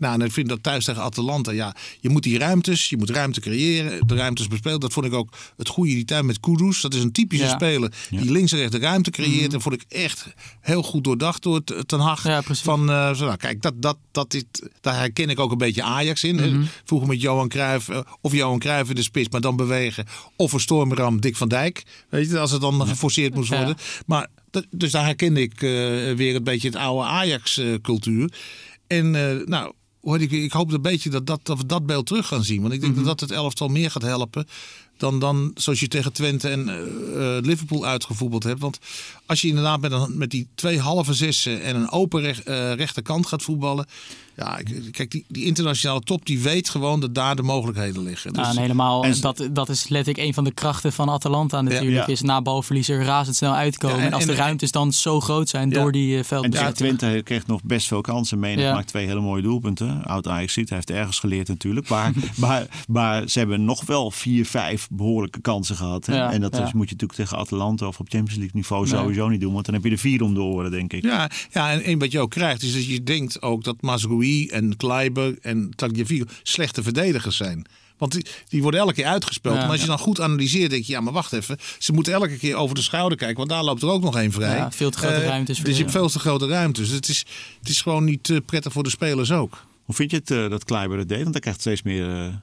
Nou, 0.00 0.20
en 0.20 0.26
ik 0.26 0.32
vind 0.32 0.48
dat 0.48 0.62
thuis 0.62 0.84
tegen 0.84 1.02
Atalanta, 1.02 1.50
ja, 1.52 1.74
je 2.00 2.08
moet 2.08 2.22
die 2.22 2.38
ruimtes, 2.38 2.88
je 2.88 2.96
moet 2.96 3.10
ruimte 3.10 3.40
creëren, 3.40 4.06
de 4.06 4.14
ruimtes 4.14 4.48
bespelen. 4.48 4.80
Dat 4.80 4.92
vond 4.92 5.06
ik 5.06 5.12
ook 5.12 5.32
het 5.56 5.68
goede 5.68 5.90
die 5.94 6.04
tijd 6.04 6.24
met 6.24 6.40
Kudus. 6.40 6.80
Dat 6.80 6.94
is 6.94 7.02
een 7.02 7.12
typische 7.12 7.44
Ja. 7.44 7.50
speler 7.54 7.92
die 8.10 8.30
links 8.32 8.52
en 8.52 8.58
rechts 8.58 8.72
de 8.74 8.80
ruimte 8.80 9.10
creëert. 9.10 9.52
En 9.54 9.60
vond 9.60 9.74
ik 9.74 9.84
echt 9.88 10.26
heel 10.60 10.82
goed 10.82 11.04
doordacht 11.04 11.42
door 11.42 11.64
T- 11.64 11.74
Ten 11.86 11.98
Hag. 12.00 12.22
Ja, 12.24 12.40
precies. 12.40 12.62
Van, 12.64 12.90
eh, 12.90 13.14
zo, 13.14 13.24
nou, 13.24 13.36
kijk, 13.36 13.62
dat, 13.62 13.82
dat, 13.82 13.96
dat 14.10 14.34
is, 14.34 14.42
daar 14.80 14.96
herken 14.98 15.28
ik 15.30 15.38
ook 15.40 15.50
een 15.52 15.58
beetje 15.58 15.82
Ajax 15.82 16.24
in. 16.24 16.38
hè. 16.38 16.52
Vroeger 16.84 17.08
met 17.08 17.20
Johan 17.20 17.48
Cruijff, 17.48 17.88
eh, 17.88 17.98
of 18.20 18.32
Johan 18.32 18.58
Cruijff 18.58 18.88
in 18.88 18.94
de 18.94 19.02
spits, 19.02 19.28
maar 19.28 19.40
dan 19.40 19.56
bewegen. 19.56 20.06
Of 20.36 20.52
een 20.52 20.60
stormram 20.60 21.20
Dick 21.20 21.36
van 21.36 21.48
Dijk, 21.48 21.82
weet 22.08 22.30
je, 22.30 22.38
als 22.38 22.50
het 22.50 22.60
dan 22.60 22.86
geforceerd 22.86 23.34
moest 23.34 23.48
worden. 23.48 23.76
Maar, 24.06 24.28
dus 24.70 24.90
daar 24.90 25.04
herkende 25.04 25.40
ik 25.40 25.52
eh, 25.54 25.60
weer 26.16 26.34
een 26.34 26.44
beetje 26.44 26.68
het 26.68 26.76
oude 26.76 27.08
Ajax-cultuur. 27.08 28.32
En 28.98 29.14
eh, 29.14 29.46
nou, 29.46 29.72
hoor 30.00 30.20
ik, 30.20 30.30
ik 30.30 30.52
hoop 30.52 30.72
een 30.72 30.82
beetje 30.82 31.10
dat, 31.10 31.26
dat, 31.26 31.40
dat 31.42 31.58
we 31.58 31.66
dat 31.66 31.86
beeld 31.86 32.06
terug 32.06 32.26
gaan 32.26 32.44
zien. 32.44 32.60
Want 32.60 32.72
ik 32.72 32.80
denk 32.80 32.96
dat 32.96 33.04
dat 33.04 33.20
het 33.20 33.30
elftal 33.30 33.68
meer 33.68 33.90
gaat 33.90 34.02
helpen 34.02 34.46
dan, 34.96 35.18
dan 35.18 35.50
zoals 35.54 35.80
je 35.80 35.88
tegen 35.88 36.12
Twente 36.12 36.48
en 36.48 36.68
eh, 36.68 37.36
eh, 37.36 37.44
Liverpool 37.44 37.86
uitgevoetbald 37.86 38.42
hebt. 38.42 38.60
Want 38.60 38.78
als 39.26 39.40
je 39.40 39.48
inderdaad 39.48 39.80
met, 39.80 39.92
een, 39.92 40.18
met 40.18 40.30
die 40.30 40.48
twee 40.54 40.80
halve 40.80 41.14
zessen 41.14 41.62
en 41.62 41.76
een 41.76 41.90
open 41.90 42.20
rech- 42.20 42.44
rechterkant 42.76 43.26
gaat 43.26 43.42
voetballen. 43.42 43.86
Ja, 44.36 44.58
kijk, 44.90 45.10
die, 45.10 45.24
die 45.28 45.44
internationale 45.44 46.00
top 46.00 46.26
die 46.26 46.40
weet 46.40 46.68
gewoon 46.68 47.00
dat 47.00 47.14
daar 47.14 47.36
de 47.36 47.42
mogelijkheden 47.42 48.02
liggen. 48.02 48.32
Dus, 48.32 48.42
Nou, 48.42 48.54
en 48.56 48.60
helemaal, 48.62 49.04
en- 49.04 49.20
dat, 49.20 49.48
dat 49.52 49.68
is 49.68 49.88
letterlijk 49.88 50.26
een 50.26 50.34
van 50.34 50.44
de 50.44 50.52
krachten 50.52 50.92
van 50.92 51.08
Atalanta 51.10 51.60
natuurlijk. 51.62 52.06
Ja. 52.06 52.12
Is 52.12 52.20
na 52.22 52.42
balverlies 52.42 52.88
er 52.88 53.04
razendsnel 53.04 53.54
uitkomen. 53.54 53.96
Ja, 53.96 54.02
en- 54.02 54.08
en, 54.08 54.14
als 54.14 54.24
de 54.24 54.32
en- 54.32 54.38
ruimtes 54.38 54.70
dan 54.70 54.92
zo 54.92 55.20
groot 55.20 55.48
zijn 55.48 55.70
Ja. 55.70 55.80
door 55.80 55.92
die 55.92 56.08
uh, 56.10 56.18
En 56.18 56.24
veldbezetting. 56.24 56.76
Twente 56.98 57.22
kreeg 57.24 57.46
nog 57.46 57.62
best 57.62 57.86
veel 57.86 58.00
kansen. 58.00 58.38
Menig 58.38 58.64
Ja. 58.64 58.72
maakt 58.74 58.88
twee 58.88 59.06
hele 59.06 59.20
mooie 59.20 59.42
doelpunten. 59.42 60.04
Oud 60.04 60.28
Ajax 60.28 60.52
ziet, 60.52 60.68
hij 60.68 60.78
heeft 60.78 60.90
ergens 60.90 61.18
geleerd 61.18 61.48
natuurlijk. 61.48 61.88
Maar, 61.88 62.12
maar, 62.36 62.66
maar 62.88 63.28
ze 63.28 63.38
hebben 63.38 63.64
nog 63.64 63.84
wel 63.86 64.10
vier, 64.10 64.46
vijf 64.46 64.88
behoorlijke 64.90 65.40
kansen 65.40 65.76
gehad. 65.76 66.08
En 66.08 66.40
dat 66.40 66.56
ja. 66.56 66.62
is, 66.66 66.72
moet 66.72 66.88
je 66.88 66.92
natuurlijk 66.94 67.12
tegen 67.20 67.38
Atalanta 67.38 67.86
of 67.86 67.98
op 68.00 68.08
Champions 68.08 68.34
League 68.38 68.54
niveau 68.54 68.82
Nee. 68.88 69.00
sowieso 69.00 69.28
niet 69.28 69.40
doen. 69.40 69.52
Want 69.52 69.64
dan 69.64 69.74
heb 69.74 69.84
je 69.84 69.90
er 69.90 69.98
vier 69.98 70.22
om 70.22 70.34
de 70.34 70.40
oren, 70.40 70.70
denk 70.70 70.92
ik. 70.92 71.02
Ja, 71.04 71.30
ja 71.52 71.70
en, 71.72 71.82
en 71.82 71.98
wat 71.98 72.12
je 72.12 72.20
ook 72.20 72.30
krijgt 72.30 72.62
is 72.62 72.72
dat 72.72 72.86
je 72.86 73.02
denkt 73.02 73.42
ook 73.42 73.64
dat 73.64 73.76
En 74.50 74.76
Kleiber 74.76 75.36
en 75.40 75.70
Tagliafico 75.76 76.24
slechte 76.42 76.82
verdedigers 76.82 77.36
zijn. 77.36 77.66
Want 77.98 78.12
die, 78.12 78.26
die 78.48 78.62
worden 78.62 78.80
elke 78.80 78.92
keer 78.92 79.04
uitgespeeld. 79.04 79.54
Ja, 79.54 79.60
maar 79.60 79.70
als 79.70 79.80
je 79.80 79.86
dan 79.86 79.98
goed 79.98 80.20
analyseert, 80.20 80.70
denk 80.70 80.84
je, 80.84 80.92
ja, 80.92 81.00
maar 81.00 81.12
wacht 81.12 81.32
even. 81.32 81.58
Ze 81.78 81.92
moeten 81.92 82.12
elke 82.12 82.36
keer 82.36 82.54
over 82.54 82.74
de 82.74 82.82
schouder 82.82 83.18
kijken, 83.18 83.36
want 83.36 83.48
daar 83.48 83.64
loopt 83.64 83.82
er 83.82 83.88
ook 83.88 84.02
nog 84.02 84.16
één 84.16 84.32
vrij. 84.32 84.56
Ja, 84.56 84.72
veel 84.72 84.90
te 84.90 84.98
grote 84.98 85.14
Eh, 85.14 85.26
ruimtes 85.26 85.56
voor 85.56 85.64
Dus 85.66 85.76
je 85.76 85.82
hebt 85.82 85.94
veel 85.94 86.08
te 86.08 86.18
grote 86.18 86.46
ruimtes. 86.46 86.86
Dus 86.86 86.96
het 86.96 87.08
is, 87.08 87.24
het 87.58 87.68
is 87.68 87.82
gewoon 87.82 88.04
niet 88.04 88.30
eh, 88.30 88.36
prettig 88.46 88.72
voor 88.72 88.82
de 88.82 88.90
spelers 88.90 89.30
ook. 89.30 89.66
Hoe 89.84 89.94
vind 89.94 90.10
je 90.10 90.16
het 90.16 90.30
eh, 90.30 90.50
dat 90.50 90.64
Kleiber 90.64 90.98
het 90.98 91.08
deed? 91.08 91.22
Want 91.22 91.32
hij 91.32 91.40
krijgt 91.40 91.60
steeds 91.60 91.82
meer, 91.82 92.16
eh, 92.16 92.34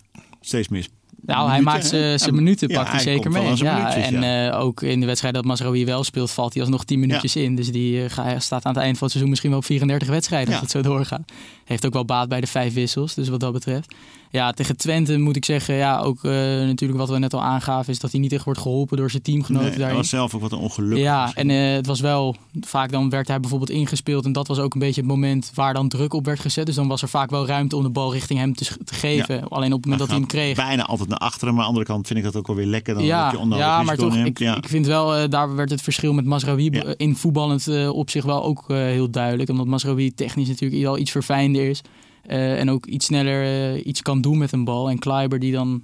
steeds 0.41 0.67
meer 0.67 0.87
Nou, 1.25 1.49
hij 1.49 1.61
maakt 1.61 1.85
zijn 1.85 2.35
minuten, 2.35 2.67
pakt 2.67 2.87
hij 2.87 2.95
hij 2.95 3.13
zeker 3.13 3.31
mee. 3.31 3.55
Ja, 3.55 3.95
en 3.95 4.21
ja. 4.21 4.49
eh, 4.49 4.59
ook 4.59 4.81
in 4.81 4.99
de 4.99 5.05
wedstrijd 5.05 5.33
dat 5.33 5.45
Mazraoui 5.45 5.85
wel 5.85 6.03
speelt, 6.03 6.31
valt 6.31 6.53
hij 6.53 6.61
alsnog 6.61 6.83
10 6.83 6.99
minuutjes 6.99 7.35
in. 7.35 7.55
Dus 7.55 7.71
die 7.71 8.05
eh, 8.05 8.39
staat 8.39 8.65
aan 8.65 8.73
het 8.73 8.83
eind 8.83 8.97
van 8.97 9.07
het 9.07 9.11
seizoen 9.11 9.29
misschien 9.29 9.49
wel 9.49 9.59
op 9.59 9.65
34 9.65 10.07
wedstrijden 10.07 10.53
als 10.53 10.61
het 10.61 10.71
zo 10.71 10.81
doorgaat. 10.81 11.31
Heeft 11.65 11.85
ook 11.85 11.93
wel 11.93 12.05
baat 12.05 12.29
bij 12.29 12.41
de 12.41 12.47
vijf 12.47 12.73
wissels, 12.73 13.13
dus 13.13 13.29
wat 13.29 13.39
dat 13.39 13.53
betreft. 13.53 13.93
Ja, 14.31 14.51
tegen 14.51 14.77
Twente 14.77 15.17
moet 15.17 15.35
ik 15.35 15.45
zeggen, 15.45 15.75
ja, 15.75 15.99
ook 15.99 16.23
eh, 16.23 16.31
natuurlijk 16.31 16.99
wat 16.99 17.09
we 17.09 17.19
net 17.19 17.33
al 17.33 17.41
aangaven, 17.41 17.93
is 17.93 17.99
dat 17.99 18.11
hij 18.11 18.19
niet 18.19 18.31
echt 18.33 18.43
wordt 18.43 18.59
geholpen 18.59 18.97
door 18.97 19.09
zijn 19.09 19.21
teamgenoten 19.21 19.69
Nee, 19.69 19.77
daarin. 19.77 19.97
was 19.97 20.09
zelf 20.09 20.35
ook 20.35 20.41
wat 20.41 20.51
een 20.51 20.57
ongeluk. 20.57 20.97
Ja, 20.97 21.31
en 21.33 21.49
eh, 21.49 21.73
het 21.73 21.85
was 21.85 21.99
wel, 21.99 22.35
vaak 22.61 22.91
dan 22.91 23.09
werd 23.09 23.27
hij 23.27 23.39
bijvoorbeeld 23.39 23.69
ingespeeld 23.69 24.25
en 24.25 24.31
dat 24.31 24.47
was 24.47 24.59
ook 24.59 24.73
een 24.73 24.79
beetje 24.79 25.01
het 25.01 25.09
moment 25.09 25.51
waar 25.53 25.73
dan 25.73 25.89
druk 25.89 26.13
op 26.13 26.25
werd 26.25 26.39
gezet. 26.39 26.65
Dus 26.65 26.75
dan 26.75 26.87
was 26.87 27.01
er 27.01 27.09
vaak 27.09 27.29
wel 27.29 27.47
ruimte 27.47 27.75
om 27.75 27.83
de 27.83 27.89
bal 27.89 28.13
richting 28.13 28.39
hem 28.39 28.55
te, 28.55 28.65
te 28.83 28.93
geven. 28.93 29.47
Alleen 29.47 29.73
op 29.73 29.83
het 29.83 29.85
moment 29.85 29.99
dat 29.99 30.07
hij 30.09 30.17
hem 30.17 30.27
kreeg. 30.27 30.55
Bijna 30.55 30.83
altijd 30.83 31.09
naar 31.09 31.17
achteren. 31.17 31.53
Maar 31.53 31.63
aan 31.63 31.73
de 31.73 31.77
andere 31.77 31.93
kant 31.93 32.07
vind 32.07 32.19
ik 32.19 32.25
dat 32.25 32.35
ook 32.35 32.47
wel 32.47 32.55
weer 32.55 32.65
lekker. 32.65 32.93
Dan 32.93 33.03
Ja, 33.03 33.31
je 33.31 33.55
ja, 33.55 33.83
maar 33.83 33.95
toch, 33.95 34.15
ik, 34.15 34.39
ja. 34.39 34.57
ik 34.57 34.67
vind 34.67 34.85
wel, 34.85 35.15
eh, 35.15 35.29
daar 35.29 35.55
werd 35.55 35.69
het 35.69 35.81
verschil 35.81 36.13
met 36.13 36.25
Masraoui 36.25 36.69
in 36.97 37.15
voetballend 37.15 37.89
op 37.89 38.09
zich 38.09 38.25
wel 38.25 38.43
ook 38.43 38.63
heel 38.67 39.09
duidelijk. 39.09 39.49
Omdat 39.49 39.65
Masraoui 39.65 40.13
technisch 40.13 40.47
natuurlijk 40.47 40.85
al 40.85 40.97
iets 40.97 41.11
verfijnder 41.11 41.69
is. 41.69 41.81
Eh, 42.21 42.59
en 42.59 42.69
ook 42.69 42.85
iets 42.85 43.05
sneller 43.05 43.43
eh, 43.73 43.85
iets 43.85 44.01
kan 44.01 44.21
doen 44.21 44.37
met 44.37 44.51
een 44.51 44.63
bal. 44.63 44.89
En 44.89 44.99
Kleiber 44.99 45.39
die 45.39 45.51
dan, 45.51 45.83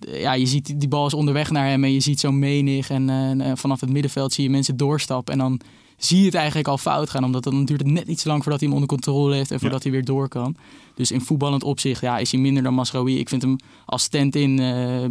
ja, 0.00 0.32
je 0.32 0.46
ziet 0.46 0.80
die- 0.80 0.88
bal 0.88 1.06
is 1.06 1.14
onderweg 1.14 1.50
naar 1.50 1.66
hem 1.66 1.84
en 1.84 1.92
je 1.92 2.00
ziet 2.00 2.20
zo 2.20 2.32
menig. 2.32 2.90
En 2.90 3.10
eh, 3.40 3.52
vanaf 3.54 3.80
het 3.80 3.90
middenveld 3.90 4.32
zie 4.32 4.44
je 4.44 4.50
mensen 4.50 4.76
doorstappen. 4.76 5.32
En 5.32 5.38
dan 5.38 5.60
zie 5.96 6.18
je 6.18 6.24
het 6.24 6.34
eigenlijk 6.34 6.68
al 6.68 6.78
fout 6.78 7.10
gaan. 7.10 7.24
Omdat 7.24 7.44
dan 7.44 7.64
duurt 7.64 7.80
het 7.80 7.90
net 7.90 8.08
iets 8.08 8.24
lang 8.24 8.42
voordat 8.42 8.60
hij 8.60 8.68
hem 8.68 8.78
onder 8.78 8.96
controle 8.96 9.34
heeft 9.34 9.50
en 9.50 9.60
voordat 9.60 9.82
hij 9.82 9.92
weer 9.92 10.04
door 10.04 10.28
kan. 10.28 10.56
Dus 10.94 11.10
in 11.10 11.20
voetballend 11.20 11.62
opzicht 11.64 12.00
ja, 12.00 12.18
is 12.18 12.32
hij 12.32 12.40
minder 12.40 12.62
dan 12.62 12.74
Masraoui. 12.74 13.18
Ik 13.18 13.28
vind 13.28 13.42
hem 13.42 13.56
als 13.84 14.02
stand-in 14.02 14.56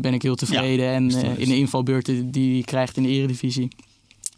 ben 0.01 0.13
ik 0.13 0.21
heel 0.21 0.35
tevreden. 0.35 0.89
en 0.89 1.11
in 1.37 1.49
de 1.49 1.57
invalbeurten 1.57 2.31
die 2.31 2.53
hij 2.53 2.63
krijgt 2.63 2.97
in 2.97 3.03
de 3.03 3.09
eredivisie. 3.09 3.67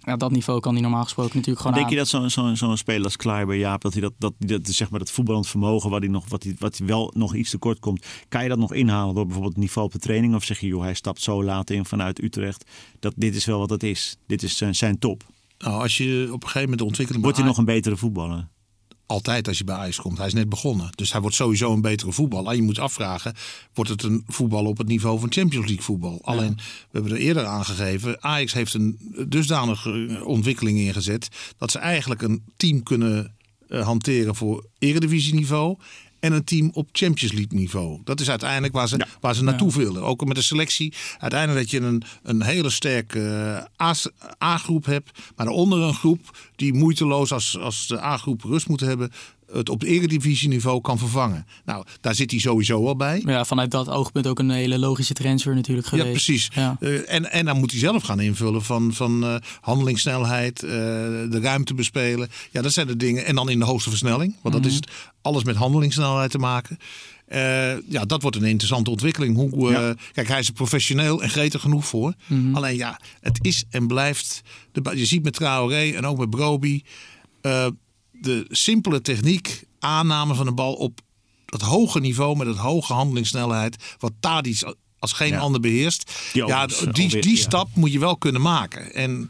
Ja, 0.06 0.16
dat 0.16 0.32
niveau 0.32 0.60
kan 0.60 0.74
hij 0.74 0.82
normaal 0.82 1.04
gesproken 1.04 1.36
natuurlijk 1.36 1.60
gewoon 1.60 1.74
Denk 1.74 1.86
aan. 1.86 1.92
je 1.92 1.98
dat 1.98 2.08
zo'n 2.08 2.30
zo'n 2.30 2.58
zo'n 2.58 2.78
speler 2.78 3.04
als 3.04 3.16
Kleiber, 3.16 3.56
Jaap, 3.56 3.82
dat 3.82 3.94
hij 3.94 4.02
dat, 4.02 4.14
dat, 4.18 4.34
dat, 4.38 4.68
zeg 4.68 4.90
maar 4.90 5.00
dat 5.00 5.12
voetballend 5.12 5.48
vermogen, 5.48 5.90
wat 5.90 6.02
hij, 6.02 6.10
nog, 6.10 6.30
wat, 6.30 6.44
hij, 6.44 6.56
wat 6.60 6.78
hij 6.78 6.88
wel 6.88 7.12
nog 7.16 7.36
iets 7.36 7.50
tekort 7.50 7.80
komt, 7.80 8.06
kan 8.30 8.44
je 8.44 8.50
dat 8.50 8.58
nog 8.58 8.74
inhalen 8.74 9.16
door 9.16 9.24
bijvoorbeeld 9.24 9.54
het 9.54 9.64
niveau 9.64 9.88
op 9.88 9.94
de 9.94 10.00
training? 10.00 10.36
Of 10.36 10.44
zeg 10.44 10.60
je, 10.60 10.68
joh, 10.68 10.82
hij 10.82 10.94
stapt 10.94 11.22
zo 11.22 11.44
laat 11.44 11.70
in 11.70 11.86
vanuit 11.86 12.24
Utrecht, 12.24 12.70
dat 13.00 13.14
dit 13.18 13.36
is 13.36 13.46
wel 13.46 13.60
wat 13.60 13.70
het 13.70 13.84
is. 13.84 14.18
Dit 14.28 14.44
is 14.44 14.58
zijn, 14.58 14.76
zijn 14.76 15.00
top. 15.00 15.24
Nou, 15.58 15.82
als 15.82 15.98
je 15.98 16.28
op 16.32 16.44
een 16.44 16.50
gegeven 16.50 16.62
moment 16.62 16.80
de 16.80 16.86
ontwikkeling 16.86 17.24
Wordt 17.24 17.38
hij 17.38 17.48
nog 17.48 17.58
een 17.58 17.66
betere 17.66 17.98
voetballer? 17.98 18.48
Altijd 19.06 19.48
als 19.48 19.58
je 19.58 19.64
bij 19.64 19.76
Ajax 19.76 19.98
komt. 20.02 20.18
Hij 20.18 20.28
is 20.28 20.34
net 20.34 20.50
begonnen. 20.50 20.90
Dus 20.96 21.12
hij 21.12 21.22
wordt 21.22 21.36
sowieso 21.36 21.74
een 21.74 21.82
betere 21.82 22.12
voetballer. 22.12 22.52
En 22.52 22.56
je 22.56 22.62
moet 22.62 22.80
afvragen, 22.80 23.34
wordt 23.74 23.92
het 23.92 24.04
een 24.04 24.24
voetbal 24.28 24.66
op 24.66 24.78
het 24.78 24.88
niveau 24.88 25.20
van 25.20 25.32
Champions 25.32 25.66
League 25.66 25.84
voetbal? 25.84 26.20
Alleen, 26.24 26.56
we 26.56 26.90
hebben 26.92 27.12
er 27.12 27.18
eerder 27.18 27.46
aangegeven, 27.46 28.24
Ajax 28.24 28.54
heeft 28.54 28.74
een 28.74 29.14
dusdanige 29.28 30.22
ontwikkeling 30.26 30.80
ingezet... 30.80 31.28
dat 31.58 31.72
ze 31.72 31.80
eigenlijk 31.80 32.22
een 32.22 32.44
team 32.58 32.84
kunnen 32.84 33.36
eh, 33.68 33.86
hanteren 33.86 34.36
voor 34.36 34.66
eredivisieniveau... 34.80 35.78
en 36.26 36.32
een 36.32 36.44
team 36.44 36.70
op 36.74 36.90
Champions 36.92 37.34
League 37.34 37.58
niveau. 37.58 38.00
Dat 38.04 38.20
is 38.20 38.30
uiteindelijk 38.30 38.74
waar 38.74 38.88
ze, 38.88 39.06
waar 39.20 39.36
ze 39.36 39.44
naartoe 39.44 39.74
willen. 39.74 40.04
Ook 40.04 40.26
met 40.26 40.36
de 40.36 40.42
selectie. 40.42 40.94
Uiteindelijk 41.20 41.62
dat 41.62 41.72
je 41.72 41.88
een, 41.88 42.04
een 42.24 42.44
hele 42.44 42.70
sterke 42.70 43.68
eh, 43.78 44.06
A-groep 44.44 44.86
hebt, 44.86 45.12
maar 45.36 45.46
daaronder 45.46 45.80
een 45.80 45.94
groep 45.94 46.38
die 46.56 46.74
moeiteloos 46.74 47.32
als, 47.32 47.58
als 47.58 47.88
de 47.88 48.02
A-groep 48.02 48.42
rust 48.44 48.68
moet 48.68 48.80
hebben, 48.80 49.12
het 49.52 49.70
op 49.70 49.84
eredivisieniveau 49.84 50.82
kan 50.82 50.98
vervangen. 50.98 51.46
Nou, 51.66 51.86
daar 52.02 52.16
zit 52.16 52.32
hij 52.32 52.40
sowieso 52.40 52.88
al 52.88 52.96
bij. 52.96 53.22
Ja, 53.26 53.46
vanuit 53.46 53.72
dat 53.72 53.90
oogpunt 53.90 54.28
ook 54.28 54.40
een 54.40 54.50
hele 54.50 54.80
logische 54.80 55.14
transfer 55.14 55.56
natuurlijk 55.56 55.88
geweest. 55.88 56.08
Ja, 56.08 56.12
precies. 56.12 56.50
Ja. 56.54 56.78
Eh, 56.80 57.14
en, 57.14 57.32
en 57.32 57.46
dan 57.46 57.58
moet 57.60 57.72
hij 57.72 57.80
zelf 57.80 58.04
gaan 58.04 58.20
invullen 58.20 58.64
van, 58.64 58.94
van 58.94 59.24
eh, 59.24 59.36
handelingssnelheid, 59.62 60.64
eh, 60.64 60.70
de 60.70 61.40
ruimte 61.42 61.74
bespelen. 61.74 62.30
Ja, 62.52 62.62
dat 62.62 62.74
zijn 62.74 62.88
de 62.88 62.98
dingen. 62.98 63.26
En 63.26 63.36
dan 63.36 63.50
in 63.50 63.60
de 63.60 63.66
hoogste 63.66 63.90
versnelling. 63.90 64.36
Want 64.42 64.56
dat 64.56 64.66
is 64.66 64.76
het, 64.76 64.90
alles 65.22 65.44
met 65.44 65.56
handelingssnelheid 65.56 66.32
te 66.32 66.38
maken. 66.38 66.78
Ja, 67.90 68.06
dat 68.06 68.22
wordt 68.22 68.38
een 68.38 68.44
interessante 68.44 68.90
ontwikkeling. 68.90 69.36
Hoe, 69.36 69.96
Kijk, 70.12 70.28
hij 70.28 70.40
is 70.40 70.48
er 70.48 70.54
professioneel 70.54 71.22
en 71.22 71.30
gretig 71.30 71.62
genoeg 71.62 71.86
voor. 71.86 72.14
Alleen 72.54 72.76
ja, 72.76 73.00
het 73.20 73.40
is 73.42 73.64
en 73.70 73.88
blijft. 73.88 74.42
De, 74.72 74.92
je 74.96 75.06
ziet 75.06 75.24
met 75.24 75.34
Traoré 75.34 75.92
en 75.92 76.06
ook 76.06 76.18
met 76.18 76.30
Broby. 76.30 76.82
De 78.22 78.46
simpele 78.50 79.02
techniek, 79.02 79.64
aanname 79.80 80.36
van 80.36 80.46
de 80.46 80.52
bal 80.54 80.74
op 80.74 81.00
dat 81.46 81.62
hoge 81.62 82.00
niveau 82.00 82.38
met 82.38 82.48
het 82.48 82.58
hoge 82.58 82.94
handelingssnelheid. 82.94 83.96
Wat 84.00 84.12
Tadic 84.20 84.74
als 85.00 85.12
geen 85.12 85.32
Ja. 85.32 85.40
ander 85.40 85.62
beheerst. 85.62 86.12
Die 86.34 86.46
ja, 86.46 86.66
die, 86.66 86.78
alweer- 86.78 87.22
die 87.22 87.36
ja. 87.36 87.42
stap 87.42 87.70
moet 87.76 87.92
je 87.92 88.00
wel 88.00 88.18
kunnen 88.18 88.42
maken. 88.42 88.94
En 88.94 89.28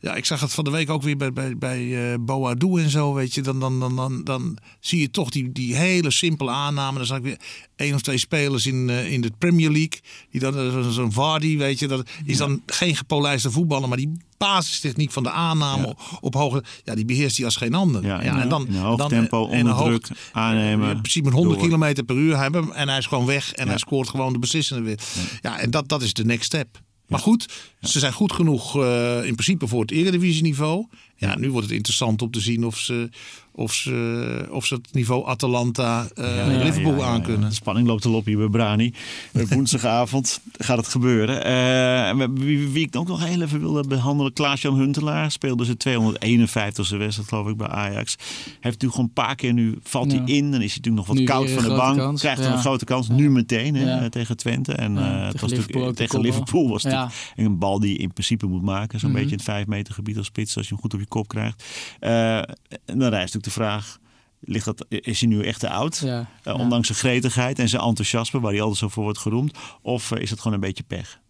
ja, 0.00 0.14
ik 0.14 0.24
zag 0.24 0.40
het 0.40 0.52
van 0.54 0.64
de 0.64 0.70
week 0.70 0.90
ook 0.90 1.02
weer 1.02 1.16
bij, 1.16 1.32
bij, 1.32 1.56
bij 1.56 2.12
eh 2.12 2.18
Boadu 2.20 2.82
en 2.82 2.90
zo, 2.90 3.14
weet 3.14 3.34
je. 3.34 3.40
Dan, 3.42 3.60
dan, 3.60 3.80
dan, 3.80 3.96
dan, 3.96 4.24
dan 4.24 4.56
zie 4.80 5.00
je 5.00 5.10
toch 5.10 5.30
die, 5.30 5.52
die 5.52 5.76
hele 5.76 6.10
simpele 6.10 6.50
aanname. 6.50 6.96
Dan 6.98 7.06
zag 7.06 7.16
ik 7.18 7.22
weer 7.22 7.40
één 7.76 7.94
of 7.94 8.00
twee 8.00 8.18
spelers 8.18 8.66
in, 8.66 8.90
eh, 8.90 9.12
in 9.12 9.20
de 9.20 9.30
Premier 9.38 9.70
League. 9.70 10.00
Die 10.30 10.40
dan, 10.40 10.56
eh, 10.58 10.72
zo- 10.72 10.90
zo'n 10.90 11.12
Vardy, 11.12 11.56
weet 11.56 11.78
je. 11.78 11.86
Dat 11.88 12.08
is 12.24 12.36
dan 12.36 12.62
geen 12.66 12.96
gepolijste 12.96 13.50
voetballer, 13.50 13.88
maar 13.88 13.98
die 13.98 14.12
basistechniek 14.36 15.10
van 15.12 15.22
de 15.22 15.30
aanname 15.30 15.96
op 16.20 16.34
hoge... 16.34 16.64
Ja, 16.84 16.94
die 16.94 17.04
beheerst 17.04 17.36
hij 17.36 17.44
als 17.44 17.56
geen 17.56 17.74
ander. 17.74 18.04
Ja, 18.04 18.20
en 18.20 18.48
dan, 18.48 18.66
in 18.66 18.74
een 18.74 18.80
hoog 18.80 18.98
dan, 18.98 19.08
tempo, 19.08 19.44
een 19.48 19.58
onder 19.58 19.72
hoog- 19.72 19.86
druk, 19.86 20.08
aannemen. 20.32 20.90
in 20.90 21.00
principe 21.00 21.24
met 21.24 21.34
100 21.34 21.58
door. 21.58 21.68
kilometer 21.68 22.04
per 22.04 22.16
uur 22.16 22.36
hebben 22.38 22.74
en 22.74 22.88
hij 22.88 22.98
is 22.98 23.06
gewoon 23.06 23.26
weg 23.26 23.52
en 23.52 23.68
hij 23.68 23.78
scoort 23.78 24.08
gewoon 24.08 24.32
de 24.32 24.38
beslissende 24.38 24.82
weer. 24.82 24.98
Ja, 25.40 25.58
en 25.58 25.70
dat, 25.70 25.88
dat 25.88 26.02
is 26.02 26.12
de 26.12 26.24
next 26.24 26.44
step. 26.44 26.80
Maar 27.08 27.20
goed, 27.20 27.48
ze 27.80 27.98
zijn 27.98 28.12
goed 28.12 28.32
genoeg 28.32 28.76
eh, 28.76 29.24
in 29.24 29.34
principe 29.34 29.66
voor 29.66 29.80
het 29.80 29.90
eredivisieniveau. 29.90 30.86
Ja, 31.20 31.38
nu 31.38 31.50
wordt 31.50 31.66
het 31.66 31.76
interessant 31.76 32.22
om 32.22 32.30
te 32.30 32.40
zien 32.40 32.64
of 32.66 32.78
ze, 32.78 33.08
of 33.52 33.72
ze, 33.74 34.46
of 34.50 34.66
ze 34.66 34.74
het 34.74 34.88
niveau 34.92 35.26
Atalanta, 35.26 36.08
eh, 36.14 36.36
Ja, 36.36 36.64
Liverpool 36.64 36.92
ja, 36.92 36.98
ja, 36.98 37.04
ja. 37.04 37.10
aankunnen. 37.12 37.48
De 37.48 37.54
spanning 37.54 37.86
loopt 37.86 38.04
al 38.04 38.14
op 38.14 38.24
hier 38.24 38.36
bij 38.38 38.48
Brani. 38.48 38.92
Eh, 39.32 39.42
Woensdagavond 39.48 40.40
gaat 40.58 40.76
het 40.76 40.88
gebeuren. 40.88 41.44
Eh, 41.44 42.26
wie, 42.34 42.68
wie 42.68 42.86
ik 42.86 42.96
ook 42.96 43.08
nog 43.08 43.24
heel 43.24 43.42
even 43.42 43.60
wilde 43.60 43.88
behandelen. 43.88 44.32
Klaas-Jan 44.32 44.74
Huntelaar 44.78 45.30
speelde 45.30 45.64
zijn 45.64 45.76
251ste 45.76 46.96
wedstrijd 46.96 47.28
geloof 47.28 47.48
ik 47.48 47.56
bij 47.56 47.68
Ajax. 47.68 48.16
Heeft 48.18 48.62
natuurlijk 48.62 48.92
gewoon 48.92 49.06
een 49.06 49.12
paar 49.12 49.34
keer 49.34 49.52
nu, 49.52 49.78
valt 49.82 50.12
hij 50.12 50.22
in. 50.24 50.50
Dan 50.50 50.60
is 50.62 50.74
hij 50.74 50.80
natuurlijk 50.82 50.96
nog 50.96 51.06
wat 51.06 51.16
Nu 51.16 51.24
koud 51.24 51.50
van 51.50 51.62
de 51.62 51.68
bank. 51.76 51.96
kans. 51.98 52.20
Krijgt 52.20 52.42
Ja. 52.42 52.52
een 52.52 52.58
grote 52.58 52.84
kans. 52.84 53.08
Nu 53.08 53.30
meteen 53.30 53.74
hè, 53.74 54.10
tegen 54.10 54.36
Twente. 54.36 54.72
En 54.72 54.94
Ja, 54.94 54.98
eh, 55.00 55.08
tegen 55.12 55.26
het 55.26 55.40
was 55.40 55.50
Liverpool 55.50 55.86
de 55.86 55.94
tegen. 55.94 56.20
Liverpool 56.20 56.68
was 56.68 56.82
het 56.82 57.12
een 57.36 57.58
bal 57.58 57.80
die 57.80 57.92
je 57.92 57.98
in 57.98 58.12
principe 58.12 58.46
moet 58.46 58.62
maken. 58.62 59.00
Zo'n 59.00 59.08
Mhm. 59.10 59.18
beetje 59.18 59.32
in 59.32 59.42
het 59.42 59.46
5 59.46 59.66
meter 59.66 59.94
gebied 59.94 60.16
als 60.16 60.26
spits. 60.26 60.56
Als 60.56 60.66
je 60.68 60.72
hem 60.72 60.82
goed 60.82 60.94
op 60.94 61.00
je 61.00 61.06
kop 61.08 61.28
krijgt. 61.28 61.64
Eh, 62.00 62.36
en 62.38 62.46
dan 62.84 62.98
rijst 63.08 63.34
natuurlijk 63.34 63.44
de 63.44 63.50
vraag. 63.50 63.98
Ligt 64.40 64.64
dat, 64.64 64.86
is 64.88 65.20
hij 65.20 65.28
nu 65.28 65.42
echt 65.44 65.60
te 65.60 65.68
oud? 65.70 66.00
Ja, 66.04 66.18
Eh, 66.18 66.26
ja. 66.42 66.54
ondanks 66.54 66.86
zijn 66.86 66.98
gretigheid 66.98 67.58
en 67.58 67.68
zijn 67.68 67.82
enthousiasme, 67.82 68.40
waar 68.40 68.50
hij 68.52 68.60
altijd 68.60 68.78
zo 68.78 68.88
voor 68.88 69.02
wordt 69.02 69.18
geroemd? 69.18 69.58
Of 69.82 70.10
eh, 70.10 70.22
is 70.22 70.30
het 70.30 70.38
gewoon 70.40 70.52
een 70.52 70.60
beetje 70.66 70.82
pech? 70.86 71.20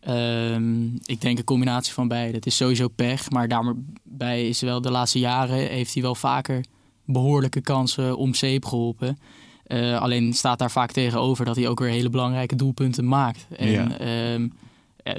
Ehm, 0.00 0.84
ik 1.04 1.20
denk 1.20 1.38
een 1.38 1.44
combinatie 1.44 1.92
van 1.92 2.08
beide. 2.08 2.36
Het 2.36 2.46
is 2.46 2.56
sowieso 2.56 2.88
pech, 2.88 3.30
maar 3.30 3.48
daarbij 3.48 4.48
is 4.48 4.60
wel 4.60 4.80
de 4.80 4.90
laatste 4.90 5.18
jaren 5.18 5.56
heeft 5.68 5.92
hij 5.94 6.02
wel 6.02 6.14
vaker 6.14 6.64
behoorlijke 7.06 7.60
kansen 7.60 8.16
om 8.16 8.34
zeep 8.34 8.64
geholpen. 8.64 9.18
Eh, 9.64 10.00
alleen 10.00 10.32
staat 10.32 10.58
daar 10.58 10.70
vaak 10.70 10.92
tegenover 10.92 11.44
dat 11.44 11.56
hij 11.56 11.68
ook 11.68 11.78
weer 11.80 11.88
hele 11.90 12.10
belangrijke 12.10 12.56
doelpunten 12.56 13.08
maakt. 13.08 13.46
En 13.56 13.70
Ja. 13.70 13.88
ja, 13.98 14.48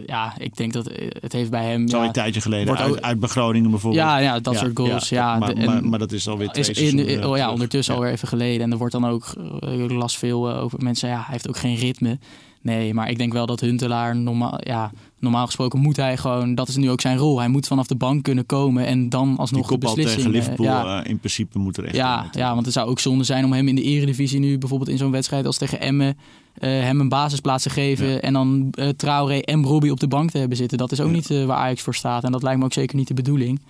ja 0.06 0.34
ik 0.38 0.56
denk 0.56 0.74
dat 0.74 0.88
eh, 0.88 1.08
het 1.19 1.34
heeft 1.34 1.50
bij 1.50 1.65
hem. 1.65 1.88
Zo 1.88 1.98
ja, 2.00 2.06
een 2.06 2.12
tijdje 2.12 2.41
geleden 2.41 2.67
wordt 2.67 2.82
uit, 2.82 2.91
ook- 2.91 3.00
uit 3.00 3.19
bij 3.19 3.30
Groningen 3.30 3.69
bijvoorbeeld. 3.72 4.04
ja, 4.04 4.17
ja, 4.17 4.39
dat 4.39 4.58
soort 4.58 4.72
goals. 4.78 5.10
Ja, 5.10 5.38
maar, 5.39 5.50
en- 5.54 5.65
maar, 5.65 5.84
maar 5.86 6.00
dat 6.00 6.12
is 6.12 6.28
alweer 6.28 6.50
twee 6.50 6.69
is 6.69 6.80
in, 6.93 7.26
oh 7.26 7.38
ja, 7.38 7.52
ondertussen 7.52 7.96
alweer 7.96 8.12
even 8.12 8.28
geleden. 8.28 8.62
En 8.62 8.72
er 8.72 8.78
wordt 8.78 8.93
dan 8.93 9.06
ook, 9.08 9.34
eh, 9.60 9.84
ik 9.84 9.91
las 9.91 10.17
veel 10.17 10.50
eh, 10.50 10.63
over 10.63 10.80
mensen, 10.84 11.10
ja, 11.10 11.15
hij 11.15 11.26
heeft 11.30 11.50
ook 11.50 11.58
geen 11.58 11.76
ritme. 11.76 12.19
Nee, 12.63 12.93
maar 12.93 13.10
ik 13.10 13.17
denk 13.17 13.34
wel 13.34 13.45
dat 13.45 13.60
Huntelaar, 13.60 14.15
normaal, 14.15 14.60
ja, 14.60 14.91
normaal 15.19 15.45
gesproken 15.45 15.80
moet 15.80 15.95
hij 15.95 16.17
gewoon, 16.17 16.56
dat 16.56 16.67
is 16.67 16.76
nu 16.76 16.89
ook 16.89 17.02
zijn 17.02 17.17
rol. 17.17 17.39
Hij 17.39 17.47
moet 17.47 17.67
vanaf 17.67 17.88
de 17.88 17.95
bank 17.95 18.23
kunnen 18.23 18.45
komen 18.45 18.86
en 18.86 19.10
dan 19.10 19.38
alsnog 19.38 19.67
de 19.67 19.78
beslissing. 19.78 20.15
tegen 20.15 20.34
eh, 20.34 20.38
Liverpool 20.39 20.65
ja, 20.65 21.04
eh, 21.04 21.10
in 21.10 21.19
principe 21.19 21.60
moet 21.60 21.78
er 21.78 21.84
echt 21.86 21.95
ja, 21.95 22.26
ja, 22.32 22.54
want 22.54 22.65
het 22.65 22.73
zou 22.73 22.89
ook 22.89 22.99
zonde 22.99 23.23
zijn 23.23 23.45
om 23.45 23.54
hem 23.54 23.67
in 23.67 23.76
de 23.76 23.82
eredivisie 23.82 24.39
nu 24.39 24.58
bijvoorbeeld 24.58 24.89
in 24.89 24.97
zo'n 24.97 25.12
wedstrijd 25.12 25.45
als 25.45 25.58
tegen 25.58 25.80
Emmen 25.80 26.17
eh, 26.54 26.69
hem 26.69 26.99
een 26.99 27.10
basisplaats 27.10 27.63
te 27.63 27.69
geven 27.69 28.08
Ja. 28.08 28.19
en 28.19 28.34
dan 28.34 28.67
eh 28.71 28.89
Traoré 28.89 29.38
en 29.39 29.63
Robbie 29.65 29.91
op 29.91 29.99
de 29.99 30.08
bank 30.08 30.32
te 30.32 30.38
hebben 30.38 30.58
zitten. 30.58 30.78
Dat 30.78 30.91
is 30.91 30.99
ook 30.99 31.08
Ja. 31.08 31.13
niet 31.13 31.28
waar 31.45 31.58
Ajax 31.58 31.82
voor 31.82 31.95
staat 31.95 32.23
en 32.23 32.32
dat 32.32 32.43
lijkt 32.43 32.60
me 32.60 32.65
ook 32.65 32.73
zeker 32.73 32.95
niet 32.95 33.08
de 33.08 33.13
bedoeling. 33.13 33.62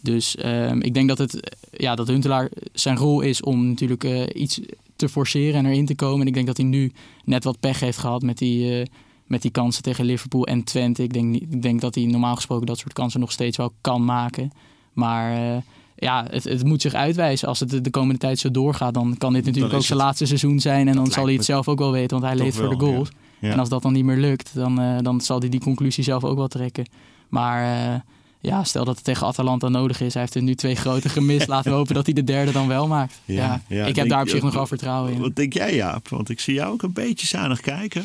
Dus 0.00 0.36
ehm, 0.36 0.80
ik 0.80 0.94
denk 0.94 1.08
dat, 1.08 1.18
het, 1.18 1.56
ja, 1.70 1.94
dat 1.94 2.08
Huntelaar 2.08 2.48
zijn 2.72 2.96
rol 2.96 3.20
is 3.20 3.42
om 3.42 3.66
natuurlijk 3.68 4.04
iets 4.34 4.60
te 5.02 5.08
forceren 5.08 5.54
en 5.54 5.66
erin 5.66 5.86
te 5.86 5.94
komen. 5.94 6.20
En 6.20 6.26
ik 6.26 6.34
denk 6.34 6.46
dat 6.46 6.56
hij 6.56 6.66
nu 6.66 6.92
net 7.24 7.44
wat 7.44 7.60
pech 7.60 7.80
heeft 7.80 7.98
gehad 7.98 8.22
met 8.22 8.38
die, 8.38 8.80
eh, 8.80 8.86
met 9.26 9.42
die 9.42 9.50
kansen 9.50 9.82
tegen 9.82 10.04
Liverpool 10.04 10.46
en 10.46 10.64
Twente. 10.64 11.02
Ik 11.02 11.12
denk, 11.12 11.34
ik 11.34 11.62
denk 11.62 11.80
dat 11.80 11.94
hij 11.94 12.04
normaal 12.04 12.34
gesproken 12.34 12.66
dat 12.66 12.78
soort 12.78 12.92
kansen 12.92 13.20
nog 13.20 13.32
steeds 13.32 13.56
wel 13.56 13.72
kan 13.80 14.04
maken. 14.04 14.50
Maar 14.92 15.32
eh, 15.32 15.62
ja, 15.96 16.26
het, 16.30 16.44
het 16.44 16.64
moet 16.64 16.80
zich 16.80 16.94
uitwijzen. 16.94 17.48
Als 17.48 17.60
het 17.60 17.70
de, 17.70 17.80
de 17.80 17.90
komende 17.90 18.18
tijd 18.18 18.38
zo 18.38 18.50
doorgaat, 18.50 18.94
dan 18.94 19.16
kan 19.18 19.32
dit 19.32 19.44
natuurlijk 19.44 19.74
ook 19.74 19.82
zijn 19.82 19.98
laatste 19.98 20.26
seizoen 20.26 20.60
zijn. 20.60 20.88
En 20.88 20.94
dan 20.94 21.06
zal 21.06 21.24
hij 21.24 21.34
het 21.34 21.44
zelf 21.44 21.68
ook 21.68 21.78
wel 21.78 21.92
weten, 21.92 22.20
want 22.20 22.32
hij 22.32 22.42
leeft 22.44 22.56
voor 22.56 22.68
de 22.68 22.76
wel, 22.76 22.88
goals. 22.88 23.10
Ja. 23.38 23.50
En 23.50 23.58
als 23.58 23.68
dat 23.68 23.82
dan 23.82 23.92
niet 23.92 24.04
meer 24.04 24.16
lukt, 24.16 24.54
dan, 24.54 24.80
eh, 24.80 24.98
dan 25.00 25.20
zal 25.20 25.38
hij 25.38 25.48
die 25.48 25.60
conclusie 25.60 26.04
zelf 26.04 26.24
ook 26.24 26.36
wel 26.36 26.48
trekken. 26.48 26.86
Maar 27.28 28.04
ja, 28.42 28.64
stel 28.64 28.84
dat 28.84 28.94
het 28.94 29.04
tegen 29.04 29.26
Atalanta 29.26 29.68
nodig 29.68 30.00
is. 30.00 30.12
Hij 30.12 30.22
heeft 30.22 30.34
er 30.34 30.42
nu 30.42 30.54
twee 30.54 30.74
grote 30.74 31.08
gemist. 31.08 31.48
Laten 31.48 31.70
we 31.70 31.76
hopen 31.76 31.94
dat 31.94 32.04
hij 32.06 32.14
de 32.14 32.24
derde 32.24 32.52
dan 32.52 32.68
wel 32.68 32.86
maakt. 32.86 33.20
Ja, 33.24 33.34
Ja, 33.34 33.62
ja, 33.76 33.86
ik 33.86 33.96
heb 33.96 34.08
daar 34.08 34.22
op 34.22 34.28
zich 34.28 34.42
nog 34.42 34.54
wel 34.54 34.66
vertrouwen 34.66 35.12
in. 35.12 35.20
Wat 35.20 35.36
denk 35.36 35.52
jij, 35.52 35.74
Jaap? 35.74 36.08
Want 36.08 36.28
ik 36.28 36.40
zie 36.40 36.54
jou 36.54 36.72
ook 36.72 36.82
een 36.82 36.92
beetje 36.92 37.26
zuinig 37.26 37.60
kijken. 37.60 38.04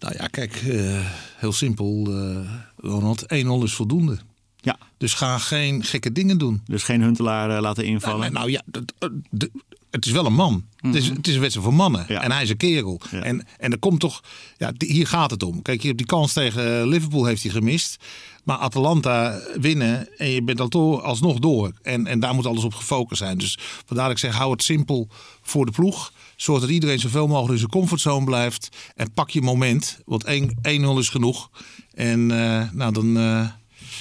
Nou 0.00 0.14
ja, 0.18 0.26
kijk, 0.26 0.52
eh, 0.54 1.00
heel 1.36 1.52
simpel, 1.52 2.06
eh, 2.08 2.50
Ronald. 2.76 3.24
1-0 3.32 3.62
is 3.64 3.72
voldoende. 3.74 4.18
Ja. 4.60 4.76
Dus 4.96 5.14
ga 5.14 5.38
geen 5.38 5.84
gekke 5.84 6.12
dingen 6.12 6.38
doen. 6.38 6.60
Dus 6.64 6.82
geen 6.82 7.02
Huntelaar 7.02 7.50
eh, 7.56 7.60
laten 7.60 7.84
invallen. 7.84 8.18
Nou, 8.20 8.32
nou 8.32 8.50
ja, 8.50 8.62
dat- 8.66 8.92
de- 9.30 9.50
het 9.90 10.06
is 10.06 10.12
wel 10.12 10.26
een 10.26 10.34
man. 10.34 10.64
het, 10.76 10.94
is, 10.94 11.08
het 11.08 11.26
is 11.28 11.34
een 11.34 11.40
wedstrijd 11.40 11.66
voor 11.68 11.76
mannen. 11.76 12.04
Ja. 12.08 12.22
En 12.22 12.30
hij 12.32 12.42
is 12.42 12.50
een 12.50 12.56
kerel. 12.56 13.00
Ja. 13.10 13.20
En, 13.22 13.46
en 13.58 13.72
er 13.72 13.78
komt 13.78 14.00
toch... 14.00 14.22
Ja, 14.56 14.72
die- 14.76 14.92
hier 14.92 15.06
gaat 15.06 15.30
het 15.30 15.42
om. 15.42 15.62
Kijk, 15.62 15.80
je 15.80 15.86
hebt 15.86 15.98
die 15.98 16.06
kans 16.06 16.32
tegen 16.32 16.88
Liverpool 16.88 17.24
heeft 17.24 17.42
hij 17.42 17.52
gemist. 17.52 18.04
Maar 18.48 18.56
Atalanta 18.58 19.40
winnen 19.60 20.18
en 20.18 20.28
je 20.30 20.42
bent 20.42 20.74
al 20.74 21.02
alsnog 21.02 21.38
door. 21.38 21.72
En, 21.82 22.06
en 22.06 22.20
daar 22.20 22.34
moet 22.34 22.46
alles 22.46 22.64
op 22.64 22.74
gefocust 22.74 23.20
zijn. 23.20 23.38
Dus 23.38 23.58
vandaar 23.86 24.10
ik 24.10 24.18
zeg, 24.18 24.34
hou 24.34 24.50
het 24.50 24.62
simpel 24.62 25.08
voor 25.42 25.66
de 25.66 25.72
ploeg. 25.72 26.12
Zorg 26.36 26.60
dat 26.60 26.70
iedereen 26.70 26.98
zoveel 26.98 27.26
mogelijk 27.26 27.52
in 27.52 27.58
zijn 27.58 27.70
comfortzone 27.70 28.24
blijft. 28.24 28.68
En 28.94 29.12
pak 29.12 29.30
je 29.30 29.42
moment. 29.42 30.00
Want 30.04 30.24
1 30.24 30.56
1-0 30.56 30.98
is 30.98 31.08
genoeg. 31.08 31.50
En 31.94 32.30
eh, 32.30 32.70
nou, 32.72 32.92
dan... 32.92 33.16
eh, 33.16 33.46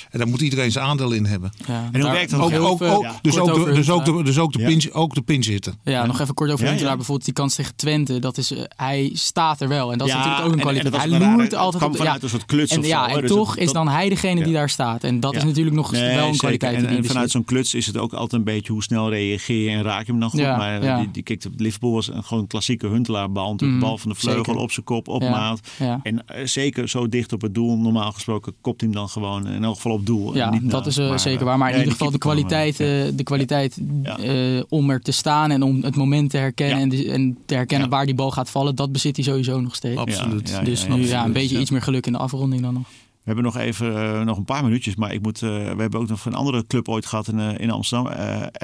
en 0.10 0.20
daar 0.20 0.28
moet 0.28 0.42
iedereen 0.42 0.72
zijn 0.72 0.86
aandeel 0.86 1.12
in 1.12 1.26
hebben. 1.26 1.52
Ja, 1.68 1.90
En 1.92 2.02
hoe 2.02 2.12
werkt 2.12 2.32
dat 2.32 2.40
Ook, 2.40 2.54
ook, 2.54 2.82
ook, 2.82 3.02
ja, 3.04 3.20
dus, 3.22 3.36
kort 3.38 3.50
ook 3.50 3.66
de, 3.66 3.72
dus, 3.74 3.90
ook 3.90 3.96
Huntelaar. 3.98 4.18
de, 4.18 4.24
dus 4.24 4.38
ook 4.40 4.54
de 4.54 4.60
Ja. 4.60 4.68
pinch, 4.68 4.92
ook 4.92 5.14
de 5.14 5.22
pinch 5.22 5.44
zitten. 5.44 5.80
Ja, 5.84 6.06
nog 6.06 6.20
even 6.20 6.34
kort 6.34 6.50
over 6.52 6.64
Ja, 6.64 6.70
Huntelaar. 6.70 6.92
ja. 6.92 6.98
Bijvoorbeeld 6.98 7.26
die 7.26 7.36
kans 7.36 7.56
tegen 7.56 7.76
Twente. 7.76 8.20
Dat 8.20 8.38
is, 8.38 8.52
eh, 8.52 8.64
hij 8.76 9.10
staat 9.14 9.62
er 9.62 9.68
wel. 9.68 9.92
En 9.92 9.98
dat 9.98 10.08
Ja, 10.08 10.14
is 10.14 10.20
natuurlijk 10.20 10.46
ook 10.46 10.54
een 10.54 10.60
en- 10.60 10.66
en 10.68 10.74
kwaliteit. 10.92 11.12
hij 11.22 11.30
loert 11.36 11.42
het 11.52 11.54
altijd 11.56 11.84
op. 11.84 11.98
vanuit 11.98 12.24
een 12.24 12.30
soort 12.30 12.46
kluts 12.46 12.72
en, 12.72 12.80
of 12.80 12.86
ja, 12.86 13.10
zo, 13.10 13.16
en 13.16 13.22
dus 13.22 13.30
toch 13.30 13.50
het- 13.50 13.60
is 13.64 13.72
dan 13.72 13.88
hij 13.88 14.10
degene 14.10 14.44
die 14.44 14.54
daar 14.54 14.70
staat. 14.70 15.04
En 15.04 15.20
dat 15.20 15.36
is 15.36 15.44
natuurlijk 15.44 15.76
nog 15.76 15.92
Nee, 15.92 16.16
wel 16.16 16.28
een 16.28 16.38
kwaliteit 16.38 16.76
En, 16.76 16.88
en 16.88 17.06
vanuit 17.06 17.32
zo'n 17.32 17.46
kluts 17.46 17.74
is 17.74 17.86
het 17.86 17.98
ook 17.98 18.14
altijd 18.14 18.34
een 18.34 18.44
beetje 18.44 18.72
hoe 18.74 18.84
snel 18.84 19.10
reageer 19.10 19.64
je 19.64 19.70
en 19.78 19.84
raak 19.84 20.06
je 20.06 20.12
hem 20.12 20.20
dan 20.20 20.30
goed. 20.30 20.40
Maar 20.42 20.82
eh, 20.82 20.98
die, 21.12 21.24
die, 21.24 21.38
Liverpool 21.58 21.92
was 21.94 22.08
een 22.08 22.24
gewoon 22.24 22.44
een 22.44 22.50
klassieke 22.50 22.88
Huntelaarbal. 22.88 23.52
Natuurlijk 23.52 23.80
Mhm, 23.80 23.88
bal 23.90 23.98
van 23.98 24.10
de 24.10 24.16
vleugel 24.16 24.44
zeker. 24.46 24.62
op 24.62 24.72
zijn 24.72 24.86
kop, 24.86 25.08
op 25.08 25.22
Ja, 25.22 25.30
maat. 25.30 25.60
ja. 25.80 26.00
En 26.04 26.28
eh, 26.28 26.46
zeker 26.46 26.90
zo 26.90 27.10
dicht 27.10 27.34
op 27.34 27.42
het 27.42 27.54
doel. 27.54 27.78
Normaal 27.78 28.12
gesproken 28.12 28.54
kopt 28.62 28.82
hij 28.82 28.90
hem 28.90 29.00
dan 29.00 29.10
gewoon 29.10 29.48
elk 29.64 29.77
geval 29.82 29.98
op 29.98 30.06
doel. 30.06 30.32
en 30.32 30.38
Ja, 30.38 30.50
niet 30.50 30.72
dat 30.72 30.88
is 30.88 30.98
eh, 30.98 31.10
Maar, 31.10 31.20
zeker 31.20 31.40
eh, 31.40 31.46
waar. 31.46 31.58
Maar 31.58 31.72
in 31.72 31.78
ieder 31.78 31.92
geval 31.92 32.12
de 32.12 32.18
kwaliteit, 32.18 32.80
eh, 32.80 33.08
eh, 33.08 33.14
de 33.16 33.24
kwaliteit 33.24 33.78
Ja. 34.04 34.18
eh, 34.20 34.64
om 34.70 34.90
er 34.90 35.02
te 35.02 35.12
staan 35.12 35.52
en 35.52 35.64
om 35.64 35.84
het 35.84 35.96
moment 35.96 36.30
te 36.30 36.38
herkennen 36.38 36.78
Ja. 36.78 36.84
en, 36.84 36.90
de- 36.90 37.12
en 37.12 37.38
te 37.46 37.54
herkennen 37.56 37.90
Ja. 37.90 37.96
waar 37.96 38.06
die 38.06 38.16
bal 38.16 38.32
gaat 38.32 38.50
vallen, 38.50 38.76
dat 38.76 38.92
bezit 38.92 39.16
hij 39.16 39.26
sowieso 39.26 39.62
nog 39.62 39.76
steeds. 39.76 39.98
Absoluut. 40.00 40.50
Ja, 40.50 40.58
ja, 40.60 40.64
dus 40.64 40.84
ja, 40.84 40.96
nu 40.96 41.08
ja, 41.08 41.26
een 41.26 41.32
beetje 41.34 41.56
Ja. 41.56 41.62
iets 41.62 41.70
meer 41.72 41.82
geluk 41.82 42.06
in 42.06 42.12
de 42.12 42.18
afronding 42.20 42.62
dan 42.62 42.74
nog. 42.74 42.88
We 43.28 43.34
hebben 43.34 43.54
nog 43.54 43.58
even 43.64 43.96
eh, 44.04 44.22
nog 44.26 44.38
een 44.38 44.44
paar 44.46 44.64
minuutjes, 44.64 44.96
maar 44.96 45.14
ik 45.14 45.22
moet. 45.22 45.42
eh, 45.42 45.50
we 45.50 45.82
hebben 45.82 46.00
ook 46.00 46.08
nog 46.08 46.26
een 46.26 46.34
andere 46.34 46.68
club 46.68 46.88
ooit 46.90 47.06
gehad 47.06 47.28
in, 47.28 47.40
eh, 47.40 47.50
in 47.58 47.72
Amsterdam, 47.72 48.12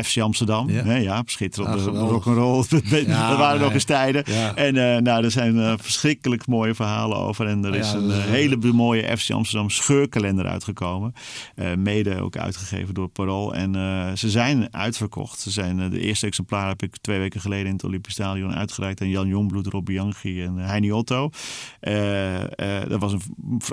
FC 0.05 0.17
Amsterdam. 0.17 0.69
Ja. 0.69 0.85
Ja, 0.85 0.95
ja 0.95 1.23
schitterende 1.25 1.91
Ah, 1.91 2.09
rock'n'roll. 2.09 2.63
dat 2.69 2.81
Ja, 3.05 3.37
waren 3.37 3.55
nog 3.57 3.65
nee. 3.65 3.73
eens 3.73 3.83
tijden. 3.83 4.23
Ja. 4.25 4.55
En 4.55 5.03
nou, 5.03 5.23
er 5.23 5.31
zijn 5.31 5.79
verschrikkelijk 5.79 6.47
mooie 6.47 6.75
verhalen 6.75 7.17
over. 7.17 7.47
En 7.47 7.65
er 7.65 7.75
is 7.75 7.91
Ja, 7.91 7.97
een 7.97 8.07
dat 8.07 8.17
hele 8.21 8.57
mooie 8.73 9.17
FC 9.17 9.31
Amsterdam 9.31 9.69
scheurkalender 9.69 10.45
uitgekomen. 10.45 11.13
Mede 11.77 12.21
ook 12.21 12.37
uitgegeven 12.37 12.93
door 12.93 13.07
Parool. 13.07 13.53
En 13.53 13.73
ze 14.17 14.29
zijn 14.29 14.67
uitverkocht. 14.71 15.39
Ze 15.39 15.51
zijn, 15.51 15.89
de 15.89 15.99
eerste 15.99 16.25
exemplaar 16.25 16.67
heb 16.67 16.83
ik 16.83 16.97
twee 17.01 17.19
weken 17.19 17.41
geleden 17.41 17.65
in 17.67 17.73
het 17.73 17.83
Olympisch 17.83 18.13
Stadion 18.13 18.53
uitgereikt 18.55 19.01
aan 19.01 19.09
Jan 19.09 19.27
Jongbloed, 19.27 19.67
Rob 19.67 19.85
Bianchi 19.85 20.43
en 20.43 20.55
Heini 20.57 20.91
Otto. 20.91 21.29
Dat 22.87 22.99
was 22.99 23.13
een, 23.13 23.21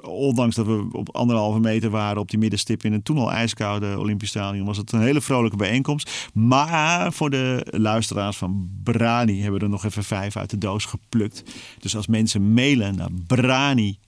ondanks 0.02 0.54
dat 0.56 0.66
we 0.66 0.78
op 0.92 1.14
anderhalve 1.16 1.60
meter 1.60 1.90
waren 1.90 2.20
op 2.20 2.30
die 2.30 2.38
middenstip 2.38 2.84
in 2.84 2.92
een 2.92 3.02
toen 3.02 3.18
al 3.18 3.32
ijskoude 3.32 3.98
Olympisch 3.98 4.28
Stadion, 4.28 4.66
was 4.66 4.76
het 4.76 4.92
een 4.92 5.00
hele 5.00 5.20
vrolijke 5.20 5.56
bijeenkomst. 5.56 6.30
Maar 6.34 7.12
voor 7.12 7.30
de 7.30 7.66
luisteraars 7.70 8.36
van 8.36 8.70
Brani 8.82 9.40
hebben 9.40 9.58
we 9.58 9.64
er 9.64 9.70
nog 9.70 9.84
even 9.84 10.04
vijf 10.04 10.36
uit 10.36 10.50
de 10.50 10.58
doos 10.58 10.84
geplukt. 10.84 11.42
Dus 11.78 11.96
als 11.96 12.06
mensen 12.06 12.52
mailen 12.52 12.96
naar 12.96 13.10
brani 13.26 13.98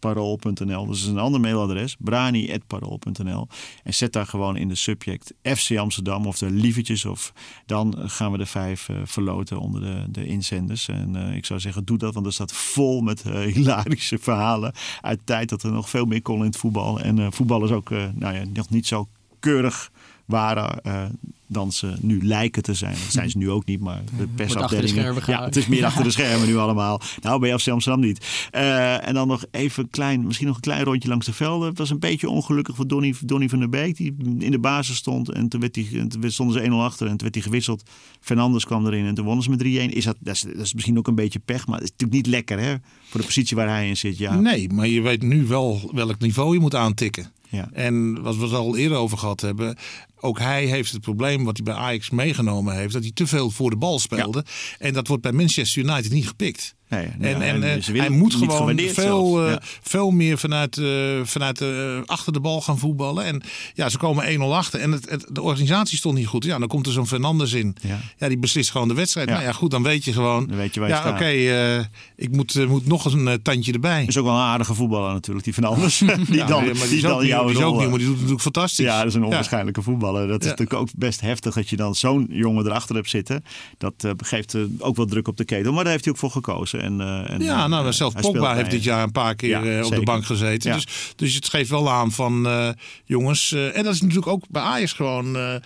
parool.nl. 0.00 0.86
Dus 0.86 0.98
dat 0.98 1.06
is 1.06 1.06
een 1.06 1.18
ander 1.18 1.40
mailadres, 1.40 1.96
brani.parool.nl. 1.98 3.48
En 3.84 3.94
zet 3.94 4.12
daar 4.12 4.26
gewoon 4.26 4.56
in 4.56 4.68
de 4.68 4.74
subject 4.74 5.34
FC 5.42 5.76
Amsterdam 5.76 6.26
of 6.26 6.38
de 6.38 6.50
lievertjes. 6.50 7.04
Of 7.04 7.32
dan 7.66 7.94
gaan 7.96 8.32
we 8.32 8.38
de 8.38 8.46
vijf 8.46 8.88
eh, 8.88 8.96
verloten 9.04 9.58
onder 9.58 9.80
de, 9.80 10.04
de 10.08 10.26
inzenders. 10.26 10.88
En 10.88 11.16
eh, 11.16 11.36
ik 11.36 11.46
zou 11.46 11.60
zeggen, 11.60 11.84
doe 11.84 11.98
dat, 11.98 12.14
want 12.14 12.26
er 12.26 12.32
staat 12.32 12.52
vol 12.52 13.00
met 13.00 13.22
eh, 13.22 13.40
hilarische 13.54 14.18
verhalen 14.18 14.72
uit 15.00 15.20
tijd 15.24 15.48
dat 15.48 15.62
er 15.62 15.72
nog 15.72 15.90
veel 15.90 16.04
meer 16.04 16.22
kon 16.22 16.38
in 16.38 16.44
het 16.44 16.56
voetbal. 16.56 17.00
En 17.00 17.18
eh 17.18 17.26
voetballers 17.30 17.72
ook 17.72 17.90
nou 17.90 18.34
ja, 18.34 18.44
nog 18.52 18.68
niet 18.68 18.86
zo 18.86 19.08
keurig 19.40 19.90
waren 20.30 20.82
eh, 20.82 21.04
dan 21.46 21.72
ze 21.72 21.94
nu 22.00 22.24
lijken 22.24 22.62
te 22.62 22.74
zijn. 22.74 22.92
Dat 22.92 23.12
zijn 23.12 23.30
ze 23.30 23.38
nu 23.38 23.50
ook 23.50 23.64
niet, 23.64 23.80
maar 23.80 24.02
de 24.18 24.26
persafdelingen... 24.26 24.88
schermen 24.88 25.22
Ja, 25.26 25.44
het 25.44 25.56
is 25.56 25.66
meer 25.66 25.84
achter 25.90 26.04
de 26.04 26.10
schermen 26.10 26.46
nu 26.46 26.56
allemaal. 26.56 27.00
Nou, 27.20 27.40
bij 27.40 27.58
FC 27.58 27.68
Amsterdam 27.68 28.00
niet. 28.00 28.48
Eh, 28.50 29.08
en 29.08 29.14
dan 29.14 29.28
nog 29.28 29.44
even 29.50 29.90
klein, 29.90 30.26
misschien 30.26 30.46
nog 30.46 30.56
een 30.56 30.62
klein 30.62 30.84
rondje 30.84 31.08
langs 31.08 31.26
de 31.26 31.32
velden. 31.32 31.68
Het 31.68 31.78
was 31.78 31.90
een 31.90 31.98
beetje 31.98 32.28
ongelukkig 32.28 32.76
voor 32.76 32.86
Donny, 32.86 33.14
Donny 33.24 33.48
van 33.48 33.58
der 33.58 33.68
Beek, 33.68 33.96
die 33.96 34.16
in 34.38 34.50
de 34.50 34.58
basis 34.58 34.96
stond. 34.96 35.30
En 35.30 35.48
toen, 35.48 35.60
werd 35.60 35.74
die, 35.74 35.98
en 35.98 36.08
toen 36.08 36.30
stonden 36.30 36.64
ze 36.64 36.70
1-0 36.70 36.72
achter 36.72 37.06
en 37.06 37.12
toen 37.16 37.22
werd 37.22 37.34
hij 37.34 37.44
gewisseld. 37.44 37.90
Fernandes 38.20 38.64
kwam 38.64 38.86
erin 38.86 39.06
en 39.06 39.14
toen 39.14 39.24
wonnen 39.24 39.44
ze 39.44 39.50
met 39.50 39.62
3-1. 39.62 39.64
Is 39.94 40.04
dat, 40.04 40.16
dat, 40.20 40.34
is, 40.34 40.42
dat 40.42 40.64
is 40.64 40.74
misschien 40.74 40.98
ook 40.98 41.08
een 41.08 41.14
beetje 41.14 41.38
pech, 41.38 41.66
maar 41.66 41.78
het 41.78 41.84
is 41.84 41.90
natuurlijk 41.90 42.26
niet 42.26 42.34
lekker 42.34 42.58
hè, 42.58 42.74
voor 43.08 43.20
de 43.20 43.26
positie 43.26 43.56
waar 43.56 43.68
hij 43.68 43.88
in 43.88 43.96
zit. 43.96 44.18
Ja. 44.18 44.34
Nee, 44.34 44.68
maar 44.72 44.86
je 44.86 45.00
weet 45.00 45.22
nu 45.22 45.46
wel 45.46 45.90
welk 45.94 46.18
niveau 46.18 46.54
je 46.54 46.60
moet 46.60 46.74
aantikken. 46.74 47.32
Ja. 47.50 47.68
En 47.72 48.22
wat 48.22 48.36
we 48.36 48.42
het 48.42 48.52
al 48.52 48.76
eerder 48.76 48.98
over 48.98 49.18
gehad 49.18 49.40
hebben. 49.40 49.76
Ook 50.20 50.38
hij 50.38 50.64
heeft 50.64 50.92
het 50.92 51.00
probleem 51.00 51.44
wat 51.44 51.56
hij 51.56 51.64
bij 51.64 51.82
Ajax 51.82 52.10
meegenomen 52.10 52.74
heeft. 52.74 52.92
Dat 52.92 53.02
hij 53.02 53.12
te 53.12 53.26
veel 53.26 53.50
voor 53.50 53.70
de 53.70 53.76
bal 53.76 53.98
speelde. 53.98 54.44
En 54.78 54.92
dat 54.92 55.06
wordt 55.06 55.22
bij 55.22 55.32
Manchester 55.32 55.82
United 55.82 56.12
niet 56.12 56.28
gepikt. 56.28 56.74
Nee, 56.90 57.08
nee, 57.18 57.34
En, 57.34 57.42
en, 57.42 57.62
eh, 57.62 58.00
hij 58.00 58.08
moet 58.08 58.34
gewoon 58.34 58.78
veel, 58.78 59.44
eh, 59.44 59.50
Ja. 59.50 59.58
veel 59.82 60.10
meer 60.10 60.38
vanuit, 60.38 60.78
eh, 60.78 60.86
vanuit 61.22 61.64
achter 62.06 62.32
de 62.32 62.40
bal 62.40 62.60
gaan 62.60 62.78
voetballen. 62.78 63.24
En 63.24 63.42
ja, 63.74 63.88
ze 63.88 63.98
komen 63.98 64.30
1-0 64.32 64.56
achter. 64.56 64.80
En 64.80 64.92
het, 64.92 65.10
het, 65.10 65.26
de 65.28 65.42
organisatie 65.42 65.98
stond 65.98 66.16
niet 66.16 66.26
goed. 66.26 66.44
Ja, 66.44 66.58
dan 66.58 66.68
komt 66.68 66.86
er 66.86 66.92
zo'n 66.92 67.06
Fernandes 67.06 67.52
in. 67.52 67.76
Ja. 67.80 67.98
Ja. 68.18 68.28
die 68.28 68.38
beslist 68.38 68.70
gewoon 68.70 68.88
de 68.88 68.94
wedstrijd. 68.94 69.28
Ja. 69.28 69.34
Nou 69.34 69.46
ja, 69.46 69.52
goed, 69.52 69.70
dan 69.70 69.82
weet 69.82 70.04
je 70.04 70.12
gewoon. 70.12 70.46
Dan 70.46 70.56
weet 70.56 70.74
je 70.74 70.80
waar 70.80 70.88
je 70.88 70.94
ja, 70.94 71.10
oké, 71.10 71.88
ik 72.16 72.30
moet, 72.30 72.68
moet 72.68 72.86
nog 72.86 73.04
eens 73.04 73.14
een 73.14 73.42
tandje 73.42 73.72
erbij. 73.72 74.04
Is 74.06 74.16
ook 74.16 74.24
wel 74.24 74.34
een 74.34 74.40
aardige 74.40 74.74
voetballer 74.74 75.12
natuurlijk, 75.12 75.44
die 75.44 75.54
van 75.54 75.64
Anders. 75.64 75.98
die 75.98 76.08
Ja, 76.36 76.46
dan, 76.46 76.64
maar 76.64 76.72
die 76.74 76.88
die 76.88 76.98
is 76.98 77.04
ook 77.04 77.20
niet, 77.20 77.30
die 77.30 77.50
is 77.50 77.62
ook 77.62 77.80
niet, 77.80 77.88
maar 77.88 77.98
die 77.98 78.06
doet 78.06 78.16
natuurlijk 78.16 78.42
fantastisch. 78.42 78.84
Ja, 78.84 78.98
dat 78.98 79.06
is 79.06 79.14
een 79.14 79.24
onwaarschijnlijke 79.24 79.82
voetballer. 79.82 80.28
Dat 80.28 80.40
is 80.40 80.48
natuurlijk 80.48 80.80
ook 80.80 80.88
best 80.96 81.20
heftig 81.20 81.54
dat 81.54 81.68
je 81.68 81.76
dan 81.76 81.94
zo'n 81.94 82.26
jongen 82.30 82.66
erachter 82.66 82.94
hebt 82.94 83.10
zitten. 83.10 83.44
Dat 83.78 83.94
geeft 84.16 84.56
ook 84.78 84.96
wel 84.96 85.06
druk 85.06 85.28
op 85.28 85.36
de 85.36 85.44
ketel. 85.44 85.72
Maar 85.72 85.82
daar 85.82 85.92
heeft 85.92 86.04
hij 86.04 86.12
ook 86.12 86.18
voor 86.18 86.30
gekozen. 86.30 86.79
En, 86.82 87.00
eh, 87.00 87.30
en, 87.30 87.40
Ja, 87.42 87.66
nou, 87.66 87.86
eh, 87.86 87.92
zelf 87.92 88.14
Pogba 88.14 88.54
heeft 88.54 88.70
dit 88.70 88.84
jaar 88.84 89.02
een 89.02 89.12
paar 89.12 89.34
keer 89.34 89.48
Ja, 89.64 89.78
eh, 89.78 89.86
op 89.86 89.94
de 89.94 90.02
bank 90.02 90.24
gezeten. 90.24 90.70
Ja. 90.70 90.76
Dus, 90.76 90.86
dus 91.16 91.34
het 91.34 91.48
geeft 91.48 91.70
wel 91.70 91.90
aan 91.90 92.12
van 92.12 92.46
eh, 92.46 92.68
jongens. 93.04 93.52
eh, 93.52 93.76
en 93.76 93.84
dat 93.84 93.94
is 93.94 94.00
natuurlijk 94.00 94.28
ook 94.28 94.44
bij 94.48 94.62
Ajax 94.62 94.92
gewoon 94.92 95.36
eh, 95.36 95.54
eh, 95.54 95.60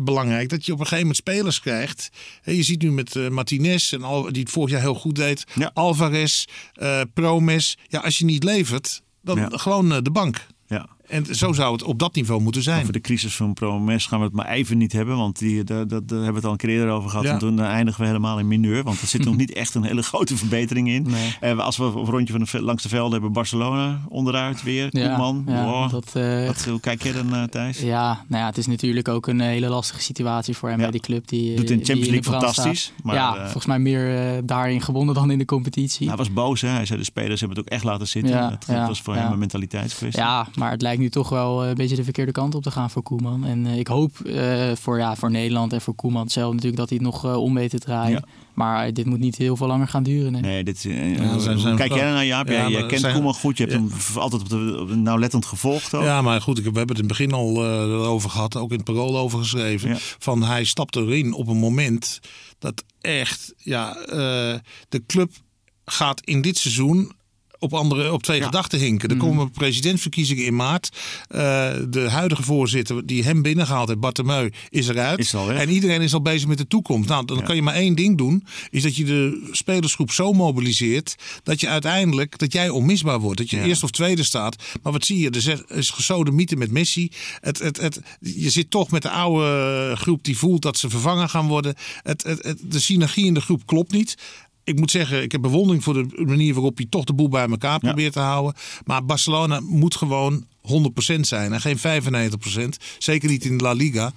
belangrijk. 0.00 0.48
Dat 0.48 0.66
je 0.66 0.72
op 0.72 0.78
een 0.78 0.86
gegeven 0.86 1.06
moment 1.08 1.16
spelers 1.28 1.60
krijgt. 1.60 2.08
Hè, 2.42 2.52
je 2.52 2.62
ziet 2.62 2.82
nu 2.82 2.92
met 2.92 3.16
eh, 3.16 3.28
Martinez, 3.28 3.92
en 3.92 4.02
Al, 4.02 4.32
die 4.32 4.42
het 4.42 4.50
vorig 4.52 4.70
jaar 4.70 4.80
heel 4.80 4.94
goed 4.94 5.14
deed. 5.16 5.44
Ja. 5.54 5.70
Alvarez, 5.74 6.44
eh, 6.72 7.00
Promes. 7.14 7.76
Ja, 7.88 7.98
als 8.00 8.18
je 8.18 8.24
niet 8.24 8.44
levert, 8.44 9.02
dan 9.22 9.58
gewoon 9.60 9.92
eh, 9.92 9.98
de 10.02 10.10
bank. 10.10 10.46
En 11.08 11.34
zo 11.34 11.52
zou 11.52 11.72
het 11.72 11.82
op 11.82 11.98
dat 11.98 12.14
niveau 12.14 12.40
moeten 12.40 12.62
zijn. 12.62 12.80
Over 12.80 12.92
de 12.92 13.00
crisis 13.00 13.36
van 13.36 13.52
Promes 13.54 14.06
gaan 14.06 14.18
we 14.18 14.24
het 14.24 14.34
maar 14.34 14.48
even 14.48 14.78
niet 14.78 14.92
hebben. 14.92 15.16
Want 15.16 15.38
die, 15.38 15.64
daar, 15.64 15.88
daar, 15.88 16.06
daar 16.06 16.16
hebben 16.18 16.28
we 16.28 16.34
het 16.36 16.44
al 16.44 16.50
een 16.50 16.56
keer 16.56 16.68
eerder 16.70 16.90
over 16.90 17.10
gehad. 17.10 17.24
Ja. 17.24 17.32
En 17.32 17.38
toen 17.38 17.58
eh, 17.60 17.66
eindigen 17.66 18.00
we 18.00 18.06
helemaal 18.06 18.38
in 18.38 18.48
mineur. 18.48 18.82
Want 18.82 19.00
er 19.00 19.06
zit 19.06 19.24
nog 19.24 19.36
niet 19.42 19.52
echt 19.52 19.74
een 19.74 19.82
hele 19.84 20.02
grote 20.02 20.36
verbetering 20.36 20.88
in. 20.88 21.02
Nee. 21.02 21.36
Eh, 21.40 21.58
als 21.58 21.76
we 21.76 21.84
op 21.84 21.94
een 21.94 22.04
rondje 22.04 22.32
van 22.32 22.46
de, 22.50 22.62
langs 22.62 22.82
de 22.82 22.88
velden 22.88 23.12
hebben 23.12 23.32
Barcelona 23.32 24.00
onderuit 24.08 24.62
weer. 24.62 24.86
Ja, 24.90 25.08
Koeman. 25.08 25.44
ja, 25.46 25.64
Wow. 25.64 25.90
dat, 25.90 26.10
eh, 26.14 26.46
Wat, 26.46 26.64
hoe 26.64 26.80
kijk 26.80 27.02
jij 27.02 27.12
dan, 27.12 27.34
eh, 27.34 27.42
Thijs? 27.42 27.80
Ja, 27.80 28.24
nou 28.28 28.42
ja, 28.42 28.48
het 28.48 28.58
is 28.58 28.66
natuurlijk 28.66 29.08
ook 29.08 29.26
een 29.26 29.40
hele 29.40 29.68
lastige 29.68 30.00
situatie 30.02 30.56
voor 30.56 30.68
hem 30.68 30.78
Ja. 30.78 30.82
bij 30.82 30.92
die 30.92 31.00
club. 31.00 31.28
Die, 31.28 31.56
Doet 31.56 31.70
in 31.70 31.76
die 31.76 31.86
Champions 31.86 32.06
de 32.06 32.10
League 32.14 32.32
fantastisch, 32.32 32.92
maar, 33.02 33.14
ja, 33.14 33.42
volgens 33.42 33.66
mij 33.66 33.78
meer 33.78 34.40
daarin 34.46 34.80
gewonnen 34.82 35.14
dan 35.14 35.30
in 35.30 35.38
de 35.38 35.44
competitie. 35.44 36.08
Hij 36.08 36.16
was 36.16 36.32
boos, 36.32 36.60
hè? 36.60 36.68
Hij 36.68 36.86
zei 36.86 36.98
de 36.98 37.04
spelers 37.04 37.40
hebben 37.40 37.58
het 37.58 37.66
ook 37.66 37.72
echt 37.72 37.84
laten 37.84 38.08
zitten. 38.08 38.32
Ja, 38.34 38.50
dat, 38.50 38.64
ja, 38.66 38.86
was 38.86 39.02
voor 39.02 39.14
ja. 39.14 39.20
hem 39.22 39.32
een 39.32 39.38
mentaliteitskwestie. 39.38 40.22
Ja, 40.22 40.48
maar 40.54 40.70
het 40.70 40.82
lijkt 40.82 40.97
nu 40.98 41.10
toch 41.10 41.28
wel 41.28 41.62
eh, 41.62 41.68
een 41.68 41.74
beetje 41.74 41.96
de 41.96 42.04
verkeerde 42.04 42.32
kant 42.32 42.54
op 42.54 42.62
te 42.62 42.70
gaan 42.70 42.90
voor 42.90 43.02
Koeman. 43.02 43.44
En 43.44 43.66
eh, 43.66 43.78
ik 43.78 43.86
hoop 43.86 44.18
eh, 44.20 44.72
voor, 44.74 44.98
ja, 44.98 45.16
voor 45.16 45.30
Nederland 45.30 45.72
en 45.72 45.80
voor 45.80 45.94
Koeman 45.94 46.28
zelf 46.28 46.50
natuurlijk 46.52 46.76
dat 46.78 46.88
hij 46.88 46.98
het 47.02 47.06
nog 47.06 47.36
om 47.36 47.54
weet 47.54 47.70
te 47.70 47.78
draaien. 47.78 48.12
Ja. 48.26 48.32
Maar 48.54 48.92
dit 48.92 49.06
moet 49.06 49.18
niet 49.18 49.36
heel 49.36 49.56
veel 49.56 49.66
langer 49.66 49.88
gaan 49.88 50.02
duren. 50.02 50.32
Nee. 50.32 50.40
Nee, 50.40 50.64
dit, 50.64 50.76
is, 50.76 50.82
Ja, 50.82 51.28
hoe 51.32 51.40
zijn- 51.40 51.58
zijn- 51.58 51.76
kijk 51.76 51.94
jij 51.94 52.10
naar 52.10 52.24
Jaap? 52.26 52.48
Ja, 52.48 52.68
jij, 52.68 52.86
kent 52.86 53.00
zijn- 53.00 53.14
Koeman 53.14 53.34
goed. 53.34 53.56
Je 53.56 53.64
hebt 53.64 53.74
Ja. 53.76 53.80
hem 53.80 54.18
altijd 54.22 54.42
op 54.42 54.48
de, 54.48 54.76
op 54.80 54.88
de- 54.88 54.94
nauwlettend 54.96 55.46
gevolgd 55.46 55.94
ook. 55.94 56.02
Ja, 56.02 56.22
maar 56.22 56.40
goed, 56.40 56.58
ik 56.58 56.64
heb, 56.64 56.72
we 56.72 56.78
hebben 56.78 56.96
het 56.96 57.04
in 57.04 57.10
het 57.10 57.18
begin 57.18 57.38
al 57.40 57.64
eh, 57.64 58.08
over 58.10 58.30
gehad, 58.30 58.56
ook 58.56 58.70
in 58.70 58.76
het 58.76 58.84
parool 58.84 59.18
over 59.18 59.38
geschreven. 59.38 59.88
Ja. 59.88 59.96
Van 59.98 60.42
hij 60.42 60.64
stapt 60.64 60.96
erin 60.96 61.32
op 61.32 61.48
een 61.48 61.56
moment 61.56 62.20
dat 62.58 62.84
echt, 63.00 63.54
ja, 63.56 63.96
eh, 63.96 64.58
de 64.88 65.02
club 65.06 65.30
gaat 65.84 66.20
in 66.24 66.40
dit 66.42 66.56
seizoen 66.58 67.12
op, 67.58 67.74
andere, 67.74 68.12
op 68.12 68.22
twee 68.22 68.42
gedachten 68.42 68.78
hinken. 68.78 69.08
Er 69.08 69.16
Mhm. 69.16 69.24
komen 69.26 69.50
presidentsverkiezingen 69.50 70.44
in 70.44 70.56
maart. 70.56 70.88
Eh, 71.28 71.38
de 71.88 72.06
huidige 72.10 72.42
voorzitter 72.42 73.06
die 73.06 73.24
hem 73.24 73.42
binnengehaald 73.42 73.88
heeft, 73.88 74.00
Bartemeu, 74.00 74.48
is 74.68 74.88
eruit. 74.88 75.18
Is 75.18 75.34
al 75.34 75.50
en 75.52 75.68
iedereen 75.70 76.00
is 76.00 76.14
al 76.14 76.22
bezig 76.22 76.48
met 76.48 76.58
de 76.58 76.66
toekomst. 76.66 77.08
Nou, 77.08 77.24
dan 77.24 77.36
Ja. 77.36 77.42
kan 77.42 77.54
je 77.56 77.62
maar 77.62 77.74
één 77.74 77.94
ding 77.94 78.18
doen. 78.18 78.44
Is 78.70 78.82
dat 78.82 78.96
je 78.96 79.04
de 79.04 79.48
spelersgroep 79.52 80.12
zo 80.12 80.32
mobiliseert 80.32 81.14
dat 81.42 81.60
je 81.60 81.68
uiteindelijk, 81.68 82.38
dat 82.38 82.52
jij 82.52 82.68
onmisbaar 82.68 83.20
wordt. 83.20 83.38
Dat 83.38 83.50
je 83.50 83.56
Ja. 83.56 83.64
eerst 83.64 83.82
of 83.82 83.90
tweede 83.90 84.22
staat. 84.22 84.56
Maar 84.82 84.92
wat 84.92 85.04
zie 85.04 85.18
je? 85.18 85.30
Er 85.30 85.76
is 85.76 85.90
gesode 85.90 86.30
mythe 86.30 86.56
met 86.56 86.70
Messi. 86.70 87.10
Het, 87.40 87.58
het, 87.58 87.76
het, 87.76 88.00
je 88.20 88.50
zit 88.50 88.70
toch 88.70 88.90
met 88.90 89.02
de 89.02 89.10
oude 89.10 89.92
groep 89.96 90.24
die 90.24 90.38
voelt 90.38 90.62
dat 90.62 90.76
ze 90.78 90.90
vervangen 90.90 91.28
gaan 91.28 91.46
worden. 91.46 91.74
Het, 92.02 92.22
het, 92.22 92.42
het, 92.44 92.58
de 92.62 92.80
synergie 92.80 93.26
in 93.26 93.34
de 93.34 93.40
groep 93.40 93.66
klopt 93.66 93.92
niet. 93.92 94.14
Ik 94.68 94.78
moet 94.78 94.90
zeggen, 94.90 95.22
ik 95.22 95.32
heb 95.32 95.40
bewondering 95.40 95.84
voor 95.84 95.94
de 95.94 96.24
manier 96.26 96.54
waarop 96.54 96.76
hij 96.76 96.86
toch 96.90 97.04
de 97.04 97.12
boel 97.12 97.28
bij 97.28 97.46
elkaar 97.48 97.78
probeert 97.78 98.12
te 98.12 98.18
houden. 98.20 98.54
Maar 98.84 99.04
Barcelona 99.04 99.60
moet 99.60 99.96
gewoon 99.96 100.44
100% 101.16 101.20
zijn 101.20 101.52
en 101.52 101.60
geen 101.60 101.78
95%. 101.78 101.82
Zeker 102.98 103.28
niet 103.28 103.44
in 103.44 103.58
de 103.58 103.64
La 103.64 103.72
Liga. 103.72 104.12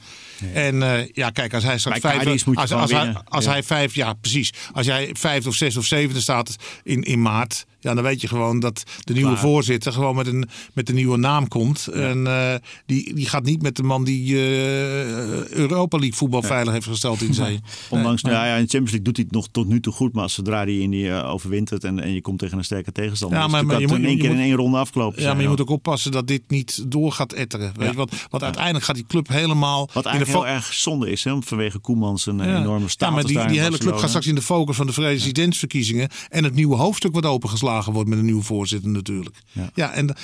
En 0.53 0.83
eh, 0.83 1.07
ja, 1.13 1.29
kijk, 1.29 1.53
als 1.53 1.63
hij 1.63 1.77
straks 1.79 1.99
vijf, 1.99 2.25
als, 2.27 2.41
gewoon 2.43 2.55
als, 2.81 2.91
hij, 2.91 3.13
als 3.23 3.45
Ja. 3.45 3.51
hij 3.51 3.63
vijf, 3.63 3.95
ja 3.95 4.13
precies. 4.13 4.53
Als 4.73 4.85
jij 4.85 5.09
vijfde 5.13 5.49
of 5.49 5.55
zesde 5.55 5.79
of 5.79 5.85
zevende 5.85 6.21
staat 6.21 6.55
in, 6.83 7.01
in 7.01 7.21
maart, 7.21 7.65
ja, 7.81 7.93
dan 7.93 8.03
weet 8.03 8.21
je 8.21 8.27
gewoon 8.27 8.59
dat 8.59 8.83
de 9.03 9.13
nieuwe 9.13 9.29
Klaar. 9.29 9.41
voorzitter 9.41 9.93
gewoon 9.93 10.15
met 10.15 10.27
een, 10.27 10.49
met 10.73 10.89
een 10.89 10.95
nieuwe 10.95 11.17
naam 11.17 11.47
komt. 11.47 11.87
En 11.87 12.27
eh, 12.27 12.53
die, 12.85 13.13
die 13.13 13.25
gaat 13.29 13.43
niet 13.43 13.61
met 13.61 13.75
de 13.75 13.83
man 13.83 14.03
die 14.03 14.35
eh, 14.35 15.47
Europa 15.49 15.97
League 15.97 16.17
voetbal 16.17 16.41
veilig 16.41 16.73
heeft 16.73 16.87
gesteld 16.87 17.21
in 17.21 17.33
zee. 17.33 17.59
Ondanks, 17.89 18.21
nou 18.21 18.35
ja, 18.35 18.43
in 18.55 18.63
de 18.63 18.69
Champions 18.69 18.91
League 18.91 19.01
doet 19.01 19.15
hij 19.15 19.25
het 19.25 19.33
nog 19.35 19.47
tot 19.51 19.67
nu 19.67 19.79
toe 19.79 19.93
goed. 19.93 20.13
Maar 20.13 20.29
zodra 20.29 20.63
hij 20.63 20.77
in 20.77 20.89
die 20.91 21.09
eh, 21.11 21.29
overwintert 21.31 21.83
en, 21.83 21.99
en 21.99 22.13
je 22.13 22.21
komt 22.21 22.39
tegen 22.39 22.57
een 22.57 22.63
sterke 22.63 22.91
tegenstander. 22.91 23.39
Ja, 23.39 23.47
maar- 23.47 23.65
je 23.65 23.81
in 23.81 23.87
moet- 23.87 23.97
één 23.97 24.09
je 24.11 24.17
keer 24.17 24.29
moet- 24.29 24.37
in 24.37 24.43
één 24.43 24.55
ronde 24.55 24.77
afgelopen 24.77 25.15
Ja, 25.15 25.21
zijn 25.21 25.33
maar 25.33 25.43
je 25.43 25.49
ook. 25.51 25.57
moet 25.57 25.67
ook 25.67 25.73
oppassen 25.75 26.11
dat 26.11 26.27
dit 26.27 26.41
niet 26.47 26.83
door 26.91 27.11
gaat 27.11 27.33
etteren. 27.33 27.71
Weet 27.75 27.89
je? 27.89 27.95
Want, 27.95 28.11
want 28.29 28.43
uiteindelijk 28.43 28.85
gaat 28.85 28.95
die 28.95 29.05
club 29.07 29.27
helemaal... 29.27 29.79
Wat 29.93 29.95
in 29.95 30.01
de 30.01 30.09
eigenlijk 30.09 30.39
fo- 30.39 30.45
heel 30.45 30.55
erg 30.55 30.73
zonde 30.73 31.11
is, 31.11 31.23
hè, 31.23 31.41
vanwege 31.41 31.79
Koemans 31.79 32.25
een 32.25 32.41
enorme 32.41 32.87
status 32.89 33.07
Ja, 33.07 33.13
maar 33.13 33.23
die, 33.23 33.39
in 33.39 33.47
die 33.47 33.59
hele 33.61 33.77
club 33.77 33.95
gaat 33.95 34.07
straks 34.09 34.27
in 34.27 34.35
de 34.35 34.41
focus 34.41 34.75
van 34.75 34.87
de 34.87 34.93
presidentsverkiezingen. 34.93 36.09
En 36.29 36.43
het 36.43 36.53
nieuwe 36.53 36.75
hoofdstuk 36.75 37.13
wat 37.13 37.25
opengeslagen 37.25 37.69
wordt 37.85 38.09
met 38.09 38.17
een 38.19 38.25
nieuwe 38.25 38.43
voorzitter 38.43 38.89
natuurlijk. 38.89 39.35
Ja, 39.51 39.71
Ja. 39.75 39.91
en 39.93 40.15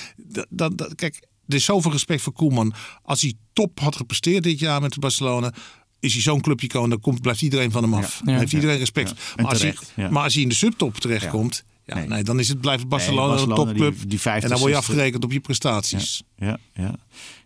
dat- 0.49 0.95
kijk, 0.95 1.27
er 1.47 1.55
is 1.55 1.65
zoveel 1.65 1.91
respect 1.91 2.21
voor 2.21 2.33
Koeman. 2.33 2.73
Als 3.03 3.21
hij 3.21 3.33
top 3.53 3.79
had 3.79 3.95
gepresteerd 3.95 4.43
dit 4.43 4.59
jaar 4.59 4.81
met 4.81 4.99
Barcelona. 4.99 5.53
Is 5.99 6.13
hij 6.13 6.21
zo'n 6.21 6.41
clubicoon, 6.41 6.89
dan 6.89 6.99
komt, 6.99 7.21
blijft 7.21 7.41
iedereen 7.41 7.71
van 7.71 7.83
hem 7.83 7.93
af. 7.93 8.19
Ja. 8.19 8.25
Dan 8.25 8.35
heeft 8.35 8.53
iedereen 8.53 8.77
respect. 8.77 9.13
Maar, 9.35 9.45
als 9.45 9.61
hij, 9.61 9.71
terecht, 9.95 10.11
maar 10.11 10.23
als 10.23 10.33
hij 10.33 10.43
in 10.43 10.49
de 10.49 10.55
subtop 10.55 10.97
terechtkomt. 10.97 11.63
Ja, 11.85 11.95
Nee. 11.95 12.07
nee. 12.07 12.23
dan 12.23 12.39
is 12.39 12.47
het, 12.49 12.61
blijft 12.61 12.81
het 12.81 12.89
Nee, 12.89 12.99
Barcelona, 12.99 13.27
Barcelona, 13.27 13.61
een 13.61 13.67
topclub. 13.67 13.97
die- 13.99 14.07
die 14.07 14.19
50, 14.19 14.43
en 14.43 14.49
dan 14.49 14.59
word 14.59 14.71
je 14.71 14.75
60. 14.77 14.95
afgerekend 14.95 15.23
op 15.23 15.31
je 15.31 15.39
prestaties. 15.39 16.23
Ja, 16.39 16.57
ja. 16.73 16.95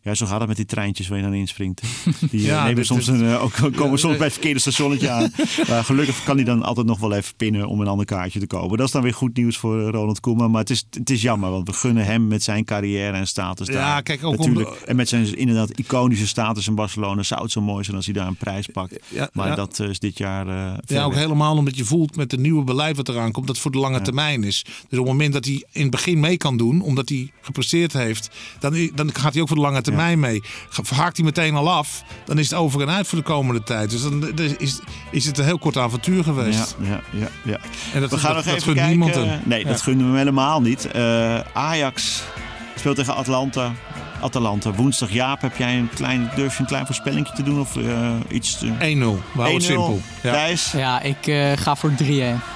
ja, 0.01 0.13
zo 0.15 0.25
gaat 0.25 0.39
het 0.39 0.47
met 0.47 0.57
die 0.57 0.65
treintjes 0.65 1.07
waar 1.07 1.17
je 1.17 1.23
dan 1.23 1.33
inspringt. 1.33 1.81
Die 2.31 2.41
Ja, 2.41 2.47
ja, 2.47 2.63
nemen 2.65 2.85
soms 2.85 3.07
een, 3.07 3.25
eh, 3.25 3.43
ook, 3.43 3.53
komen 3.75 3.99
soms 3.99 4.15
bij 4.15 4.23
het 4.25 4.33
verkeerde 4.33 4.59
stationnetje 4.59 5.09
aan. 5.09 5.31
Maar 5.69 5.83
gelukkig 5.83 6.23
kan 6.23 6.35
hij 6.35 6.45
dan 6.45 6.63
altijd 6.63 6.87
nog 6.87 6.99
wel 6.99 7.13
even 7.13 7.33
pinnen 7.37 7.67
om 7.67 7.81
een 7.81 7.87
ander 7.87 8.05
kaartje 8.05 8.39
te 8.39 8.47
kopen. 8.47 8.77
Dat 8.77 8.85
is 8.87 8.93
dan 8.93 9.01
weer 9.01 9.13
goed 9.13 9.37
nieuws 9.37 9.57
voor 9.57 9.79
eh, 9.81 9.89
Ronald 9.89 10.19
Koeman. 10.19 10.51
Maar 10.51 10.59
het 10.61 10.69
is, 10.69 10.85
het 10.89 11.09
is 11.09 11.21
jammer, 11.21 11.49
want 11.51 11.67
we 11.67 11.73
gunnen 11.73 12.05
hem 12.05 12.27
met 12.27 12.43
zijn 12.43 12.63
carrière 12.65 13.17
en 13.17 13.27
status 13.27 13.67
Ja, 13.67 13.73
daar. 13.73 14.03
kijk, 14.03 14.23
ook 14.23 14.37
natuurlijk. 14.37 14.69
om 14.69 14.75
de- 14.79 14.85
En 14.85 14.95
met 14.95 15.09
zijn 15.09 15.37
inderdaad 15.37 15.69
iconische 15.79 16.27
status 16.27 16.67
in 16.67 16.75
Barcelona 16.75 17.23
zou 17.23 17.41
het 17.41 17.51
zo 17.51 17.61
mooi 17.61 17.83
zijn 17.83 17.95
als 17.95 18.05
hij 18.05 18.13
daar 18.15 18.27
een 18.27 18.35
prijs 18.35 18.67
pakt. 18.67 18.99
Ja, 19.07 19.29
maar 19.33 19.55
dat 19.55 19.79
eh, 19.79 19.89
is 19.89 19.99
dit 19.99 20.17
jaar 20.17 20.47
eh 20.47 20.77
Ja, 20.85 21.03
ook 21.03 21.11
weg. 21.13 21.21
helemaal 21.21 21.57
omdat 21.57 21.77
je 21.77 21.85
voelt 21.85 22.15
met 22.15 22.31
het 22.31 22.39
nieuwe 22.39 22.63
beleid 22.63 22.95
wat 22.97 23.09
eraan 23.09 23.31
komt, 23.31 23.45
dat 23.47 23.55
het 23.55 23.63
voor 23.63 23.71
de 23.71 23.77
lange 23.77 24.01
termijn 24.01 24.43
is. 24.43 24.63
Dus 24.63 24.99
op 24.99 25.05
het 25.05 25.13
moment 25.13 25.33
dat 25.33 25.45
hij 25.45 25.65
in 25.71 25.81
het 25.81 25.91
begin 25.91 26.19
mee 26.19 26.37
kan 26.37 26.57
doen, 26.57 26.81
omdat 26.81 27.09
hij 27.09 27.31
gepresteerd 27.41 27.93
heeft, 27.93 28.29
dan, 28.59 28.73
dan 28.93 29.09
gaat 29.13 29.33
hij 29.33 29.41
ook 29.41 29.47
voor 29.47 29.57
de 29.57 29.63
lange 29.63 29.81
termijn 29.81 30.19
mee. 30.19 30.43
Haakt 30.95 31.15
hij 31.17 31.25
meteen 31.25 31.55
al 31.55 31.69
af, 31.71 32.03
dan 32.25 32.37
is 32.37 32.49
het 32.49 32.59
over 32.59 32.81
en 32.81 32.89
uit 32.89 33.07
voor 33.07 33.17
de 33.17 33.23
komende 33.23 33.63
tijd. 33.63 33.89
Dus 33.89 34.01
dan 34.01 34.19
dan 34.19 34.55
is, 34.57 34.79
is 35.11 35.25
het 35.25 35.37
een 35.37 35.45
heel 35.45 35.59
kort 35.59 35.77
avontuur 35.77 36.15
Ja, 36.17 36.23
geweest. 36.23 36.75
ja, 36.81 37.01
ja, 37.11 37.27
ja. 37.43 37.59
En 37.93 38.01
dat, 38.01 38.09
We 38.11 38.17
gaan 38.17 38.35
dat, 38.35 38.45
nog 38.45 38.53
dat 38.53 38.53
even 38.53 38.61
gunt 38.63 38.75
kijken. 38.77 38.87
niemand 38.89 39.15
hem. 39.15 39.39
Nee, 39.45 39.65
dat 39.65 39.81
gunnen 39.81 40.03
we 40.05 40.09
hem 40.09 40.17
helemaal 40.17 40.61
niet. 40.61 40.85
Eh, 40.91 41.39
Ajax 41.53 42.23
speelt 42.75 42.95
tegen 42.95 43.15
Atlanta. 43.15 43.71
Atalanta. 44.21 44.73
Woensdag, 44.73 45.11
Jaap, 45.11 45.41
heb 45.41 45.57
jij 45.57 45.77
een 45.77 45.89
klein, 45.95 46.31
durf 46.35 46.53
je 46.53 46.59
een 46.59 46.65
klein 46.65 46.85
voorspellingje 46.85 47.33
te 47.33 47.43
doen 47.43 47.59
of 47.59 47.77
eh, 47.77 48.09
iets 48.29 48.57
te... 48.57 48.65
1-0. 48.67 48.71
We 48.79 49.41
houden 49.41 49.53
het 49.53 49.63
1-0. 49.63 49.65
simpel. 49.65 50.01
Ja. 50.23 50.31
Thijs? 50.31 50.71
Ja, 50.71 51.01
ik 51.01 51.27
eh, 51.27 51.51
ga 51.55 51.75
voor 51.75 51.91
3-1. 52.03 52.03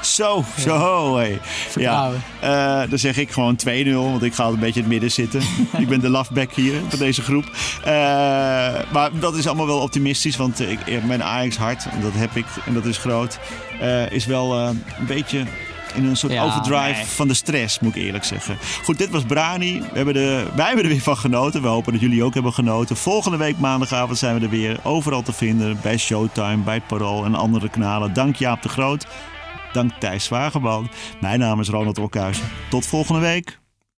Zo, 0.02 0.44
zo. 0.60 1.16
Hey. 1.16 1.32
Ja. 1.32 1.40
Vertrouwen. 1.42 2.24
Eh, 2.40 2.90
dan 2.90 3.00
zeg 3.00 3.18
ik 3.18 3.32
gewoon 3.32 3.60
2-0, 3.70 3.70
want 3.94 4.24
ik 4.24 4.34
ga 4.34 4.44
altijd 4.44 4.62
een 4.62 4.66
beetje 4.66 4.82
in 4.82 4.86
het 4.86 4.88
midden 4.88 5.12
zitten. 5.12 5.42
ik 5.84 5.88
ben 5.88 6.00
de 6.00 6.10
loveback 6.10 6.54
hier 6.54 6.82
van 6.90 7.00
deze 7.00 7.22
groep. 7.22 7.46
Eh, 7.84 7.92
maar 8.92 9.10
dat 9.20 9.36
is 9.36 9.48
allemaal 9.48 9.68
wel 9.68 9.80
optimistisch, 9.80 10.36
want 10.36 10.60
ik, 10.60 11.04
mijn 11.04 11.24
Ajax 11.24 11.58
hart, 11.58 11.86
en 11.92 12.02
dat 12.02 12.14
heb 12.14 12.36
ik 12.36 12.46
en 12.66 12.74
dat 12.74 12.86
is 12.86 12.98
groot, 12.98 13.40
eh, 13.80 14.12
is 14.12 14.26
wel 14.26 14.60
eh, 14.60 14.70
een 15.00 15.06
beetje 15.06 15.44
in 15.96 16.06
een 16.06 16.18
soort 16.18 16.34
Ja, 16.34 16.44
overdrive 16.44 16.94
nee. 16.94 17.06
van 17.06 17.28
de 17.28 17.34
stress, 17.34 17.80
moet 17.80 17.96
ik 17.96 18.04
eerlijk 18.04 18.24
zeggen. 18.24 18.58
Goed, 18.84 18.98
dit 18.98 19.10
was 19.10 19.24
Brani. 19.24 19.80
We 19.80 19.88
hebben 19.94 20.14
de, 20.14 20.46
wij 20.56 20.66
hebben 20.66 20.84
er 20.84 20.90
weer 20.90 21.02
van 21.02 21.18
genoten. 21.18 21.62
We 21.62 21.68
hopen 21.68 21.92
dat 21.92 22.02
jullie 22.02 22.24
ook 22.24 22.34
hebben 22.34 22.54
genoten. 22.54 22.96
Volgende 22.96 23.38
week 23.38 23.58
maandagavond 23.60 24.18
zijn 24.18 24.36
we 24.36 24.44
er 24.44 24.50
weer 24.50 24.80
overal 24.84 25.22
te 25.22 25.34
vinden. 25.34 25.78
Bij 25.82 25.98
Showtime, 25.98 26.64
bij 26.64 26.74
het 26.74 26.88
Parool 26.88 27.26
en 27.26 27.36
andere 27.36 27.70
kanalen. 27.70 28.14
Dank 28.14 28.36
Jaap 28.36 28.62
de 28.62 28.70
Groot. 28.70 29.08
Dank 29.74 29.92
Thijs 30.00 30.24
Zwageman. 30.24 30.90
Mijn 31.22 31.40
naam 31.40 31.60
is 31.60 31.70
Ronald 31.70 32.00
Okhuis. 32.00 32.40
Tot 32.70 32.86
volgende 32.86 33.22
week. 33.22 33.64